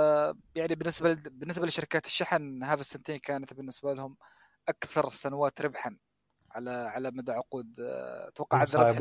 يعني 0.55 0.75
بالنسبة 0.75 1.13
ل- 1.13 1.31
بالنسبة 1.31 1.67
لشركات 1.67 2.07
الشحن 2.07 2.65
هذه 2.65 2.81
السنتين 2.81 3.17
كانت 3.19 3.55
بالنسبة 3.55 3.95
لهم 3.95 4.17
أكثر 4.69 5.09
سنوات 5.09 5.61
ربحا 5.61 5.97
على 6.51 6.71
على 6.71 7.11
مدى 7.11 7.33
عقود. 7.33 7.81
أتوقع 7.81 8.63
الربح 8.63 8.87
اللي 8.89 8.99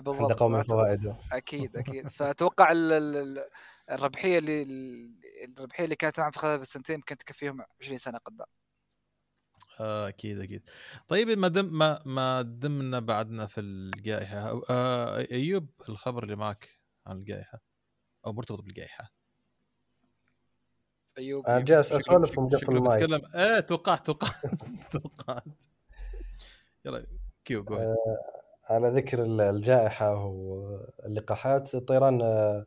بالضبط. 0.00 0.32
قوم 0.40 0.62
أعتقد- 0.62 0.66
فوائده 0.68 1.16
أكيد 1.32 1.76
أكيد. 2.02 2.08
فاتوقع 2.08 2.72
ال- 2.72 2.92
ال- 2.92 3.16
ال- 3.16 3.44
الربحية 3.90 4.38
اللي 4.38 4.62
الربحية 5.58 5.84
اللي 5.84 5.96
كانت 5.96 6.20
معهم 6.20 6.30
في 6.30 6.38
خلال 6.38 6.60
السنتين 6.60 6.94
يمكن 6.94 7.16
تكفيهم 7.16 7.62
20 7.80 7.96
سنة 7.96 8.18
قدام. 8.18 8.46
آه، 9.80 10.08
أكيد 10.08 10.40
أكيد. 10.40 10.62
طيب 11.08 11.28
ما 11.28 11.48
دم 11.48 11.78
ما 11.78 11.98
ما 12.04 12.42
دمنا 12.42 13.00
بعدنا 13.00 13.46
في 13.46 13.60
الجائحة؟ 13.60 14.62
آه، 14.70 15.18
أيوب 15.32 15.70
الخبر 15.88 16.22
اللي 16.24 16.36
معك 16.36 16.68
عن 17.06 17.16
الجائحة 17.16 17.60
أو 18.26 18.32
مرتبط 18.32 18.60
بالجائحة؟ 18.60 19.12
أيوب 21.18 21.46
أنا 21.46 21.60
جالس 21.60 21.92
اسولف 21.92 22.38
ومقفل 22.38 22.76
المايك. 22.76 23.02
تتكلم 23.02 23.22
إيه 23.34 23.60
توقعت 23.60 24.06
توقعت 24.06 24.34
توقعت. 24.92 25.44
يلا 26.84 27.06
كيو 27.44 27.64
جو 27.64 27.74
آه، 27.74 27.96
على 28.70 28.88
ذكر 28.88 29.22
الجائحة 29.50 30.24
واللقاحات 30.24 31.74
الطيران 31.74 32.22
آه، 32.22 32.66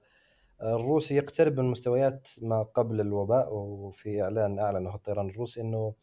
الروسي 0.64 1.16
يقترب 1.16 1.60
من 1.60 1.66
مستويات 1.66 2.28
ما 2.41 2.64
قبل 2.64 3.01
الوباء 3.01 3.53
وفي 3.53 4.22
إعلان 4.24 4.60
أعلنه 4.60 4.95
الطيران 4.95 5.30
الروسي 5.30 5.62
أنه 5.62 5.93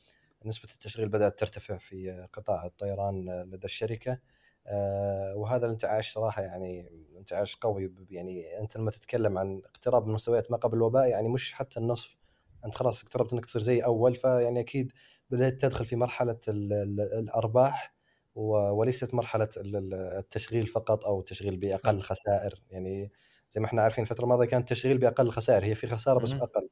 نسبة 0.47 0.68
التشغيل 0.74 1.09
بدأت 1.09 1.38
ترتفع 1.38 1.76
في 1.76 2.28
قطاع 2.32 2.66
الطيران 2.66 3.42
لدى 3.42 3.64
الشركة. 3.64 4.18
آه، 4.66 5.36
وهذا 5.36 5.66
الانتعاش 5.66 6.12
صراحة 6.12 6.42
يعني 6.42 6.90
انتعاش 7.18 7.57
قوي. 7.57 7.94
يعني 8.11 8.59
أنت 8.61 8.76
لما 8.76 8.90
تتكلم 8.90 9.38
عن 9.38 9.62
اقتراب 9.64 10.07
من 10.07 10.14
مستويات 10.14 10.51
ما 10.51 10.57
قبل 10.57 10.76
الوباء 10.76 11.09
يعني 11.09 11.28
مش 11.28 11.53
حتى 11.53 11.80
النصف. 11.80 12.16
أنت 12.64 12.74
خلاص 12.74 13.03
اقتربت 13.05 13.32
أنك 13.32 13.47
تصير 13.47 13.62
زي 13.62 13.80
أول 13.80 14.14
فيعني 14.14 14.61
أكيد 14.61 14.92
بدأت 15.30 15.61
تدخل 15.61 15.84
في 15.84 15.97
مرحلة 15.97 16.38
الأرباح 16.49 17.94
وليست 18.34 19.14
مرحلة 19.14 19.49
التشغيل 19.57 20.66
فقط 20.66 21.05
أو 21.05 21.20
التشغيل 21.20 21.57
بأقل 21.57 22.01
خسائر. 22.01 22.62
يعني 22.70 23.12
زي 23.51 23.61
ما 23.61 23.66
إحنا 23.66 23.82
عارفين 23.82 24.03
الفترة 24.05 24.24
الماضية 24.24 24.47
كان 24.47 24.61
التشغيل 24.61 24.99
بأقل 24.99 25.30
خسائر 25.30 25.64
هي 25.64 25.74
في 25.74 25.86
خسارة 25.86 26.18
بس 26.18 26.32
أقل 26.32 26.68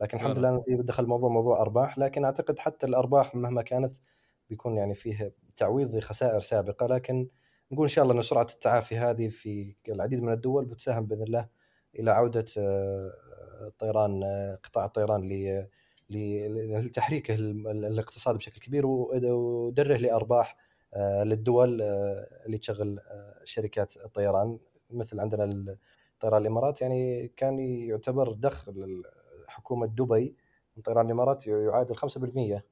لكن 0.00 0.18
الحمد 0.18 0.38
لله 0.38 0.60
دخل 0.68 1.02
الموضوع 1.02 1.28
موضوع 1.28 1.60
أرباح 1.60 1.98
لكن 1.98 2.24
أعتقد 2.24 2.58
حتى 2.58 2.86
الأرباح 2.86 3.34
مهما 3.34 3.62
كانت 3.62 3.96
بيكون 4.50 4.76
يعني 4.76 4.94
فيه 4.94 5.34
تعويض 5.56 5.96
لخسائر 5.96 6.40
سابقة 6.40 6.86
لكن 6.86 7.28
نقول 7.72 7.84
إن 7.84 7.88
شاء 7.88 8.04
الله 8.04 8.14
إن 8.16 8.22
سرعة 8.22 8.46
التعافي 8.54 8.96
هذه 8.96 9.28
في 9.28 9.76
العديد 9.88 10.22
من 10.22 10.32
الدول 10.32 10.64
بتساهم 10.64 11.06
بإذن 11.06 11.22
الله 11.22 11.48
إلى 11.98 12.10
عودة 12.10 12.44
الطيران 13.66 14.22
آه، 14.22 14.26
آه، 14.26 14.54
قطاع 14.54 14.84
الطيران 14.84 15.28
لتحريكه 16.10 17.34
الاقتصاد 17.34 18.36
بشكل 18.36 18.60
كبير 18.60 18.86
ودره 18.86 19.96
لأرباح 19.96 20.56
آه، 20.94 21.24
للدول 21.24 21.82
اللي 22.46 22.58
تشغل 22.58 23.00
شركات 23.44 23.96
الطيران. 23.96 24.58
مثل 24.90 25.20
عندنا 25.20 25.76
طيران 26.20 26.42
الإمارات 26.42 26.80
يعني 26.80 27.28
كان 27.36 27.58
يعتبر 27.58 28.32
دخل 28.32 29.02
حكومة 29.54 29.86
دبي 29.86 30.36
من 30.76 30.82
طيران 30.82 31.06
الامارات 31.06 31.46
يعادل 31.46 31.96
5% 31.96 32.64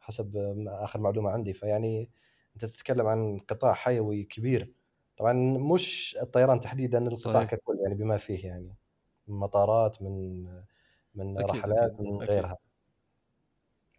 حسب 0.00 0.36
آخر 0.68 1.00
معلومة 1.00 1.30
عندي 1.30 1.52
فيعني 1.52 2.10
أنت 2.54 2.64
تتكلم 2.64 3.06
عن 3.06 3.38
قطاع 3.38 3.72
حيوي 3.74 4.24
كبير 4.24 4.72
طبعا 5.16 5.32
مش 5.58 6.16
الطيران 6.22 6.60
تحديدا 6.60 7.08
القطاع. 7.08 7.44
ككل 7.44 7.78
يعني 7.82 7.94
بما 7.94 8.16
فيه 8.16 8.46
يعني 8.46 8.76
من 9.28 9.36
مطارات 9.36 10.02
من 10.02 10.44
من 11.14 11.38
أكيد 11.38 11.50
رحلات 11.50 11.94
أكيد. 11.94 12.06
من 12.06 12.18
غيرها 12.18 12.52
أكيد. 12.52 12.66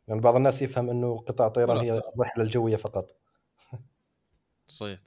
يعني 0.08 0.22
بعض 0.22 0.36
الناس 0.36 0.62
يفهم 0.62 0.90
إنه 0.90 1.18
قطاع 1.18 1.48
الطيران 1.48 1.78
هي 1.78 2.02
الرحلة 2.16 2.44
الجوية 2.44 2.76
فقط 2.76 3.16
صحيح 4.68 5.00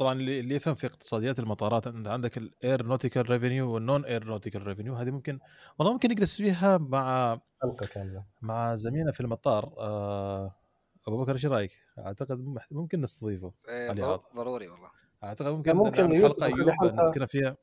طبعا 0.00 0.12
اللي 0.12 0.54
يفهم 0.54 0.74
في 0.74 0.86
اقتصاديات 0.86 1.38
المطارات 1.38 1.86
أنت 1.86 2.08
عندك 2.08 2.38
ال 2.38 2.86
aeronautical 2.86 3.30
revenue 3.30 3.70
وال 3.74 4.04
non 4.04 4.24
aeronautical 4.24 4.66
revenue 4.66 4.94
هذه 4.94 5.10
ممكن 5.10 5.38
والله 5.78 5.92
ممكن 5.92 6.10
نجلس 6.10 6.36
فيها 6.36 6.78
مع 6.78 7.38
حلقة 7.62 7.86
كاملة. 7.86 8.24
مع 8.42 8.74
زميلنا 8.74 9.12
في 9.12 9.20
المطار 9.20 9.74
آه 9.78 10.54
أبو 11.08 11.22
بكر 11.22 11.34
إيش 11.34 11.46
رأيك؟ 11.46 11.72
أعتقد 11.98 12.44
ممكن 12.70 13.00
نستضيفه. 13.00 13.52
إيه 13.68 14.20
ضروري 14.36 14.68
والله. 14.68 14.90
أعتقد 15.24 15.48
ممكن 15.48 15.76
ممكن 15.76 16.28
حلقة 16.80 17.08
نتكلم 17.08 17.26
فيها. 17.26 17.56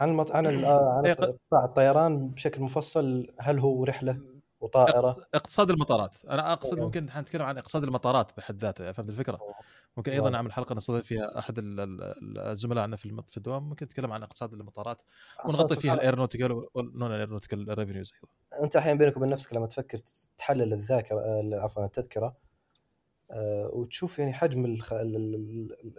عن 0.00 0.08
المط... 0.08 0.32
عن 0.32 0.46
آه، 0.46 0.98
عن 0.98 1.06
إيه، 1.06 1.14
قطاع 1.14 1.64
الطيران 1.64 2.28
بشكل 2.28 2.62
مفصل 2.62 3.26
هل 3.40 3.58
هو 3.58 3.84
رحلة 3.84 4.20
وطائرة؟ 4.60 5.16
اقتصاد 5.34 5.70
المطارات. 5.70 6.24
أنا 6.24 6.52
أقصد. 6.52 6.78
ممكن 6.78 7.04
نتكلم 7.16 7.42
عن 7.42 7.58
اقتصاد 7.58 7.84
المطارات 7.84 8.36
بحد 8.36 8.56
ذاته 8.56 8.92
فهمت 8.92 9.08
الفكرة؟ 9.08 9.38
ممكن 9.96 10.12
أيضا 10.12 10.30
نعمل 10.30 10.52
حلقة 10.52 10.74
نستضيف 10.74 11.06
فيها 11.06 11.38
أحد 11.38 11.54
الزملاء 12.36 12.82
عندنا 12.82 12.96
في 12.96 13.22
في 13.30 13.36
الدوام 13.36 13.68
ممكن 13.68 13.86
نتكلم 13.86 14.12
عن 14.12 14.22
اقتصاد 14.22 14.52
المطارات 14.52 15.02
ونغطي 15.44 15.76
فيها 15.76 15.94
ال 15.94 15.99
aeronautical 15.99 16.66
وال 16.74 16.89
non 16.89 17.12
aeronautical 17.12 17.78
revenues 17.78 18.12
أيضا. 18.14 18.64
أنت 18.64 18.76
الحين 18.76 18.98
بينك 18.98 19.16
وبين 19.16 19.28
نفسك 19.28 19.56
لما 19.56 19.66
تفكر 19.66 19.98
تحلل 20.38 20.72
الذاكرة 20.72 21.20
عفوا 21.62 21.84
التذكرة 21.84 22.36
آه، 23.30 23.70
وتشوف 23.72 24.18
يعني 24.18 24.32
حجم 24.32 24.76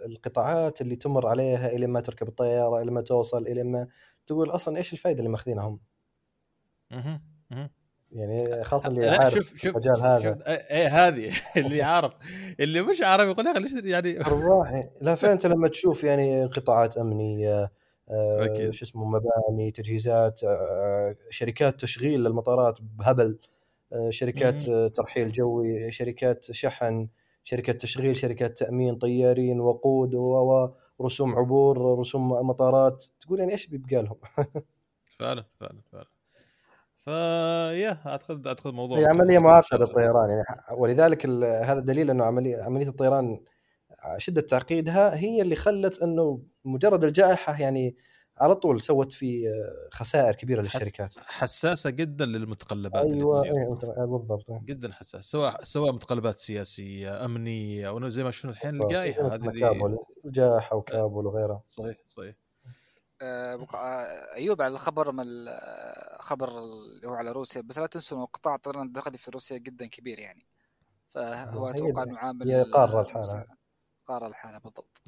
القطاعات 0.06 0.80
اللي 0.80 0.96
تمر 0.96 1.26
عليها 1.26 1.68
إلى 1.68 1.86
ما 1.86 2.00
تركب 2.00 2.28
الطيارة 2.28 2.82
إلى 2.82 2.90
ما 2.90 3.00
توصل 3.00 3.46
إلى 3.46 3.64
ما 3.64 3.88
تقول 4.26 4.50
أصلا 4.50 4.76
إيش 4.76 4.92
الفائده 4.92 5.18
اللي 5.18 5.30
ماخذينها 5.30 5.64
هم؟ 5.64 5.80
يعني 8.14 8.64
خاصة 8.64 8.88
اللي 8.88 9.08
عارف 9.08 9.34
شوف 9.34 9.56
شوف 9.56 9.76
المجال 9.76 10.02
هذا. 10.02 10.38
إيه 10.46 11.08
هذه 11.08 11.32
اللي 11.56 11.82
عارف 11.82 12.12
اللي 12.60 12.82
مش 12.82 13.00
عارف 13.02 13.28
يقول 13.28 13.46
يا 13.46 13.52
أخي 13.52 13.90
يعني 13.90 14.20
ارواحي 14.26 14.82
لا 15.00 15.14
فانت 15.14 15.46
لما 15.46 15.68
تشوف 15.68 16.04
يعني 16.04 16.44
قطاعات 16.44 16.96
أمنية 16.98 17.72
آه 18.10 18.70
شو 18.70 18.84
اسمه 18.84 19.04
مباني 19.04 19.70
تجهيزات 19.70 20.44
آه 20.44 21.16
شركات 21.30 21.80
تشغيل 21.80 22.24
للمطارات 22.24 22.78
بهبل 22.80 23.38
آه 23.92 24.10
شركات 24.10 24.62
ترحيل 24.96 25.32
جوي 25.32 25.92
شركات 25.92 26.44
شحن 26.52 27.08
شركات 27.44 27.82
تشغيل 27.82 28.16
شركات 28.16 28.58
تأمين 28.58 28.94
طيارين 28.94 29.60
وقود 29.60 30.14
ورسوم 30.98 31.34
عبور 31.36 31.98
رسوم 31.98 32.28
مطارات. 32.28 33.04
تقول 33.20 33.38
يعني 33.38 33.52
إيش 33.52 33.66
بيبقى 33.66 34.02
لهم؟ 34.02 34.16
فعلا 35.18 35.44
فعلا 35.60 35.80
فعلا. 35.92 36.13
فيا 37.04 37.98
أعتقد 38.06 38.46
أعتقد 38.46 38.74
موضوع 38.74 38.98
هي 38.98 39.04
عملية 39.06 39.38
معقدة 39.38 39.84
الطيران 39.84 40.30
يعني 40.30 40.42
ولذلك 40.78 41.26
هذا 41.44 41.80
دليل 41.80 42.10
إنه 42.10 42.24
عملية 42.24 42.62
عملية 42.62 42.88
الطيران 42.88 43.40
شدة 44.18 44.40
تعقيدها 44.40 45.16
هي 45.16 45.42
اللي 45.42 45.56
خلت 45.56 46.02
إنه 46.02 46.42
مجرد 46.64 47.04
الجائحة 47.04 47.60
يعني 47.60 47.96
على 48.38 48.54
طول 48.54 48.80
سوت 48.80 49.12
في 49.12 49.44
خسائر 49.92 50.34
كبيرة 50.34 50.62
للشركات. 50.62 51.14
حساسة 51.18 51.90
جدا 51.90 52.26
للمتقلبات 52.26 53.04
أيوه 53.06 53.44
أيوة 53.44 54.06
بالضبط. 54.06 54.50
جدا 54.64 54.92
حساسه 54.92 55.20
سواء 55.20 55.64
سواء 55.64 55.92
متقلبات 55.92 56.38
سياسية 56.38 57.24
أمنية 57.24 57.88
أو 57.88 58.08
زي 58.08 58.24
ما 58.24 58.30
شفنا 58.30 58.50
الحين 58.50 58.82
الجائحة 58.82 59.34
هذه. 59.34 59.98
الجائحه 60.24 60.76
وكابول 60.76 61.26
وغيرها. 61.26 61.62
صحيح 61.68 61.96
صحيح. 62.08 62.28
آه، 62.28 62.30
آه، 62.30 62.43
أيوب 63.22 64.62
على 64.62 64.74
الخبر 64.74 65.12
من 65.12 65.24
الخبر 65.28 66.58
اللي 66.58 67.08
هو 67.08 67.14
على 67.14 67.32
روسيا. 67.32 67.60
بس 67.60 67.78
لا 67.78 67.86
تنسوا 67.86 68.18
انه 68.18 68.26
قطاع 68.26 68.54
الطيران 68.54 68.86
الداخلي 68.86 69.18
في 69.18 69.30
روسيا 69.30 69.58
جدا 69.58 69.86
كبير 69.86 70.18
يعني. 70.18 70.46
فهو 71.10 71.70
أتوقع 71.70 72.02
إنه 72.02 72.18
عامل 72.18 72.72
قارة 72.72 73.00
الحالة. 73.00 73.46
قارة 74.06 74.26
الحالة 74.26 74.58
بالضبط. 74.58 75.02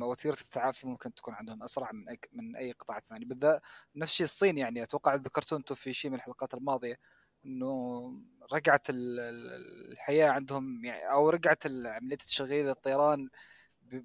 فوتيره 0.00 0.36
التعافي 0.40 0.86
ممكن 0.86 1.14
تكون 1.14 1.34
عندهم 1.34 1.62
أسرع 1.62 1.92
من 1.92 2.08
أي 2.08 2.18
من 2.32 2.56
أي 2.56 2.72
قطاع 2.72 3.00
ثاني. 3.00 3.24
بالذات 3.24 3.62
نفس 3.96 4.10
الشيء 4.12 4.24
الصين 4.24 4.58
يعني. 4.58 4.82
أتوقع 4.82 5.14
ذكرتوا 5.14 5.58
أنتم 5.58 5.74
في 5.74 5.92
شيء 5.92 6.10
من 6.10 6.16
الحلقات 6.16 6.54
الماضية 6.54 6.98
إنه 7.44 8.12
رجعت 8.52 8.86
الحياة 8.90 10.30
عندهم 10.30 10.84
يعني 10.84 11.10
أو 11.10 11.30
رجعت 11.30 11.66
عملية 11.66 12.16
تشغيل 12.16 12.68
الطيران 12.68 13.28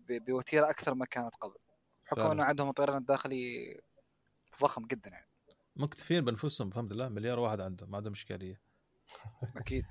بوتيرة 0.10 0.70
أكثر 0.70 0.94
ما 0.94 1.06
كانت 1.06 1.36
قبل. 1.36 1.56
بحكم 2.16 2.32
انه 2.32 2.44
عندهم 2.44 2.70
الطيران 2.70 2.98
الداخلي 2.98 3.82
ضخم 4.62 4.86
جدا 4.86 5.10
يعني. 5.10 5.28
مكتفين 5.76 6.26
بأنفسهم 6.26 6.70
بفهم 6.70 6.92
الله 6.92 7.10
مليار 7.10 7.40
واحد 7.40 7.62
عندهم 7.62 7.92
ما 7.92 7.98
عندهم 7.98 8.14
إشكالية. 8.14 8.62
أكيد. 9.58 9.86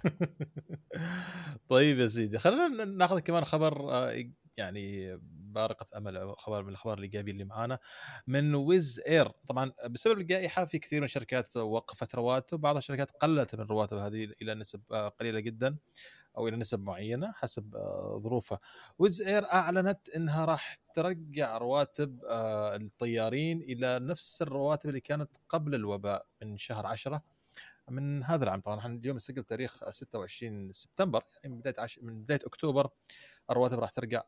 طيب 1.68 1.98
يا 1.98 2.08
سيدي 2.08 2.38
خلينا 2.38 2.84
ناخذ 2.84 3.18
كمان 3.18 3.44
خبر 3.44 3.92
آه، 3.92 4.24
يعني 4.56 5.16
بارقة 5.52 5.98
أمل 5.98 6.34
خبر 6.38 6.62
من 6.62 6.68
الأخبار 6.68 6.98
الإيجابية 6.98 7.32
اللي 7.32 7.44
معانا. 7.44 7.78
من 8.26 8.54
ويز 8.54 9.00
إير 9.08 9.28
طبعا 9.28 9.72
بسبب 9.90 10.18
الجائحة 10.18 10.64
في 10.64 10.78
كثير 10.78 11.00
من 11.00 11.04
الشركات 11.04 11.56
وقفت 11.56 12.14
رواتب 12.14 12.60
بعض 12.60 12.76
الشركات 12.76 13.10
قلت 13.10 13.54
من 13.54 13.60
الرواتب 13.60 13.96
هذه 13.96 14.32
إلى 14.42 14.54
نسب 14.54 14.82
آه، 14.92 15.08
قليلة 15.08 15.40
جدا. 15.40 15.78
أو 16.36 16.48
إلى 16.48 16.56
نسب 16.56 16.80
معينة 16.80 17.32
حسب 17.32 17.76
آه، 17.76 18.20
ظروفها. 18.24 18.58
ويز 18.98 19.22
إير 19.22 19.44
أعلنت 19.44 20.08
إنها 20.08 20.44
راح 20.44 20.78
ترجع 20.94 21.58
رواتب 21.58 22.20
آه، 22.24 22.76
الطيارين 22.76 23.60
إلى 23.62 23.98
نفس 23.98 24.42
الرواتب 24.42 24.88
اللي 24.88 25.00
كانت 25.00 25.30
قبل 25.48 25.74
الوباء 25.74 26.26
من 26.42 26.56
شهر 26.56 26.86
10 26.86 27.22
من 27.90 28.24
هذا 28.24 28.44
العام. 28.44 28.60
طبعا 28.60 28.78
إحنا 28.78 28.94
اليوم 28.94 29.16
نسجل 29.16 29.44
تاريخ 29.44 29.90
26 29.90 30.72
سبتمبر 30.72 31.24
يعني 31.42 31.54
من 31.54 31.60
بداية 31.60 31.74
عش... 31.78 31.98
من 32.02 32.22
بداية 32.22 32.40
أكتوبر 32.46 32.90
الرواتب 33.50 33.78
راح 33.78 33.90
ترجع 33.90 34.22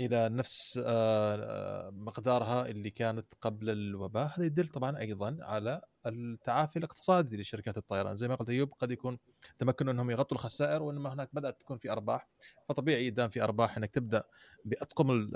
إلى 0.00 0.28
نفس 0.28 0.80
آه، 0.86 1.90
مقدارها 1.90 2.66
اللي 2.66 2.90
كانت 2.90 3.34
قبل 3.40 3.70
الوباء 3.70 4.26
هذا 4.26 4.44
يدل 4.44 4.68
طبعا 4.68 4.98
أيضا 4.98 5.38
على 5.40 5.82
التعافي 6.06 6.78
الاقتصادي 6.78 7.36
لشركات 7.36 7.76
الطيران 7.76 8.16
زي 8.16 8.28
ما 8.28 8.34
قلت 8.34 8.48
أيوب 8.48 8.72
قد 8.72 8.90
يكون 8.90 9.18
تمكنوا 9.58 9.92
أنهم 9.92 10.10
يغطوا 10.10 10.36
الخسائر 10.36 10.82
وإنما 10.82 11.12
هناك 11.12 11.28
بدأت 11.32 11.60
تكون 11.60 11.78
في 11.78 11.92
أرباح 11.92 12.28
فطبيعي 12.68 13.10
دام 13.10 13.30
في 13.30 13.42
أرباح 13.42 13.76
إنك 13.76 13.90
تبدأ 13.90 14.24
باطقم 14.64 15.30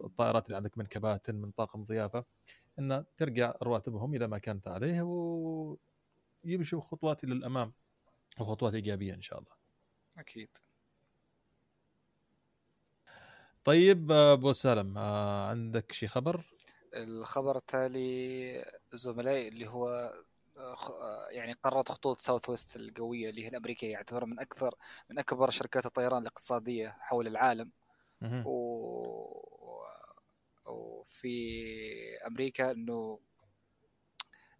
الطائرات 0.00 0.46
اللي 0.46 0.56
عندك 0.56 0.78
من 0.78 0.86
كباتن 0.86 1.34
من 1.34 1.50
طاقم 1.50 1.84
ضيافة 1.84 2.24
إن 2.78 3.04
ترجع 3.16 3.54
رواتبهم 3.62 4.14
إلى 4.14 4.26
ما 4.26 4.38
كانت 4.38 4.68
عليه 4.68 5.02
ويمشوا 6.44 6.80
خطوات 6.80 7.24
إلى 7.24 7.32
الأمام 7.32 7.72
وخطوات 8.40 8.74
إيجابية 8.74 9.14
إن 9.14 9.22
شاء 9.22 9.38
الله. 9.38 9.52
أكيد. 10.18 10.48
طيب 13.64 14.12
أبو 14.12 14.52
سالم 14.52 14.98
آه، 14.98 15.48
عندك 15.48 15.92
شي 15.92 16.08
خبر؟ 16.08 16.44
الخبر 16.96 17.56
التالي 17.56 18.64
زملائي 18.92 19.48
اللي 19.48 19.66
هو 19.66 20.12
آه، 20.56 20.76
آه، 20.90 21.28
يعني 21.30 21.52
قررت 21.52 21.92
خطوط 21.92 22.20
ساوث 22.20 22.48
ويست 22.48 22.76
القوية 22.76 23.30
اللي 23.30 23.44
هي 23.44 23.48
الأمريكية 23.48 23.92
يعتبر 23.92 24.26
من 24.26 24.40
أكثر 24.40 24.74
من 25.10 25.18
أكبر 25.18 25.50
شركات 25.50 25.86
الطيران 25.86 26.22
الاقتصادية 26.22 26.96
حول 27.00 27.26
العالم. 27.26 27.70
و... 28.46 28.52
وفي 30.66 32.26
أمريكا 32.26 32.70
إنه 32.70 33.20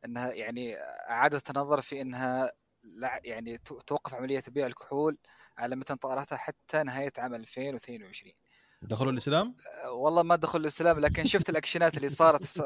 إنها 0.05 0.33
يعني 0.33 0.77
أعادت 1.11 1.51
النظر 1.51 1.81
في 1.81 2.01
إنها 2.01 2.53
يعني 3.25 3.59
توقف 3.59 4.15
عملية 4.15 4.43
بيع 4.49 4.67
الكحول 4.67 5.19
على 5.59 5.77
متن 5.77 5.95
طائراتها 5.97 6.37
حتى 6.37 6.83
نهاية 6.83 7.13
عام 7.19 7.35
2022 7.35 8.33
دخلوا 8.83 9.13
الإسلام؟ 9.13 9.57
والله 9.89 10.23
ما 10.23 10.37
دخلوا 10.37 10.63
الإسلام 10.63 11.01
لكن 11.01 11.25
شفت 11.25 11.51
الأكشنات 11.51 11.97
اللي 11.97 12.09
صارت 12.09 12.65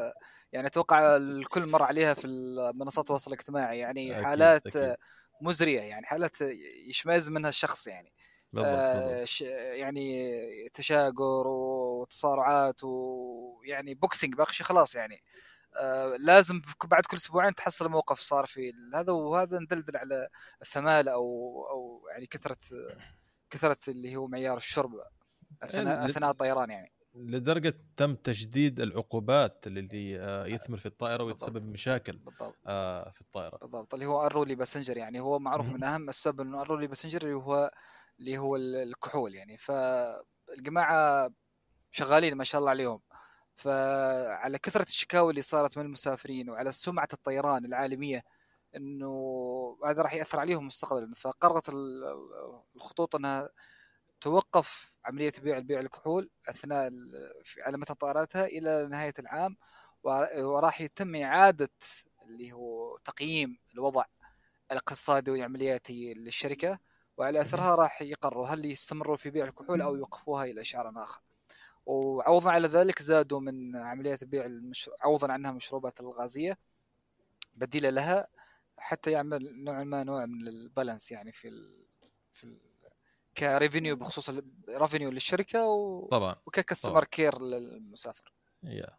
يعني 0.52 0.66
أتوقع 0.66 1.16
الكل 1.16 1.66
مر 1.66 1.82
عليها 1.82 2.14
في 2.14 2.26
منصات 2.74 3.04
التواصل 3.04 3.32
الاجتماعي 3.32 3.78
يعني 3.78 4.12
أكيد 4.12 4.24
حالات 4.24 4.66
أكيد. 4.66 4.96
مزرية 5.42 5.80
يعني 5.80 6.06
حالات 6.06 6.40
يشمئز 6.88 7.30
منها 7.30 7.50
الشخص 7.50 7.86
يعني 7.86 8.12
بالضبط 8.52 8.72
آه 8.72 9.26
يعني 9.74 10.68
تشاقر 10.74 11.46
وتصارعات 11.48 12.84
ويعني 12.84 13.94
بوكسينج 13.94 14.34
باقي 14.34 14.52
شيء 14.52 14.66
خلاص 14.66 14.94
يعني 14.94 15.22
آه 15.76 16.16
لازم 16.16 16.62
بعد 16.84 17.06
كل 17.06 17.16
أسبوعين 17.16 17.54
تحصل 17.54 17.88
موقف 17.88 18.20
صار 18.20 18.46
في 18.46 18.72
هذا 18.94 19.12
وهذا 19.12 19.58
ندلدل 19.58 19.96
على 19.96 20.28
الثمال 20.62 21.08
أو 21.08 21.22
أو 21.70 22.08
يعني 22.10 22.26
كثره 22.26 22.58
كثرة 23.50 23.78
اللي 23.88 24.16
هو 24.16 24.26
معيار 24.26 24.56
الشرب 24.56 24.92
أثناء 25.62 26.10
أثناء 26.10 26.30
الطيران 26.30 26.70
يعني. 26.70 26.92
لدرجة 27.14 27.74
تم 27.96 28.14
تشديد 28.14 28.80
العقوبات 28.80 29.66
اللي 29.66 30.20
آه، 30.20 30.46
يثمر 30.46 30.78
في 30.78 30.86
الطائرة 30.86 31.24
ويتسبب 31.24 31.64
مشاكل 31.64 32.16
بالضبط. 32.16 32.54
آه، 32.66 33.10
في 33.10 33.20
الطائرة. 33.20 33.56
بالضبط. 33.56 33.94
اللي 33.94 34.06
هو 34.06 34.26
ال 34.26 34.54
unruly 34.54 34.71
passenger 34.71 34.96
يعني. 34.96 35.20
هو 35.20 35.38
معروف 35.38 35.68
من 35.68 35.84
أهم 35.84 36.08
اسباب 36.08 36.40
إنه 36.40 36.62
ال 36.62 36.86
unruly 36.86 37.01
passenger 37.01 37.22
اللي 37.22 37.34
هو 37.34 37.70
اللي 38.20 38.38
هو 38.38 38.56
الكحول 38.56 39.34
يعني. 39.34 39.56
فالجماعه 39.56 41.30
شغالين 41.90 42.34
ما 42.34 42.44
شاء 42.44 42.58
الله 42.58 42.70
عليهم. 42.70 43.00
فعلى 43.54 44.58
كثرة 44.58 44.82
الشكاوي 44.82 45.30
اللي 45.30 45.42
صارت 45.42 45.78
من 45.78 45.84
المسافرين 45.84 46.50
وعلى 46.50 46.72
سمعة 46.72 47.08
الطيران 47.12 47.64
العالمية 47.64 48.22
إنه 48.76 49.78
هذا 49.86 50.02
راح 50.02 50.14
يأثر 50.14 50.40
عليهم 50.40 50.66
مستقبلا. 50.66 51.14
فقررت 51.14 51.70
الخطوط 52.76 53.14
إنها 53.16 53.48
توقف 54.20 54.92
عملية 55.04 55.32
بيع 55.42 55.58
البيع 55.58 55.80
الكحول 55.80 56.30
أثناء 56.48 56.92
على 57.58 57.78
متن 57.78 57.94
طائراتها 57.94 58.46
إلى 58.46 58.88
نهاية 58.90 59.14
العام 59.18 59.56
وراح 60.36 60.80
يتم 60.80 61.16
إعادة 61.16 61.70
اللي 62.22 62.52
هو 62.52 62.98
تقييم 62.98 63.58
الوضع 63.74 64.04
الاقتصادي 64.72 65.30
والعملياتي 65.30 66.14
للشركة 66.14 66.78
وعلى 67.16 67.40
أثرها 67.40 67.74
راح 67.74 68.02
يقرروا 68.02 68.46
هل 68.46 68.64
يستمروا 68.64 69.16
في 69.16 69.30
بيع 69.30 69.44
الكحول 69.44 69.82
أو 69.82 69.96
يوقفوها 69.96 70.44
إلى 70.44 70.64
شهر 70.64 70.92
آخر. 70.96 71.20
وعوضا 71.86 72.50
على 72.50 72.68
ذلك 72.68 73.02
زادوا 73.02 73.40
من 73.40 73.76
عمليات 73.76 74.24
بيع 74.24 74.44
المش... 74.46 74.90
عوضا 75.00 75.32
عنها 75.32 75.50
المشروبات 75.50 76.00
الغازية 76.00 76.58
بديلة 77.54 77.90
لها 77.90 78.28
حتى 78.78 79.10
يعمل 79.10 79.64
نوع 79.64 79.84
ما 79.84 80.04
نوع 80.04 80.26
من 80.26 80.48
ال 80.48 80.56
balance 80.56 81.12
يعني 81.12 81.32
في 81.32 81.48
ال... 81.48 81.86
في 82.32 82.44
ال... 82.44 82.58
ك 83.38 83.46
revenue 83.46 83.96
بخصوص 83.96 84.28
ال 84.68 84.74
revenue 84.74 85.10
للشركة 85.10 85.66
و... 85.66 86.08
طبعا 86.08 86.36
وك 86.46 86.58
customer 86.58 87.04
care 87.04 87.42
للمسافر. 87.42 88.32
yeah. 88.62 88.96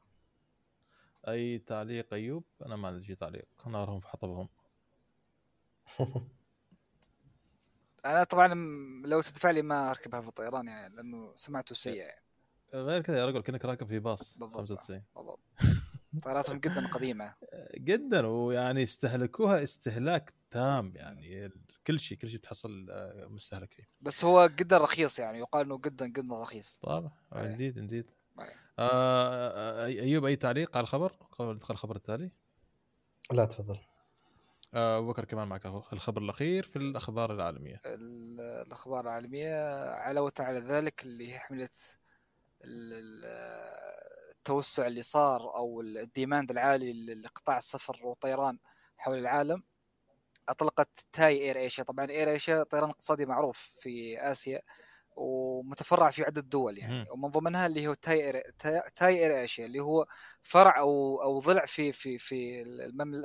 أي 1.27 1.59
تعليق 1.59 2.13
أيوب؟ 2.13 2.43
أنا 2.65 2.75
ما 2.75 2.87
عندي 2.87 3.15
تعليق. 3.15 3.47
نارهم 3.67 3.99
في 3.99 4.07
حطبهم. 4.07 4.49
أنا 8.05 8.23
طبعا 8.23 8.53
لو 9.05 9.21
تدفع 9.21 9.51
لي 9.51 9.61
ما 9.61 9.91
أركبها 9.91 10.21
في 10.21 10.27
الطيران 10.27 10.67
يعني 10.67 10.95
لأنه 10.95 11.31
سمعته 11.35 11.75
سيء 11.75 11.95
يعني. 11.95 12.21
غير 12.73 13.01
كذا 13.01 13.19
يا 13.19 13.25
رجل 13.25 13.41
كأنك 13.41 13.65
راكب 13.65 13.87
في 13.87 13.99
باص. 13.99 14.37
95 14.39 15.03
بالضبط. 15.15 15.39
طياراتهم 16.23 16.59
جدا 16.59 16.87
قديمة. 16.87 17.33
جدا 17.77 18.27
ويعني 18.27 18.83
استهلكوها 18.83 19.63
استهلاك 19.63 20.33
تام 20.51 20.93
يعني 20.95 21.51
كل 21.87 21.99
شيء 21.99 22.17
كل 22.17 22.29
شيء 22.29 22.39
بتحصل 22.39 22.87
آه، 22.89 23.27
مستهلك 23.27 23.73
فيه. 23.73 23.89
بس 24.01 24.25
هو 24.25 24.47
جدا 24.47 24.77
رخيص 24.77 25.19
يعني 25.19 25.39
يقال 25.39 25.65
إنه 25.65 25.77
جدا 25.85 26.07
جدا 26.07 26.35
رخيص. 26.41 26.79
طبعا 26.81 27.11
انديد 27.35 27.77
انديد 27.77 28.11
آه 28.79 29.85
أيوب 29.85 30.25
أي 30.25 30.35
تعليق 30.35 30.77
على 30.77 30.83
الخبر؟ 30.83 31.11
قبل 31.11 31.55
ندخل 31.55 31.73
الخبر 31.73 31.95
التالي. 31.95 32.31
لا 33.31 33.45
تفضل. 33.45 33.79
آه 34.73 34.99
بكر 34.99 35.25
كمان 35.25 35.47
معك 35.47 35.65
الخبر 35.65 36.21
الأخير 36.21 36.63
في 36.63 36.75
الأخبار 36.75 37.33
العالمية. 37.33 37.79
الأخبار 37.85 38.99
العالمية 38.99 39.79
علاوه 39.89 40.33
على 40.39 40.59
ذلك 40.59 41.03
اللي 41.03 41.33
هي 41.33 41.39
حملة 41.39 41.69
التوسع 44.47 44.87
اللي 44.87 45.01
صار 45.01 45.55
أو 45.55 45.81
ال 45.81 45.91
demand 45.91 46.51
العالي 46.51 47.13
لقطاع 47.13 47.57
السفر 47.57 47.99
والطيران 48.03 48.59
حول 48.97 49.17
العالم. 49.17 49.63
أطلقت 50.49 50.89
تاي 51.11 51.41
إير 51.41 51.57
إيشيا. 51.57 51.83
طبعا 51.83 52.09
إير 52.09 52.29
إيشيا 52.29 52.63
طيران 52.63 52.89
اقتصادي 52.89 53.25
معروف 53.25 53.57
في 53.79 54.19
آسيا 54.31 54.61
ومتفرع 55.15 56.11
في 56.11 56.23
عدة 56.23 56.41
دول 56.41 56.77
يعني. 56.77 57.07
ومن 57.11 57.29
ضمنها 57.29 57.65
اللي 57.65 57.87
هو 57.87 57.93
تاي 57.93 58.25
اير 58.25 58.41
تاي 58.95 59.23
إير 59.23 59.39
إيشيا 59.39 59.65
اللي 59.65 59.79
هو 59.79 60.07
فرع 60.41 60.79
أو 60.79 61.21
أو 61.21 61.39
ضلع 61.39 61.65
في 61.65 61.91
في 61.91 62.17
في 62.17 62.63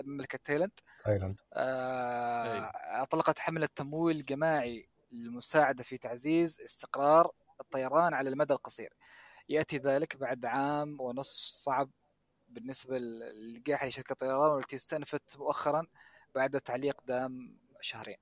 مملكة 0.07 0.39
تايلاند. 0.45 0.73
تايلاند. 1.05 1.41
آه 1.53 2.70
أطلقت 3.03 3.39
حملة 3.39 3.68
تمويل 3.77 4.25
جماعي 4.25 4.89
للمساعدة 5.12 5.83
في 5.83 5.99
تعزيز 5.99 6.61
استقرار 6.61 7.31
الطيران 7.61 8.14
على 8.14 8.31
المدى 8.31 8.55
القصير. 8.55 8.93
يأتي 9.53 9.76
ذلك 9.76 10.16
بعد 10.16 10.44
عام 10.46 11.00
ونصف 11.00 11.44
صعب 11.44 11.90
بالنسبة 12.48 12.98
للقاحه 12.98 13.86
لشركة 13.86 14.12
الطيران 14.12 14.50
والتي 14.50 14.76
استأنفت 14.76 15.38
مؤخرا 15.38 15.86
بعد 16.34 16.61
تعليق 16.61 17.00
دام 17.07 17.59
شهرين. 17.80 18.16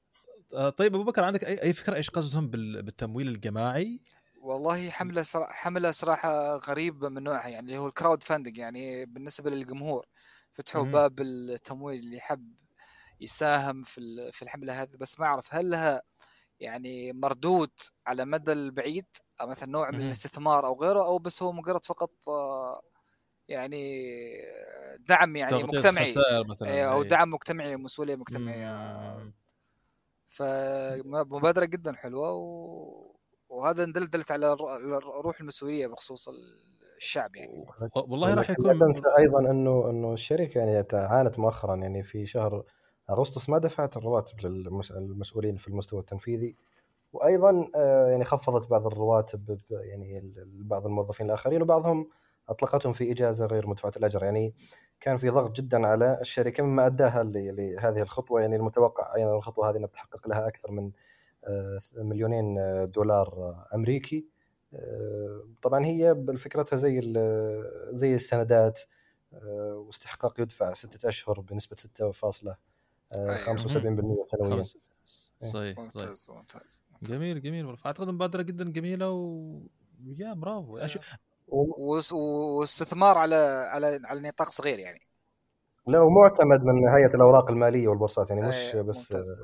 طيب 0.76 0.94
أبو 0.94 1.04
بكر 1.04 1.24
عندك 1.24 1.44
اي 1.44 1.72
فكرة؟ 1.72 1.94
إيش 1.94 2.10
قصدهم 2.10 2.50
بالتمويل 2.50 3.28
الجماعي؟ 3.28 4.00
والله 4.42 4.90
حملة 4.90 5.22
صراحة 5.22 5.52
حملة 5.52 5.90
صراحة 5.90 6.56
غريبة 6.56 7.08
من 7.08 7.22
نوعها 7.22 7.48
يعني 7.48 7.66
اللي 7.66 7.78
هو 7.78 7.86
الكراود 7.86 8.22
فاندنج 8.22 8.58
يعني 8.58 9.06
بالنسبة 9.06 9.50
للجمهور. 9.50 10.06
فتحوا 10.52 10.84
مم. 10.84 10.92
باب 10.92 11.20
التمويل 11.20 12.00
اللي 12.00 12.20
حب 12.20 12.54
يساهم 13.20 13.82
في 13.82 14.30
في 14.32 14.42
الحملة 14.42 14.82
هذه. 14.82 14.96
بس 14.96 15.20
ما 15.20 15.26
أعرف 15.26 15.54
هل 15.54 15.70
لها 15.70 16.02
يعني 16.60 17.12
مردود 17.12 17.70
على 18.06 18.22
المدى 18.22 18.52
البعيد؟ 18.52 19.06
مثلا 19.46 19.68
نوع 19.68 19.90
من 19.90 20.00
الاستثمار 20.00 20.66
أو 20.66 20.82
غيره 20.82 21.04
أو 21.06 21.18
بس 21.18 21.42
هو 21.42 21.52
مجرد 21.52 21.86
فقط 21.86 22.10
آه، 22.28 22.82
يعني 23.48 24.06
دعم 25.08 25.36
يعني 25.36 25.62
مجتمعي. 25.62 26.14
مثلا 26.48 26.68
إيه، 26.68 26.92
أو 26.92 27.02
دعم 27.02 27.30
مجتمعي 27.30 27.74
ومسؤوليه 27.74 28.16
مجتمعية. 28.16 29.32
فمبادرة 30.26 31.64
جدا 31.64 31.92
حلوة 31.92 32.32
و... 32.32 33.14
وهذا 33.48 33.84
دلت 33.84 34.30
على 34.30 34.56
روح 35.24 35.40
المسؤولية 35.40 35.86
بخصوص 35.86 36.28
الشعب 36.96 37.36
يعني. 37.36 37.66
والله 37.96 38.34
راح 38.34 38.50
يكون 38.50 38.66
لا 38.66 38.78
تنسى 38.78 39.02
أيضا 39.18 39.50
إنه 39.50 39.90
إنه 39.90 40.12
الشركة 40.12 40.58
يعني 40.58 40.84
عانت 40.92 41.38
مؤخرا 41.38 41.76
يعني 41.76 42.02
في 42.02 42.26
شهر 42.26 42.64
أغسطس 43.10 43.48
ما 43.48 43.58
دفعت 43.58 43.96
الرواتب 43.96 44.46
للمسؤولين 44.46 45.56
في 45.56 45.68
المستوى 45.68 46.00
التنفيذي. 46.00 46.56
وأيضا 47.12 47.70
آه، 47.74 48.10
يعني 48.10 48.24
خفضت 48.24 48.70
بعض 48.70 48.86
الرواتب 48.86 49.58
يعني 49.70 50.32
بعض 50.40 50.86
الموظفين 50.86 51.26
الآخرين 51.26 51.62
وبعضهم 51.62 52.08
أطلقتهم 52.48 52.92
في 52.92 53.12
إجازة 53.12 53.46
غير 53.46 53.66
مدفوعة 53.66 53.92
الأجر. 53.96 54.24
يعني 54.24 54.54
كان 55.00 55.16
في 55.16 55.28
ضغط 55.28 55.56
جدا 55.56 55.86
على 55.86 56.18
الشركة 56.20 56.62
مما 56.62 56.86
أداها 56.86 57.22
لهذه 57.22 58.02
الخطوة. 58.02 58.40
يعني 58.40 58.56
المتوقع 58.56 59.14
أيضا 59.16 59.36
الخطوة 59.36 59.70
هذه 59.70 59.76
إنها 59.76 59.88
بتحقق 59.88 60.28
لها 60.28 60.48
أكثر 60.48 60.70
من 60.70 60.90
آه، 61.44 61.80
مليونين 61.96 62.56
دولار 62.90 63.54
أمريكي. 63.74 64.26
آه، 64.74 65.44
طبعا 65.62 65.86
هي 65.86 66.24
فكرتها 66.36 66.76
زي 66.76 67.00
زي 67.92 68.14
السندات 68.14 68.80
آه، 69.34 69.84
واستحقاق 69.86 70.40
يدفع 70.40 70.74
ستة 70.74 71.08
أشهر 71.08 71.40
بنسبة 71.40 71.76
6.75% 71.76 74.24
سنويا. 74.24 74.64
خمس 75.42 75.56
إيه. 75.56 75.74
صحيح 75.74 75.90
صحيح. 75.90 76.08
ممتاز 76.08 76.26
ممتاز 76.30 76.82
جميل 77.02 77.42
جميل. 77.42 77.66
والله 77.66 77.80
أعتقد 77.86 78.08
مبادرة 78.08 78.42
جدا 78.42 78.70
جميلة 78.70 79.10
و 79.10 79.60
يا 80.18 80.32
برافو. 80.32 80.78
أش... 80.78 80.98
و- 81.48 81.96
وس- 81.96 82.12
واستثمار 82.12 83.18
على 83.18 83.36
على 83.70 84.00
على 84.04 84.20
نطاق 84.20 84.48
صغير 84.48 84.78
يعني. 84.78 85.00
لا 85.86 86.00
ومعتمد 86.00 86.62
من 86.64 86.88
هيئة 86.88 87.14
الأوراق 87.14 87.50
المالية 87.50 87.88
والبورصات 87.88 88.30
يعني 88.30 88.48
مش 88.48 88.54
إيه، 88.54 88.82
بس 88.82 89.12
ممتاز 89.12 89.40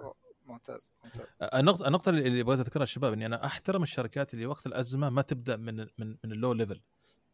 ممتاز 0.46 0.94
ممتاز. 1.04 1.38
النقطة 1.54 1.86
النقطة 1.88 2.08
اللي 2.08 2.42
بغيت 2.42 2.60
اذكرها 2.60 2.82
الشباب 2.82 3.12
اني 3.12 3.26
أنا 3.26 3.44
أحترم 3.46 3.82
الشركات 3.82 4.34
اللي 4.34 4.46
وقت 4.46 4.66
الأزمة 4.66 5.10
ما 5.10 5.22
تبدأ 5.22 5.56
من 5.56 5.76
من 5.76 5.88
من 6.24 6.32
ال 6.32 6.52
low 6.52 6.62
level. 6.62 6.80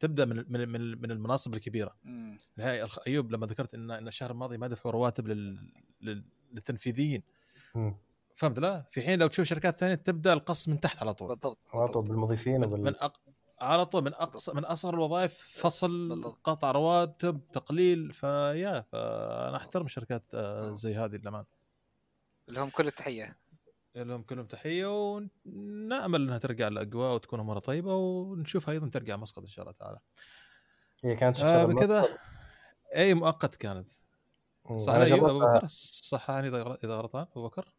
تبدأ 0.00 0.24
من 0.24 0.36
من 0.48 0.68
من, 0.68 1.00
من 1.02 1.10
المناصب 1.10 1.54
الكبيرة. 1.54 1.96
مم. 2.04 2.38
هاي 2.58 2.82
الخ- 2.82 3.06
أيوب 3.06 3.32
لما 3.32 3.46
ذكرت 3.46 3.74
إن 3.74 3.90
إن 3.90 4.08
الشهر 4.08 4.30
الماضي 4.30 4.58
ما 4.58 4.68
دفعوا 4.68 4.92
رواتب 4.92 5.28
لل... 5.28 5.72
لل... 6.00 6.24
للتنفيذيين. 6.52 7.22
فهمت 8.36 8.58
لا؟ 8.58 8.84
في 8.90 9.02
حين 9.02 9.18
لو 9.18 9.26
تشوف 9.26 9.46
شركات 9.46 9.80
ثانية 9.80 9.94
تبدأ 9.94 10.32
القص 10.32 10.68
من 10.68 10.80
تحت 10.80 10.98
على 10.98 11.14
طول. 11.14 11.28
بالضبط. 11.28 11.58
عطوا 11.68 11.86
بالضبط 11.86 12.10
بالمضيفين 12.10 12.60
من, 12.60 12.68
من 12.68 12.80
وبال... 12.80 12.98
أق... 12.98 13.20
على 13.60 13.86
طول 13.86 14.04
من 14.04 14.14
اقصى 14.14 14.52
من 14.52 14.64
أصغر 14.64 14.94
الوظائف 14.94 15.38
فصل 15.60 16.08
بالضبط. 16.08 16.38
قطع 16.44 16.70
رواتب 16.70 17.40
تقليل 17.52 18.12
فيا 18.12 18.80
فأنا 18.80 19.56
أحترم 19.56 19.88
شركات 19.88 20.22
آه، 20.34 20.74
زي 20.74 20.94
هذه 20.94 21.16
للامانه 21.16 21.46
لهم 22.48 22.70
كل 22.70 22.86
التحية. 22.86 23.36
لهم 23.96 24.22
كلهم 24.22 24.46
تحية 24.46 25.12
ونأمل 25.12 26.22
إنها 26.22 26.38
ترجع 26.38 26.68
الاجواء 26.68 27.14
وتكون 27.14 27.40
امورها 27.40 27.60
طيبة 27.60 27.94
ونشوفها 27.94 28.74
أيضا 28.74 28.88
ترجع 28.88 29.16
مسقط 29.16 29.42
إن 29.42 29.50
شاء 29.50 29.62
الله 29.62 29.76
تعالى. 29.78 29.98
هي 31.04 31.16
كانت 31.16 31.40
آه 31.40 31.66
مصدر. 31.66 32.08
أي 32.96 33.14
مؤقت 33.14 33.56
كانت. 33.56 33.90
صح 34.76 34.98
جربتها. 34.98 35.58
بكر. 35.58 35.66
صححني 35.68 36.48
إذا 36.84 36.94
غلطان 36.96 37.26
أبو 37.36 37.48
بكر. 37.48 37.74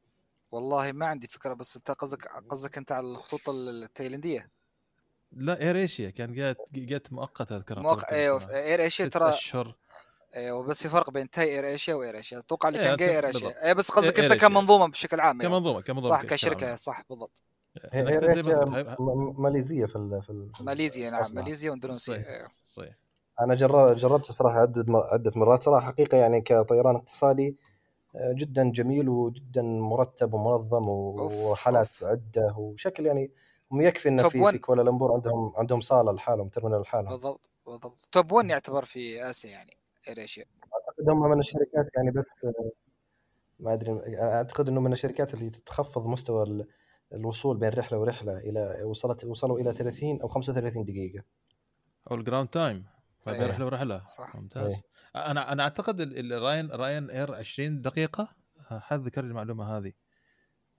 والله 0.53 0.91
ما 0.91 1.05
عندي 1.05 1.27
فكرة 1.27 1.53
بس 1.53 1.75
انت 1.75 1.91
قصدك 1.91 2.27
قصدك 2.27 2.77
انت 2.77 2.91
على 2.91 3.07
الخطوط 3.07 3.49
التايلنديه 3.49 4.49
لا 5.31 5.61
اير 5.61 5.75
ايشيا 5.75 6.09
كان 6.09 6.33
جات 6.33 6.57
جات 6.73 7.13
مؤقتة 7.13 7.57
اذكرها 7.57 7.81
موقع 7.81 8.07
كم 8.07 8.15
أيوه. 8.15 8.55
اير 8.55 8.81
ايشيا 8.81 9.05
ترى 9.05 9.29
أشهر 9.29 9.75
أيوه 10.35 10.63
بس 10.63 10.83
في 10.83 10.89
فرق 10.89 11.09
بين 11.09 11.29
تاي 11.29 11.55
اير 11.55 11.65
ايشيا 11.65 11.93
واير 11.93 12.17
ايشيا 12.17 12.39
أتوقع 12.39 12.69
اللي 12.69 12.79
إيه، 12.79 12.87
كان 12.87 12.97
جاي 12.97 13.09
اير. 13.09 13.27
ايشيا 13.27 13.67
اي 13.67 13.73
بس 13.73 13.91
قصدك 13.91 14.19
أنت. 14.19 14.33
كمنظومة 14.33 14.87
بشكل 14.87 15.19
عام 15.19 15.41
أيوة. 15.41 15.53
كمنظومة 15.53 15.81
كمنظومة 15.81 16.15
صح 16.15 16.23
كشركة. 16.23 16.75
صح 16.75 17.03
بالضبط 17.09 17.43
ما 17.93 18.33
ايشيا 18.33 18.95
ماليزيه 19.37 19.85
في 19.85 19.95
ال... 19.95 20.21
في 20.23 20.29
ال... 20.29 20.51
ماليزيا 20.59 21.09
نعم. 21.09 21.23
ماليزيا 21.33 21.71
وإندونيسيا 21.71 22.13
صحيح. 22.13 22.27
أيوة. 22.27 22.49
صحيح 22.67 22.95
أنا 23.41 23.55
جربت 23.55 23.97
جربت 23.97 24.31
صراحة 24.31 24.59
عدة 24.59 24.85
عدة 24.89 25.31
مرات 25.35 25.63
صراحة 25.63 25.87
حقيقة 25.87 26.17
يعني 26.17 26.41
كطيران 26.41 26.95
اقتصادي 26.95 27.55
جدا 28.15 28.71
جميل 28.71 29.09
وجدا 29.09 29.61
مرتب 29.61 30.33
ومنظم 30.33 30.89
و- 30.89 31.19
أوف، 31.19 31.33
ورحلات 31.33 31.87
أوف. 31.87 32.03
عدة 32.03 32.55
وشكل 32.57 33.05
يعني 33.05 33.31
يكفي 33.73 34.09
إنه 34.09 34.29
في. 34.29 34.51
في 34.51 34.57
كوالالمبور 34.57 35.13
عندهم 35.13 35.53
عندهم 35.57 35.79
صالة 35.79 36.11
لحالهم 36.11 36.49
terminal 36.49 36.81
لحالهم 36.81 37.09
بالضبط 37.11 37.49
بالضبط 37.65 38.07
top 38.11 38.31
1 38.31 38.49
يعتبر 38.49 38.85
في 38.85 39.29
آسيا 39.29 39.49
يعني 39.51 39.77
اير 40.07 40.17
ايشيا 40.17 40.45
أعتقد 40.63 41.09
هم 41.09 41.29
من 41.31 41.39
الشركات 41.39 41.95
يعني 41.97 42.11
بس 42.11 42.45
آه، 42.45 42.71
ما 43.59 43.73
أدري 43.73 44.19
أعتقد 44.21 44.67
إنه 44.67 44.81
من 44.81 44.91
الشركات 44.91 45.33
اللي 45.33 45.49
تخفض 45.49 46.07
مستوى 46.07 46.43
ال- 46.43 46.67
الوصول 47.13 47.57
بين 47.57 47.69
رحلة 47.69 47.99
ورحلة 47.99 48.37
إلى 48.37 48.83
وصلت 48.83 49.25
وصلوا 49.25 49.59
إلى 49.59 49.73
30 49.73 50.21
أو 50.21 50.27
35 50.27 50.83
دقيقة 50.85 51.23
أو 52.11 52.15
ال 52.15 52.20
ground 52.20 52.47
time 52.49 52.85
بين. 53.27 53.43
رحلة 53.49 53.65
ورحلة 53.65 54.03
صح. 54.03 54.35
ممتاز 54.35 54.71
إيه. 54.73 54.81
أنا 55.15 55.51
أنا 55.51 55.63
أعتقد 55.63 56.01
ال- 56.01 56.33
ال- 56.33 56.41
راين 56.41 56.71
راين 56.71 57.09
إير 57.09 57.35
20 57.35 57.81
دقيقة. 57.81 58.27
آه، 58.71 58.79
حد 58.79 58.99
ذكر 59.01 59.21
لي 59.21 59.27
المعلومة 59.27 59.77
هذه. 59.77 59.91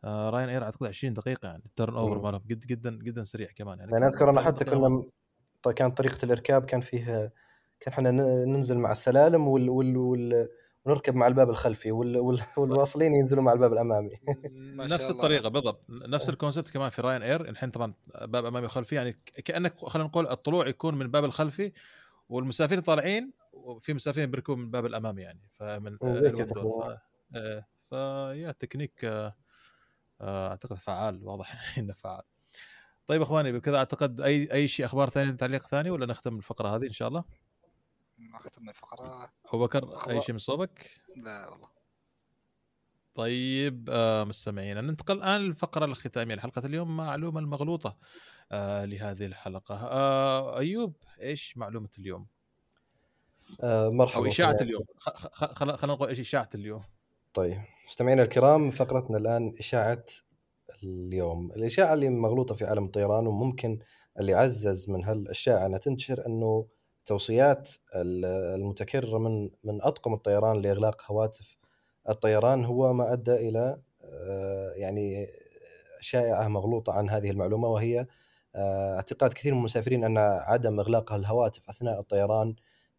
آه، 0.04 0.30
راين 0.30 0.48
إير 0.48 0.64
أعتقد 0.64 0.86
20 0.86 1.12
دقيقة 1.14 1.46
يعني 1.48 1.62
ال 1.66 1.94
turnover. 1.96 2.18
مالهم. 2.22 2.42
جد 2.46 2.66
جدا 2.66 2.90
جدا 3.02 3.24
سريع 3.24 3.48
كمان 3.56 3.78
يعني. 3.78 3.92
يعني 3.92 4.06
أذكر 4.06 4.30
أنا 4.30 4.40
30 4.42 4.54
حتى 4.56 4.64
كنا 4.64 5.72
كانت 5.72 5.98
طريقة 5.98 6.18
الإركاب 6.24 6.64
كان 6.64 6.80
فيها 6.80 7.32
كان 7.80 7.92
إحنا 7.92 8.10
ن- 8.10 8.48
ننزل 8.52 8.78
مع 8.78 8.90
السلالم 8.92 9.48
وال 9.48 9.70
وال 9.70 9.96
وال 9.96 10.48
ونركب 10.84 11.14
مع 11.14 11.26
الباب 11.26 11.50
الخلفي 11.50 11.92
وال 11.92 12.18
وال 12.18 12.40
والواصلين 12.56 13.14
ينزلوا 13.14 13.42
مع 13.42 13.52
الباب 13.52 13.72
الأمامي. 13.72 14.10
نفس. 14.94 15.10
الطريقة 15.10 15.48
بالضبط. 15.48 15.84
نفس 15.90 16.28
ال 16.28 16.34
concept 16.34 16.70
كمان 16.70 16.90
في 16.90 17.02
راين 17.02 17.22
إير. 17.22 17.48
الحين 17.48 17.70
طبعا 17.70 17.94
باب 18.22 18.44
أمامي 18.44 18.66
وخلفي 18.66 18.94
يعني 18.94 19.12
كأنك 19.44 19.74
خلينا 19.84 20.08
نقول 20.08 20.28
الطلوع 20.28 20.66
يكون 20.68 20.94
من 20.94 21.02
الباب 21.02 21.24
الخلفي 21.24 21.72
والمسافرين 22.28 22.80
طالعين 22.82 23.32
وفي 23.54 23.94
مسافرين 23.94 24.30
بيركبوا 24.30 24.56
من 24.56 24.62
الباب 24.62 24.86
الامامي 24.86 25.22
يعني 25.22 25.48
فمن 25.52 25.98
زي. 26.02 26.30
كذا. 26.30 27.00
آه، 27.34 27.66
فيا 27.90 28.52
تكنيك 28.52 29.04
آه، 29.04 29.36
آه، 30.20 30.48
أعتقد 30.48 30.76
فعال 30.76 31.24
واضح 31.24 31.48
إنه 31.78 31.92
فعال 31.92 32.22
طيب 33.06 33.22
إخواني 33.22 33.52
بكذا 33.52 33.76
أعتقد 33.76 34.20
أي 34.20 34.52
أي 34.52 34.68
شيء 34.68 34.86
أخبار 34.86 35.08
ثانية 35.08 35.32
تعليق 35.32 35.66
ثاني 35.66 35.90
ولا 35.90 36.06
نختم 36.06 36.36
الفقرة 36.36 36.76
هذه 36.76 36.86
إن 36.86 36.92
شاء 36.92 37.08
الله 37.08 37.24
اختم 38.34 38.68
الفقرة 38.68 39.32
أبو 39.46 39.64
بكر 39.64 40.10
أي. 40.10 40.22
شيء 40.22 40.32
من 40.32 40.38
صوبك 40.38 40.90
لا 41.16 41.48
والله 41.48 41.68
طيب 43.14 43.88
آه 43.92 44.24
مستمعينا 44.24 44.80
ننتقل 44.80 45.16
الآن 45.16 45.40
للفقرة 45.40 45.84
الختامية 45.84 46.34
لحلقه 46.34 46.66
اليوم 46.66 46.96
معلومة 46.96 47.40
المغلوطة 47.40 47.98
آه 48.52 48.84
لهذه 48.84 49.26
الحلقة 49.26 49.74
آه 49.74 50.58
أيوب 50.58 50.96
إيش 51.20 51.56
معلومة 51.56 51.90
اليوم 51.98 52.26
آه، 53.62 53.88
مرحبا 53.88 54.24
أو 54.24 54.26
إشاعة. 54.30 54.56
اليوم. 54.60 54.82
خ- 54.96 55.10
خ- 55.10 55.44
خل- 55.52 55.76
خلينا 55.76 55.94
نقول 55.94 56.08
إيش 56.08 56.20
إشاعة 56.20 56.48
اليوم. 56.54 56.82
طيب. 57.34 57.58
مستمعينا 57.88 58.22
الكرام 58.22 58.70
فقرتنا 58.70 59.18
الآن 59.18 59.52
إشاعة 59.58 60.04
اليوم. 60.82 61.52
الإشاعة 61.52 61.94
اللي 61.94 62.08
مغلوطة 62.08 62.54
في 62.54 62.64
عالم 62.64 62.84
الطيران 62.84 63.26
وممكن 63.26 63.78
اللي 64.20 64.34
عزز 64.34 64.90
من 64.90 65.04
هالإشاعة 65.04 65.66
أنها 65.66 65.78
تنتشر 65.78 66.26
أنه 66.26 66.66
توصيات 67.06 67.70
ال- 67.94 68.24
المتكرره 68.60 69.18
من 69.18 69.50
من 69.64 69.82
أطقم 69.82 70.14
الطيران 70.14 70.60
لإغلاق 70.62 71.02
هواتف 71.12 71.56
الطيران 72.08 72.64
هو 72.64 72.92
ما 72.92 73.12
أدى 73.12 73.34
إلى 73.34 73.78
آه، 74.04 74.72
يعني 74.76 75.26
شائعة 76.00 76.48
مغلوطة 76.48 76.92
عن 76.92 77.10
هذه 77.10 77.30
المعلومة 77.30 77.68
وهي 77.68 78.06
آه، 78.56 78.96
اعتقاد 78.96 79.32
كثير 79.32 79.52
من 79.52 79.58
المسافرين 79.58 80.04
أن 80.04 80.18
عدم 80.18 80.80
إغلاق 80.80 81.12
الهواتف 81.12 81.70
أثناء 81.70 82.00
الطيران 82.00 82.54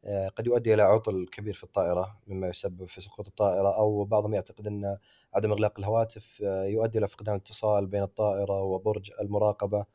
قد 0.07 0.47
يؤدي 0.47 0.73
إلى 0.73 0.81
عطل 0.81 1.25
كبير 1.31 1.53
في 1.53 1.63
الطائرة 1.63 2.17
مما 2.27 2.47
يسبب 2.47 2.85
في 2.85 3.01
سقوط 3.01 3.27
الطائرة 3.27 3.77
أو 3.77 4.03
بعضهم 4.03 4.33
يعتقد 4.33 4.67
أن 4.67 4.97
عدم 5.33 5.51
إغلاق 5.51 5.79
الهواتف 5.79 6.41
آه، 6.45 6.63
يؤدي 6.65 6.97
إلى 6.97 7.07
فقدان 7.07 7.35
الاتصال 7.35 7.87
بين 7.87 8.03
الطائرة 8.03 8.61
وبرج 8.61 9.11
المراقبة 9.21 9.85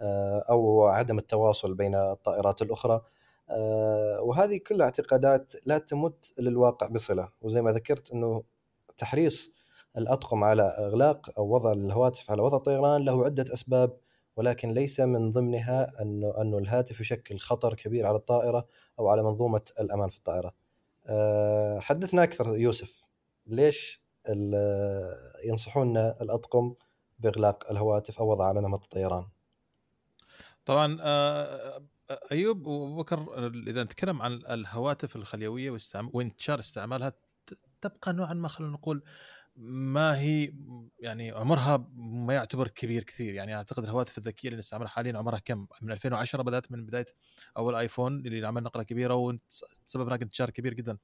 آه، 0.00 0.44
أو 0.50 0.86
عدم 0.86 1.18
التواصل 1.18 1.74
بين 1.74 1.94
الطائرات 1.94 2.62
الأخرى. 2.62 3.00
آه، 3.50 4.20
وهذه 4.20 4.56
كلها 4.66 4.84
اعتقادات 4.84 5.52
لا 5.66 5.78
تمت 5.78 6.34
للواقع 6.38 6.86
بصلة. 6.88 7.28
وزي 7.42 7.62
ما 7.62 7.72
ذكرت 7.72 8.12
أنه 8.12 8.42
تحريص 8.96 9.50
الأطقم 9.98 10.44
على 10.44 10.62
إغلاق 10.62 11.30
أو 11.38 11.54
وضع 11.54 11.72
الهواتف 11.72 12.30
على 12.30 12.42
وضع 12.42 12.56
الطيران 12.56 13.04
له 13.04 13.24
عدة 13.24 13.52
أسباب 13.54 13.96
ولكن 14.38 14.68
ليس 14.68 15.00
من 15.00 15.30
ضمنها 15.30 16.02
انه 16.02 16.34
انه 16.40 16.58
الهاتف 16.58 17.00
يشكل 17.00 17.38
خطر 17.38 17.74
كبير 17.74 18.06
على 18.06 18.16
الطائرة 18.16 18.66
أو 18.98 19.08
على 19.08 19.22
منظومة 19.22 19.60
الأمان 19.80 20.08
في 20.08 20.16
الطائرة. 20.16 20.54
أه، 21.06 21.80
حدثنا 21.80 22.22
أكثر 22.22 22.56
يوسف 22.56 23.04
ليش 23.46 24.02
ينصحون 25.44 25.96
الأطقم 25.96 26.74
بإغلاق 27.18 27.70
الهواتف 27.70 28.18
أو 28.18 28.30
وضعها 28.30 28.48
على 28.48 28.60
نمط 28.60 28.82
الطيران؟ 28.82 29.26
طبعا 30.64 30.98
آه، 31.00 31.82
آه، 32.10 32.20
أيوب 32.32 32.66
وابو 32.66 32.96
بكر 32.96 33.48
إذا 33.66 33.84
نتكلم 33.84 34.22
عن 34.22 34.32
الهواتف 34.32 35.16
الخليوية 35.16 35.78
وإنتشار 36.12 36.58
استعمالها 36.58 37.12
تبقى 37.80 38.12
نوعا 38.12 38.34
ما 38.34 38.48
خلينا 38.48 38.72
نقول 38.72 39.02
ما 39.60 40.18
هي 40.18 40.52
يعني 41.00 41.30
عمرها 41.30 41.88
ما 41.96 42.34
يعتبر 42.34 42.68
كبير 42.68 43.02
كثير. 43.02 43.34
يعني 43.34 43.54
أعتقد 43.54 43.84
الهواتف 43.84 44.18
الذكية 44.18 44.48
اللي 44.48 44.58
نستعملها 44.58 44.88
حاليا 44.88 45.18
عمرها 45.18 45.38
كم؟ 45.38 45.66
من 45.82 45.92
2010 45.92 46.42
بدأت 46.42 46.72
من 46.72 46.86
بداية 46.86 47.06
أول 47.56 47.74
آيفون 47.74 48.26
اللي 48.26 48.46
عمل 48.46 48.62
نقلة 48.62 48.82
كبيرة 48.82 49.14
وسبب 49.14 50.06
هناك 50.06 50.22
انتشار 50.22 50.50
كبير 50.50 50.74
جدا 50.74 50.98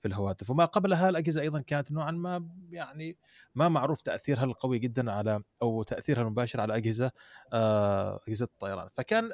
في 0.00 0.08
الهواتف. 0.08 0.50
وما 0.50 0.64
قبلها 0.64 1.08
الأجهزة 1.08 1.40
أيضا 1.40 1.60
كانت 1.60 1.92
نوعا 1.92 2.10
ما 2.10 2.48
يعني 2.70 3.18
ما 3.54 3.68
معروف 3.68 4.02
تأثيرها 4.02 4.44
القوي 4.44 4.78
جدا 4.78 5.12
على 5.12 5.42
أو 5.62 5.82
تأثيرها 5.82 6.22
المباشر 6.22 6.60
على 6.60 6.76
أجهزة 6.76 7.10
آه، 7.52 8.20
أجهزة 8.28 8.44
الطيران. 8.44 8.88
فكان 8.92 9.30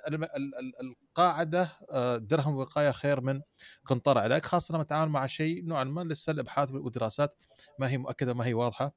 القاعده 1.15 1.69
آه، 1.91 2.17
درهم 2.17 2.57
وقاية 2.57 2.91
خير 2.91 3.21
من 3.21 3.43
قنطره 3.87 4.21
علاج 4.21 4.43
خاصة 4.45 4.75
لما 4.75 4.83
نتعامل 4.83 5.13
مع 5.13 5.27
شيء 5.27 5.65
نوعا 5.65 5.85
ما 5.85 6.01
لسه 6.01 6.31
الأبحاث 6.31 6.71
والدراسات 6.73 7.45
ما 7.79 7.91
هي 7.91 7.99
مؤكدة 7.99 8.35
ما 8.35 8.47
هي 8.47 8.55
واضحة 8.55 8.95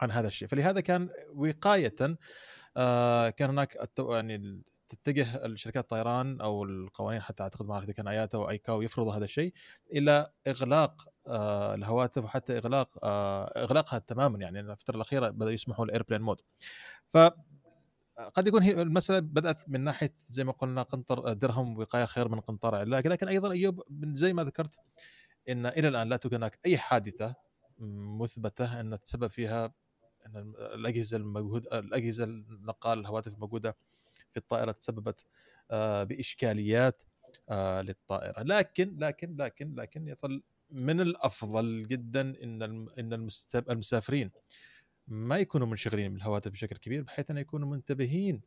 عن 0.00 0.10
هذا 0.10 0.28
الشيء. 0.28 0.48
فلهذا 0.48 0.80
كان 0.80 1.08
وقاية 1.34 1.94
آه، 2.76 3.30
كان 3.30 3.50
هناك 3.50 3.90
يعني 3.98 4.62
تتجه 4.88 5.46
الشركات 5.46 5.84
الطيران 5.84 6.40
أو 6.40 6.64
القوانين 6.64 7.22
حتى 7.22 7.42
أعتقد 7.42 7.66
ما 7.66 7.74
أعرف 7.74 7.84
إذا 7.84 7.92
كان 7.92 8.08
آياتا 8.08 8.38
أو 8.38 8.50
آيكاو 8.50 8.82
يفرضوا 8.82 9.12
هذا 9.12 9.24
الشيء 9.24 9.52
إلى 9.92 10.32
إغلاق 10.46 11.08
آه 11.26 11.74
الهواتف 11.74 12.24
وحتى 12.24 12.58
إغلاق 12.58 12.98
إغلاقها 13.56 13.98
تماما. 13.98 14.38
يعني 14.38 14.60
الفترة 14.60 14.96
الأخيرة 14.96 15.28
بدأوا 15.28 15.50
يسمحوا 15.50 15.84
ال 15.84 15.88
airplane 15.88 16.20
mode 16.20 16.40
ف 17.12 17.18
قد 18.28 18.46
يكون 18.46 18.62
هي 18.62 18.82
المسألة 18.82 19.18
بدأت 19.18 19.68
من 19.68 19.80
ناحية 19.80 20.14
زي 20.26 20.44
ما 20.44 20.52
قلنا 20.52 20.82
قنطر 20.82 21.32
درهم 21.32 21.78
وقاية 21.78 22.04
خير 22.04 22.28
من 22.28 22.40
قنطار 22.40 22.74
علاج 22.74 23.06
لكن 23.06 23.28
أيضا 23.28 23.50
أيوب 23.50 23.82
زي 24.02 24.32
ما 24.32 24.44
ذكرت 24.44 24.78
إن 25.48 25.66
إلى 25.66 25.88
الآن 25.88 26.08
لا 26.08 26.16
توجد 26.16 26.34
هناك 26.34 26.58
أي 26.66 26.78
حادثة 26.78 27.34
مثبتة 28.20 28.80
أن 28.80 28.98
تسبب 28.98 29.26
فيها 29.26 29.72
أن 30.26 30.54
الأجهزة 30.58 31.16
الموجود 31.16 31.66
الأجهزة 31.66 32.24
النقال 32.24 32.98
الهواتف 32.98 33.34
الموجودة 33.34 33.76
في 34.30 34.36
الطائرة 34.36 34.72
تسببت 34.72 35.26
آه، 35.70 36.04
بإشكاليات 36.04 37.02
آه، 37.48 37.82
للطائرة. 37.82 38.42
لكن 38.42 38.96
لكن 38.98 39.36
لكن 39.36 39.74
لكن 39.74 40.08
يظل 40.08 40.42
من 40.70 41.00
الأفضل 41.00 41.86
جدا 41.88 42.20
إن 42.20 42.62
إن 42.98 43.28
المسافرين 43.54 44.30
ما 45.10 45.38
يكونوا 45.38 45.66
منشغلين 45.66 46.14
بالهواتف 46.14 46.50
بشكل 46.50 46.76
كبير 46.76 47.02
بحيث 47.02 47.30
أن 47.30 47.38
يكونوا 47.38 47.68
منتبهين 47.68 48.40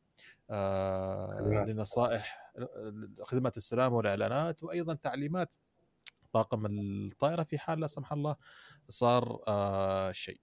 آه 0.49 1.66
لنصائح 1.68 2.53
خدمات 3.24 3.57
السلامه 3.57 3.97
والإعلانات 3.97 4.64
وأيضا 4.64 4.93
تعليمات 4.93 5.49
طاقم 6.32 6.66
الطائرة 6.66 7.43
في 7.43 7.57
حال 7.57 7.80
لا 7.80 7.88
سمح 7.88 8.14
الله 8.14 8.36
صار 8.89 9.43
آه 9.47 10.11
شيء. 10.11 10.39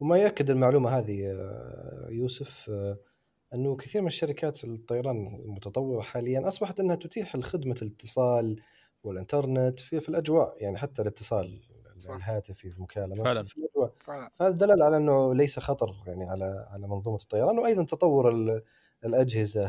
وما 0.00 0.18
ياكد 0.18 0.50
المعلومة 0.50 0.90
هذه 0.90 1.32
آه، 1.32 2.08
يوسف 2.10 2.70
آه، 2.70 2.98
أنه 3.54 3.76
كثير 3.76 4.00
من 4.00 4.06
الشركات 4.06 4.64
الطيران 4.64 5.40
المتطورة 5.44 6.02
حاليا 6.02 6.48
أصبحت 6.48 6.80
أنها 6.80 6.96
تتيح 6.96 7.36
خدمه 7.36 7.76
الاتصال 7.82 8.60
والإنترنت 9.02 9.80
في, 9.80 10.00
في 10.00 10.08
الأجواء 10.08 10.56
يعني 10.62 10.78
حتى 10.78 11.02
الاتصال. 11.02 11.60
الهاتفي 12.16 12.54
في 12.54 12.76
المكالمه 12.76 13.24
فعلا. 14.00 14.30
فهذا 14.34 14.54
دلال 14.54 14.82
على 14.82 14.96
إنه 14.96 15.34
ليس 15.34 15.58
خطر 15.58 15.94
يعني 16.06 16.30
على 16.30 16.66
على 16.70 16.88
منظومة 16.88 17.16
الطيران 17.16 17.58
وأيضا 17.58 17.84
تطور 17.84 18.30
الأجهزة 19.04 19.68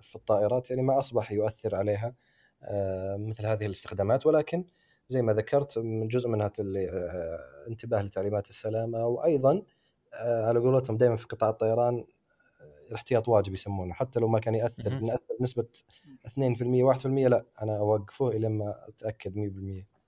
في 0.00 0.16
الطائرات 0.16 0.70
يعني 0.70 0.82
ما 0.82 0.98
أصبح 0.98 1.32
يؤثر 1.32 1.74
عليها 1.74 2.14
آه، 2.62 3.16
مثل 3.16 3.46
هذه 3.46 3.66
الاستخدامات. 3.66 4.26
ولكن 4.26 4.64
زي 5.08 5.22
ما 5.22 5.32
ذكرت 5.32 5.78
من 5.78 6.08
جزء 6.08 6.28
منها 6.28 6.52
آه، 6.60 7.66
انتباه 7.68 8.02
لتعليمات 8.02 8.48
السلامة 8.48 9.06
وأيضا 9.06 9.62
آه، 10.14 10.48
على 10.48 10.60
قولتهم 10.60 10.96
دائما 10.96 11.16
في 11.16 11.26
قطاع 11.26 11.50
الطيران 11.50 12.04
الاحتياط 12.88 13.28
واجب 13.28 13.52
يسمونه. 13.52 13.94
حتى 13.94 14.20
لو 14.20 14.28
ما 14.28 14.38
كان 14.38 14.54
ياثر 14.54 14.98
بناثر 14.98 15.34
بنسبة 15.40 15.66
2% 16.26 16.84
1% 16.84 17.06
لا 17.06 17.44
أنا 17.62 17.78
أوقفه 17.78 18.28
إلى 18.28 18.48
ما 18.48 18.88
أتأكد 18.88 19.36
100% 19.36 19.99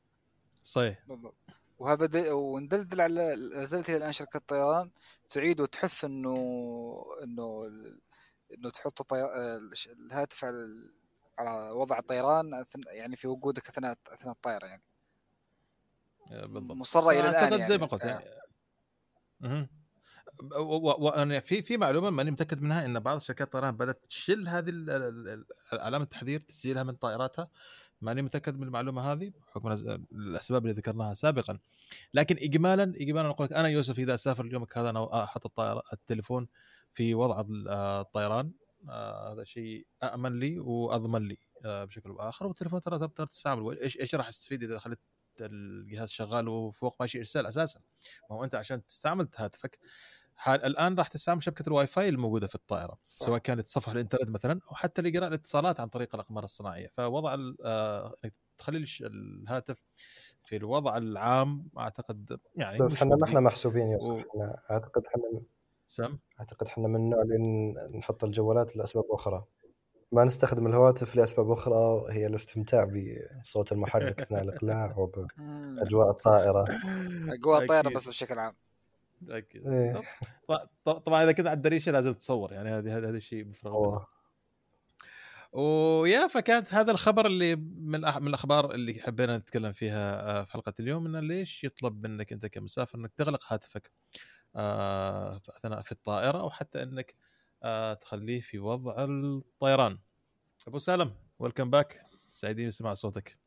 صحيح 0.63 1.05
بالضبط 1.09 1.35
وهذا 1.79 2.33
وندلدل 2.33 3.01
على 3.01 3.37
زلت 3.67 3.89
إلى 3.89 3.97
الآن 3.97 4.13
شركة 4.13 4.37
الطيران 4.37 4.91
تعيد 5.29 5.61
وتحث 5.61 6.05
إنه 6.05 6.37
إنه 7.23 7.71
إنه 8.55 8.71
تحط 8.71 9.01
الطير... 9.01 9.29
الهاتف 9.87 10.45
على 10.45 10.67
على 11.39 11.71
وضع 11.71 11.99
الطيران 11.99 12.65
يعني 12.87 13.17
في 13.17 13.29
وجودك 13.29 13.69
اثناء 13.69 13.99
أثناء 14.09 14.35
الطائره 14.35 14.67
يعني 14.67 14.83
بالضبط 16.31 16.77
مصرة 16.77 17.11
إلى 17.11 17.31
الآن 17.31 17.53
يعني. 17.53 17.67
زي 17.67 17.79
ما 17.79 17.87
قلت 17.87 18.05
يعني. 18.05 18.25
أها 19.45 19.69
وأنا 20.43 21.41
في 21.41 21.63
في 21.63 21.77
معلومة 21.77 22.11
ماني 22.11 22.31
متأكد 22.31 22.63
منها 22.63 22.85
إن 22.85 23.01
بعض 23.01 23.19
شركات 23.19 23.47
الطيران 23.47 23.77
بدأت 23.77 24.05
تشيل 24.09 24.49
هذه 24.49 24.73
علامه 25.73 26.05
التحذير 26.05 26.41
تسجيلها 26.41 26.83
من 26.83 26.95
طائراتها 26.95 27.49
ماني 28.03 28.23
متأكد 28.23 28.57
من 28.59 28.67
المعلومة 28.67 29.13
هذه 29.13 29.33
بحكم 29.47 29.73
الأسباب 30.13 30.63
اللي 30.63 30.75
ذكرناها 30.75 31.15
سابقا. 31.15 31.59
لكن 32.15 32.37
اجمالا 32.37 32.83
اجمالا 32.83 33.29
أقول 33.29 33.45
لك 33.47 33.53
أنا 33.53 33.69
يوسف 33.69 33.99
إذا 33.99 34.15
أسافر 34.15 34.45
اليوم 34.45 34.67
هذا 34.77 34.91
أنا 34.91 35.25
أحط 35.25 35.47
الطائره 35.47 35.83
التليفون 35.93 36.49
في 36.93 37.15
وضع 37.15 37.45
الطيران 37.69 38.53
آه 38.89 39.33
هذا 39.33 39.45
شيء 39.45 39.87
امن 40.03 40.39
لي 40.39 40.59
وأضمن 40.59 41.29
لي 41.29 41.39
آه 41.65 41.85
بشكل 41.85 42.13
بآخر. 42.13 42.47
والتليفون 42.47 42.83
ترى 42.83 42.99
تقدر 42.99 43.27
تستعمل 43.27 43.79
إيش 43.79 44.01
إيش 44.01 44.15
راح 44.15 44.29
استفيد 44.29 44.63
إذا 44.63 44.79
خليت 44.79 44.99
الجهاز 45.41 46.11
شغال 46.11 46.49
وفوق 46.49 46.97
ماشي 47.01 47.19
إرسال 47.19 47.47
أساسا؟ 47.47 47.81
ما 48.31 48.37
هو 48.37 48.45
أنت 48.45 48.55
عشان 48.55 48.87
تستعمل 48.87 49.29
هاتفك 49.37 49.79
حال 50.43 50.65
الآن 50.65 50.95
راح 50.95 51.07
تستعمل 51.07 51.43
شبكة 51.43 51.69
الواي 51.69 51.87
فاي 51.87 52.09
الموجودة 52.09 52.47
في 52.47 52.55
الطائرة 52.55 52.99
صح. 53.05 53.27
سواء 53.27 53.39
كانت 53.39 53.67
صفحة 53.67 53.93
الإنترنت 53.93 54.31
مثلا 54.31 54.61
أو 54.71 54.75
حتى 54.75 55.03
لقراء 55.03 55.29
الاتصالات 55.29 55.81
عن 55.81 55.89
طريق 55.89 56.15
الاقمار 56.15 56.45
الصناعية. 56.45 56.89
فوضع 56.97 57.37
آه 57.65 58.15
إنك 58.25 58.35
تخلي 58.59 58.85
الهاتف 59.01 59.83
في 60.43 60.57
الوضع 60.57 60.97
العام 60.97 61.69
أعتقد 61.79 62.39
يعني 62.57 62.79
بس 62.79 62.97
إحنا 62.97 63.17
ما 63.17 63.25
إحنا 63.25 63.41
محسوبين 63.41 63.91
يا 63.91 63.99
و... 64.11 64.19
إحنا 64.19 64.59
أعتقد 64.71 65.03
إحنا 65.07 65.43
سم؟ 65.87 66.19
أعتقد 66.41 66.67
إحنا 66.67 66.89
من 66.89 66.97
النوع 66.97 67.23
اللي 67.23 67.99
نحط 67.99 68.25
الجوالات 68.25 68.77
لأسباب 68.77 69.05
أخرى. 69.11 69.45
ما 70.13 70.25
نستخدم 70.25 70.67
الهواتف 70.67 71.17
لأسباب 71.17 71.51
أخرى 71.51 72.05
هي 72.09 72.27
الاستمتاع 72.27 72.91
بصوت 73.41 73.73
المحرك 73.73 74.21
أثناء 74.21 74.43
الإقلاع 74.43 74.99
وباجواء 74.99 76.11
الطائرة. 76.17 76.65
أجواء 77.29 77.63
الطائرة 77.63 77.89
بس 77.89 78.09
بشكل 78.09 78.39
عام. 78.39 78.55
إيه. 79.31 80.03
طبعا 80.85 81.25
إذا 81.25 81.33
كنت 81.33 81.47
على 81.47 81.57
الدريشة 81.57 81.93
لازم 81.93 82.13
تصور 82.13 82.53
يعني 82.53 82.71
هذه 82.71 82.99
هذا 82.99 83.09
الشيء 83.09 83.45
مفروغ 83.45 84.05
ويا 85.53 86.27
فكانت 86.27 86.75
هذا 86.75 86.91
الخبر 86.93 87.27
اللي 87.27 87.57
من 87.57 88.01
من 88.01 88.27
الأخبار 88.27 88.75
اللي 88.75 88.95
حبينا 88.95 89.39
نتكلم 89.39 89.73
فيها 89.73 90.41
آه، 90.41 90.45
في 90.45 90.53
حلقة 90.53 90.75
اليوم 90.81 91.07
إنه 91.07 91.21
ليش 91.21 91.65
يطلب 91.65 92.07
منك 92.07 92.33
أنت 92.33 92.47
كمسافر 92.47 92.99
إنك 92.99 93.13
تغلق 93.17 93.53
هاتفك 93.53 93.91
آه، 94.57 95.39
في 95.39 95.51
أثناء 95.57 95.83
في 95.83 95.93
الطائرة 95.93 96.41
أو 96.41 96.51
حتى 96.51 96.83
إنك 96.83 97.15
آه، 97.63 97.95
تخليه 97.95 98.41
في 98.41 98.59
وضع 98.59 98.95
الطيران. 98.99 99.99
أبو 100.67 100.79
سالم 100.79 101.15
ويلكم 101.39 101.71
باك 101.71 102.07
سعيدين 102.31 102.69
نسمع 102.69 102.95
صوتك. 102.95 103.39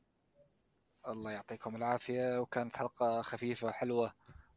الله 1.07 1.31
يعطيكم 1.31 1.75
العافية 1.75 2.39
وكانت 2.39 2.77
حلقة 2.77 3.21
خفيفة 3.21 3.71
حلوة 3.71 4.13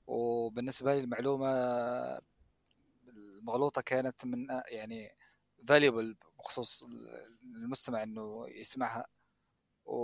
وبالنسبة 0.09 0.95
لي 0.95 1.01
المعلومة 1.01 1.49
المغلوطة 3.09 3.83
كانت 3.83 4.25
من 4.27 4.47
يعني 4.69 5.17
valuable 5.69 6.17
بخصوص 6.39 6.85
المستمع 7.43 8.03
إنه 8.03 8.47
يسمعها. 8.49 9.07
و 9.87 9.95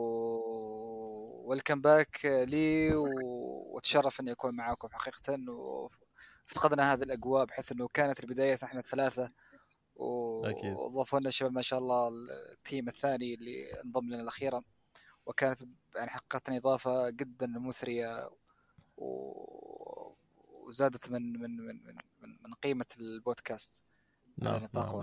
welcome 1.48 1.80
back 1.80 2.20
لي 2.24 2.94
وأتشرف 2.94 4.20
إني 4.20 4.32
أكون 4.32 4.56
معاكم 4.56 4.88
حقيقة. 4.92 5.38
وافتقدنا 5.52 6.92
هذه 6.92 7.02
الأجواء 7.02 7.44
بحيث 7.44 7.72
إنه 7.72 7.88
كانت 7.88 8.20
البداية 8.20 8.58
إحنا 8.64 8.80
الثلاثة. 8.80 9.30
وضافوا 9.96 11.20
لنا 11.20 11.30
شباب 11.30 11.52
ما 11.52 11.62
شاء 11.62 11.78
الله 11.78 12.08
ال 12.52 12.60
team 12.60 12.88
الثاني 12.88 13.34
اللي 13.34 13.82
انضم 13.84 14.06
لنا 14.06 14.22
الاخيرا 14.22 14.62
وكانت 15.26 15.62
يعني 15.96 16.10
حقيقة 16.10 16.58
إضافة 16.58 17.10
جدا 17.10 17.46
مثرية. 17.46 18.30
وزادت 20.68 21.10
من 21.10 21.32
من 21.32 21.56
من 21.56 21.76
من, 22.22 22.36
من 22.44 22.54
قيمة 22.62 22.86
البودكاست 22.98 23.82
نعم, 24.38 24.68
نعم. 24.74 25.02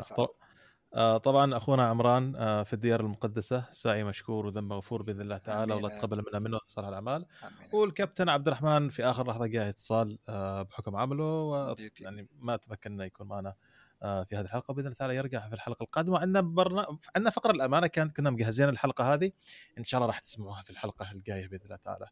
آه 0.94 1.18
طبعا 1.18 1.58
أخونا 1.58 1.88
عمران 1.88 2.36
آه 2.36 2.64
في 2.64 2.74
الديار 2.74 3.00
المقدسة 3.00 3.66
سعي 3.72 4.04
مشكور 4.04 4.46
وذنب 4.46 4.74
غفور 4.74 5.02
بإذن 5.02 5.22
الله 5.22 5.38
تعالى 5.38 5.74
والله 5.74 5.96
يتقبل 5.96 6.24
منا 6.28 6.40
منه 6.40 6.60
صالح 6.68 6.88
الأعمال. 6.88 7.26
والكابتن 7.74 8.30
عبد 8.30 8.48
الرحمن 8.48 8.90
في 8.90 9.04
آخر 9.04 9.28
لحظة 9.28 9.46
جاء 9.46 9.70
اتصال 9.70 10.20
آه 10.30 10.62
بحكم 10.62 10.96
عمله 10.96 11.24
و 11.44 11.76
يعني 12.02 12.28
ما 12.40 12.58
تمكنا 12.58 13.06
يكون 13.06 13.28
معنا 13.28 13.56
في 14.02 14.28
هذه 14.36 14.42
الحلقة 14.42 14.74
باذن 14.74 14.86
الله 14.86 14.98
تعالى 14.98 15.16
يرجع 15.16 15.48
في 15.48 15.56
الحلقة 15.56 15.84
القادمة. 15.84 16.20
عندنا 16.20 16.42
برنا... 16.42 16.98
عندنا 17.16 17.32
فقرة 17.32 17.52
الأمانة 17.52 17.88
كانت 17.88 18.16
كنا 18.18 18.30
مجهزين 18.30 18.70
الحلقة 18.70 19.14
هذه. 19.14 19.32
إن 19.78 19.84
شاء 19.84 19.98
الله 19.98 20.08
راح 20.08 20.20
تسمعوها 20.20 20.62
في 20.62 20.70
الحلقة 20.70 21.12
الجاية 21.12 21.48
بإذن 21.48 21.66
الله 21.66 21.76
تعالى. 21.76 22.08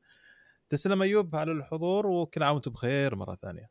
تسلم 0.70 1.02
أيوب 1.02 1.36
على 1.36 1.52
الحضور 1.52 2.08
وكل 2.08 2.44
عام 2.44 2.54
وأنتم 2.54 2.72
بخير 2.72 3.16
مرة 3.16 3.36
ثانية. 3.36 3.70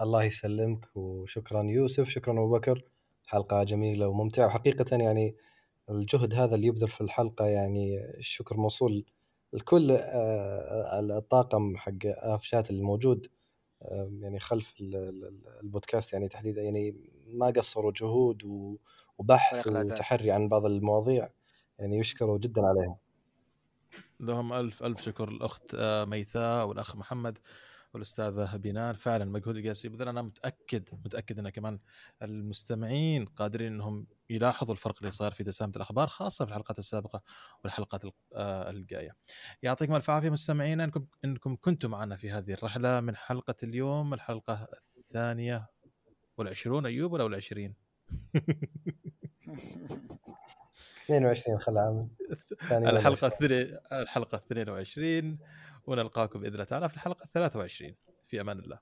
الله 0.00 0.24
يسلمك 0.24 0.96
وشكرا 0.96 1.62
يوسف 1.62 2.08
شكرا 2.08 2.32
أبو 2.32 2.50
بكر. 2.50 2.84
حلقة 3.26 3.64
جميلة 3.64 4.08
وممتعة 4.08 4.46
وحقيقة 4.46 4.96
يعني 4.96 5.36
الجهد 5.90 6.34
هذا 6.34 6.54
اللي 6.54 6.66
يبذل 6.66 6.88
في 6.88 7.00
الحلقة 7.00 7.46
يعني 7.46 8.04
الشكر 8.18 8.56
موصول 8.56 9.04
لكل 9.52 9.90
آه، 9.90 11.00
الطاقم 11.00 11.76
حق 11.76 11.92
آفشات 12.04 12.70
الموجود 12.70 13.26
يعني 14.20 14.38
خلف 14.40 14.74
البودكاست 15.62 16.12
يعني 16.12 16.28
تحديدا 16.28 16.62
يعني 16.62 16.96
ما 17.26 17.46
قصروا 17.46 17.92
جهود 17.96 18.42
وبحث 19.18 19.66
وتحري 19.66 20.30
عن 20.30 20.48
بعض 20.48 20.66
المواضيع 20.66 21.28
يعني 21.78 21.98
يشكروا 21.98 22.38
جدا 22.38 22.62
عليها 22.66 22.98
لهم 24.20 24.52
ألف 24.52 24.82
ألف 24.82 25.02
شكر 25.02 25.28
الاخت 25.28 25.74
آه، 25.74 26.04
ميثاء 26.04 26.66
والأخ 26.66 26.96
محمد 26.96 27.38
والأستاذة 27.94 28.56
بنان 28.56 28.94
فعلا 28.94 29.24
مجهود 29.24 29.62
قياسي 29.62 29.88
يبذل 29.88 30.08
أنا 30.08 30.22
متأكد 30.22 30.88
متأكد 31.04 31.38
إن 31.38 31.48
كمان 31.48 31.78
المستمعين 32.22 33.24
قادرين 33.24 33.72
إنهم 33.72 34.06
يلاحظوا 34.30 34.72
الفرق 34.72 34.96
اللي 34.98 35.10
صار 35.10 35.32
في 35.32 35.44
دسامة 35.44 35.72
الأخبار 35.76 36.06
خاصة 36.06 36.44
في 36.44 36.50
الحلقات 36.50 36.78
السابقة 36.78 37.22
والحلقات 37.64 38.02
آه، 38.34 38.70
الجاية. 38.70 39.16
يعطيكم 39.62 39.94
ألف 39.94 40.10
عافية 40.10 40.30
مستمعينا 40.30 40.84
أنكم 40.84 41.06
إنكم 41.24 41.56
كنتم 41.56 41.90
معنا 41.90 42.16
في 42.16 42.30
هذه 42.30 42.52
الرحلة 42.52 43.00
من 43.00 43.16
حلقة 43.16 43.54
اليوم 43.62 44.14
الحلقة 44.14 44.68
الثانية 44.98 45.66
والعشرون 46.36 46.86
أيوب 46.86 47.12
ولا 47.12 47.24
والعشرين؟ 47.24 47.74
22 51.04 51.58
خل 51.58 51.78
عام 51.78 52.08
الحلقة 52.72 53.32
الحلقة 53.92 54.36
22 54.36 55.38
ونلقاكم 55.86 56.40
بإذن 56.40 56.54
الله 56.54 56.64
تعالى 56.64 56.88
في 56.88 56.94
الحلقة 56.94 57.26
23 57.34 57.94
في 58.28 58.40
أمان 58.40 58.58
الله. 58.58 58.78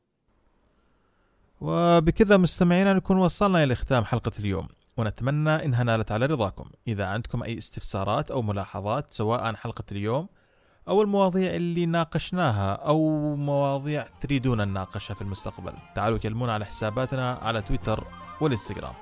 وبكذا 1.60 2.36
مستمعينا 2.36 2.92
نكون 2.92 3.16
وصلنا 3.16 3.64
إلى 3.64 3.74
ختام 3.74 4.04
حلقة 4.04 4.32
اليوم. 4.38 4.68
ونتمنى 4.96 5.64
إنها 5.64 5.84
نالت 5.84 6.12
على 6.12 6.26
رضاكم. 6.26 6.70
إذا 6.88 7.06
عندكم 7.06 7.42
أي 7.42 7.58
استفسارات 7.58 8.30
أو 8.30 8.42
ملاحظات 8.42 9.12
سواء 9.12 9.40
عن 9.40 9.56
حلقة 9.56 9.84
اليوم 9.92 10.28
أو 10.88 11.02
المواضيع 11.02 11.54
اللي 11.54 11.86
ناقشناها 11.86 12.74
أو 12.74 13.08
مواضيع 13.36 14.06
تريدون 14.20 14.68
نناقشها 14.68 15.14
في 15.14 15.22
المستقبل 15.22 15.72
تعالوا 15.94 16.18
كلمونا 16.18 16.52
على 16.52 16.64
حساباتنا 16.64 17.32
على 17.32 17.62
تويتر 17.62 18.06
والإنستغرام. 18.40 18.94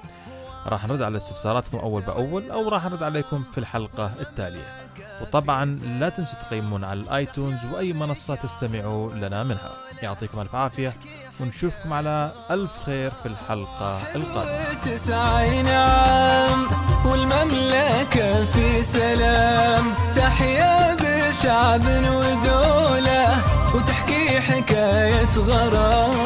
راح 0.68 0.86
نرد 0.86 1.02
على 1.02 1.16
استفساراتكم 1.16 1.78
أول 1.78 2.02
بأول 2.02 2.50
أو 2.50 2.68
راح 2.68 2.84
نرد 2.84 3.02
عليكم 3.02 3.44
في 3.52 3.58
الحلقة 3.58 4.10
التالية. 4.20 4.88
وطبعا 5.22 5.64
لا 5.64 6.08
تنسوا 6.08 6.38
تقيمون 6.38 6.84
على 6.84 7.00
الآيتونز 7.00 7.64
وأي 7.64 7.92
منصة 7.92 8.34
تستمعوا 8.34 9.12
لنا 9.12 9.42
منها. 9.42 9.72
يعطيكم 10.02 10.40
ألف 10.40 10.54
عافية 10.54 10.96
ونشوفكم 11.40 11.92
على 11.92 12.32
ألف 12.50 12.70
خير 12.86 13.10
في 13.22 13.26
الحلقة 13.26 14.00
القادمة. 14.14 14.74
تسعى 14.74 15.62
نعم 15.62 16.66
والمملكة 17.06 18.44
في 18.44 18.82
سلام. 18.82 19.94
تحيا 20.14 20.96
بشعب 21.00 21.80
ودولة 21.80 23.38
وتحكي 23.74 24.40
حكاية 24.40 25.38
غرام. 25.38 26.18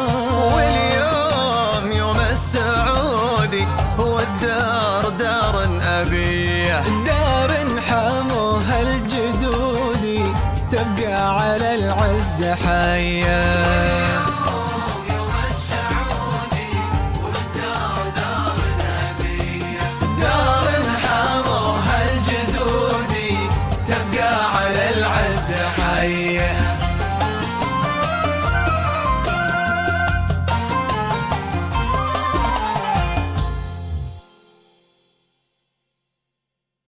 واليوم 0.55 1.93
يوم 1.93 2.21
السعودي 2.21 3.67
هو 3.99 4.19
الدار 4.21 5.09
دار 5.19 5.81
أبيه. 5.83 6.83
دار 7.07 7.51
حموها 7.89 8.81
الجدودي 8.83 10.23
تبقى 10.71 11.41
على 11.41 11.75
العز 11.75 12.45
حياه 12.45 14.32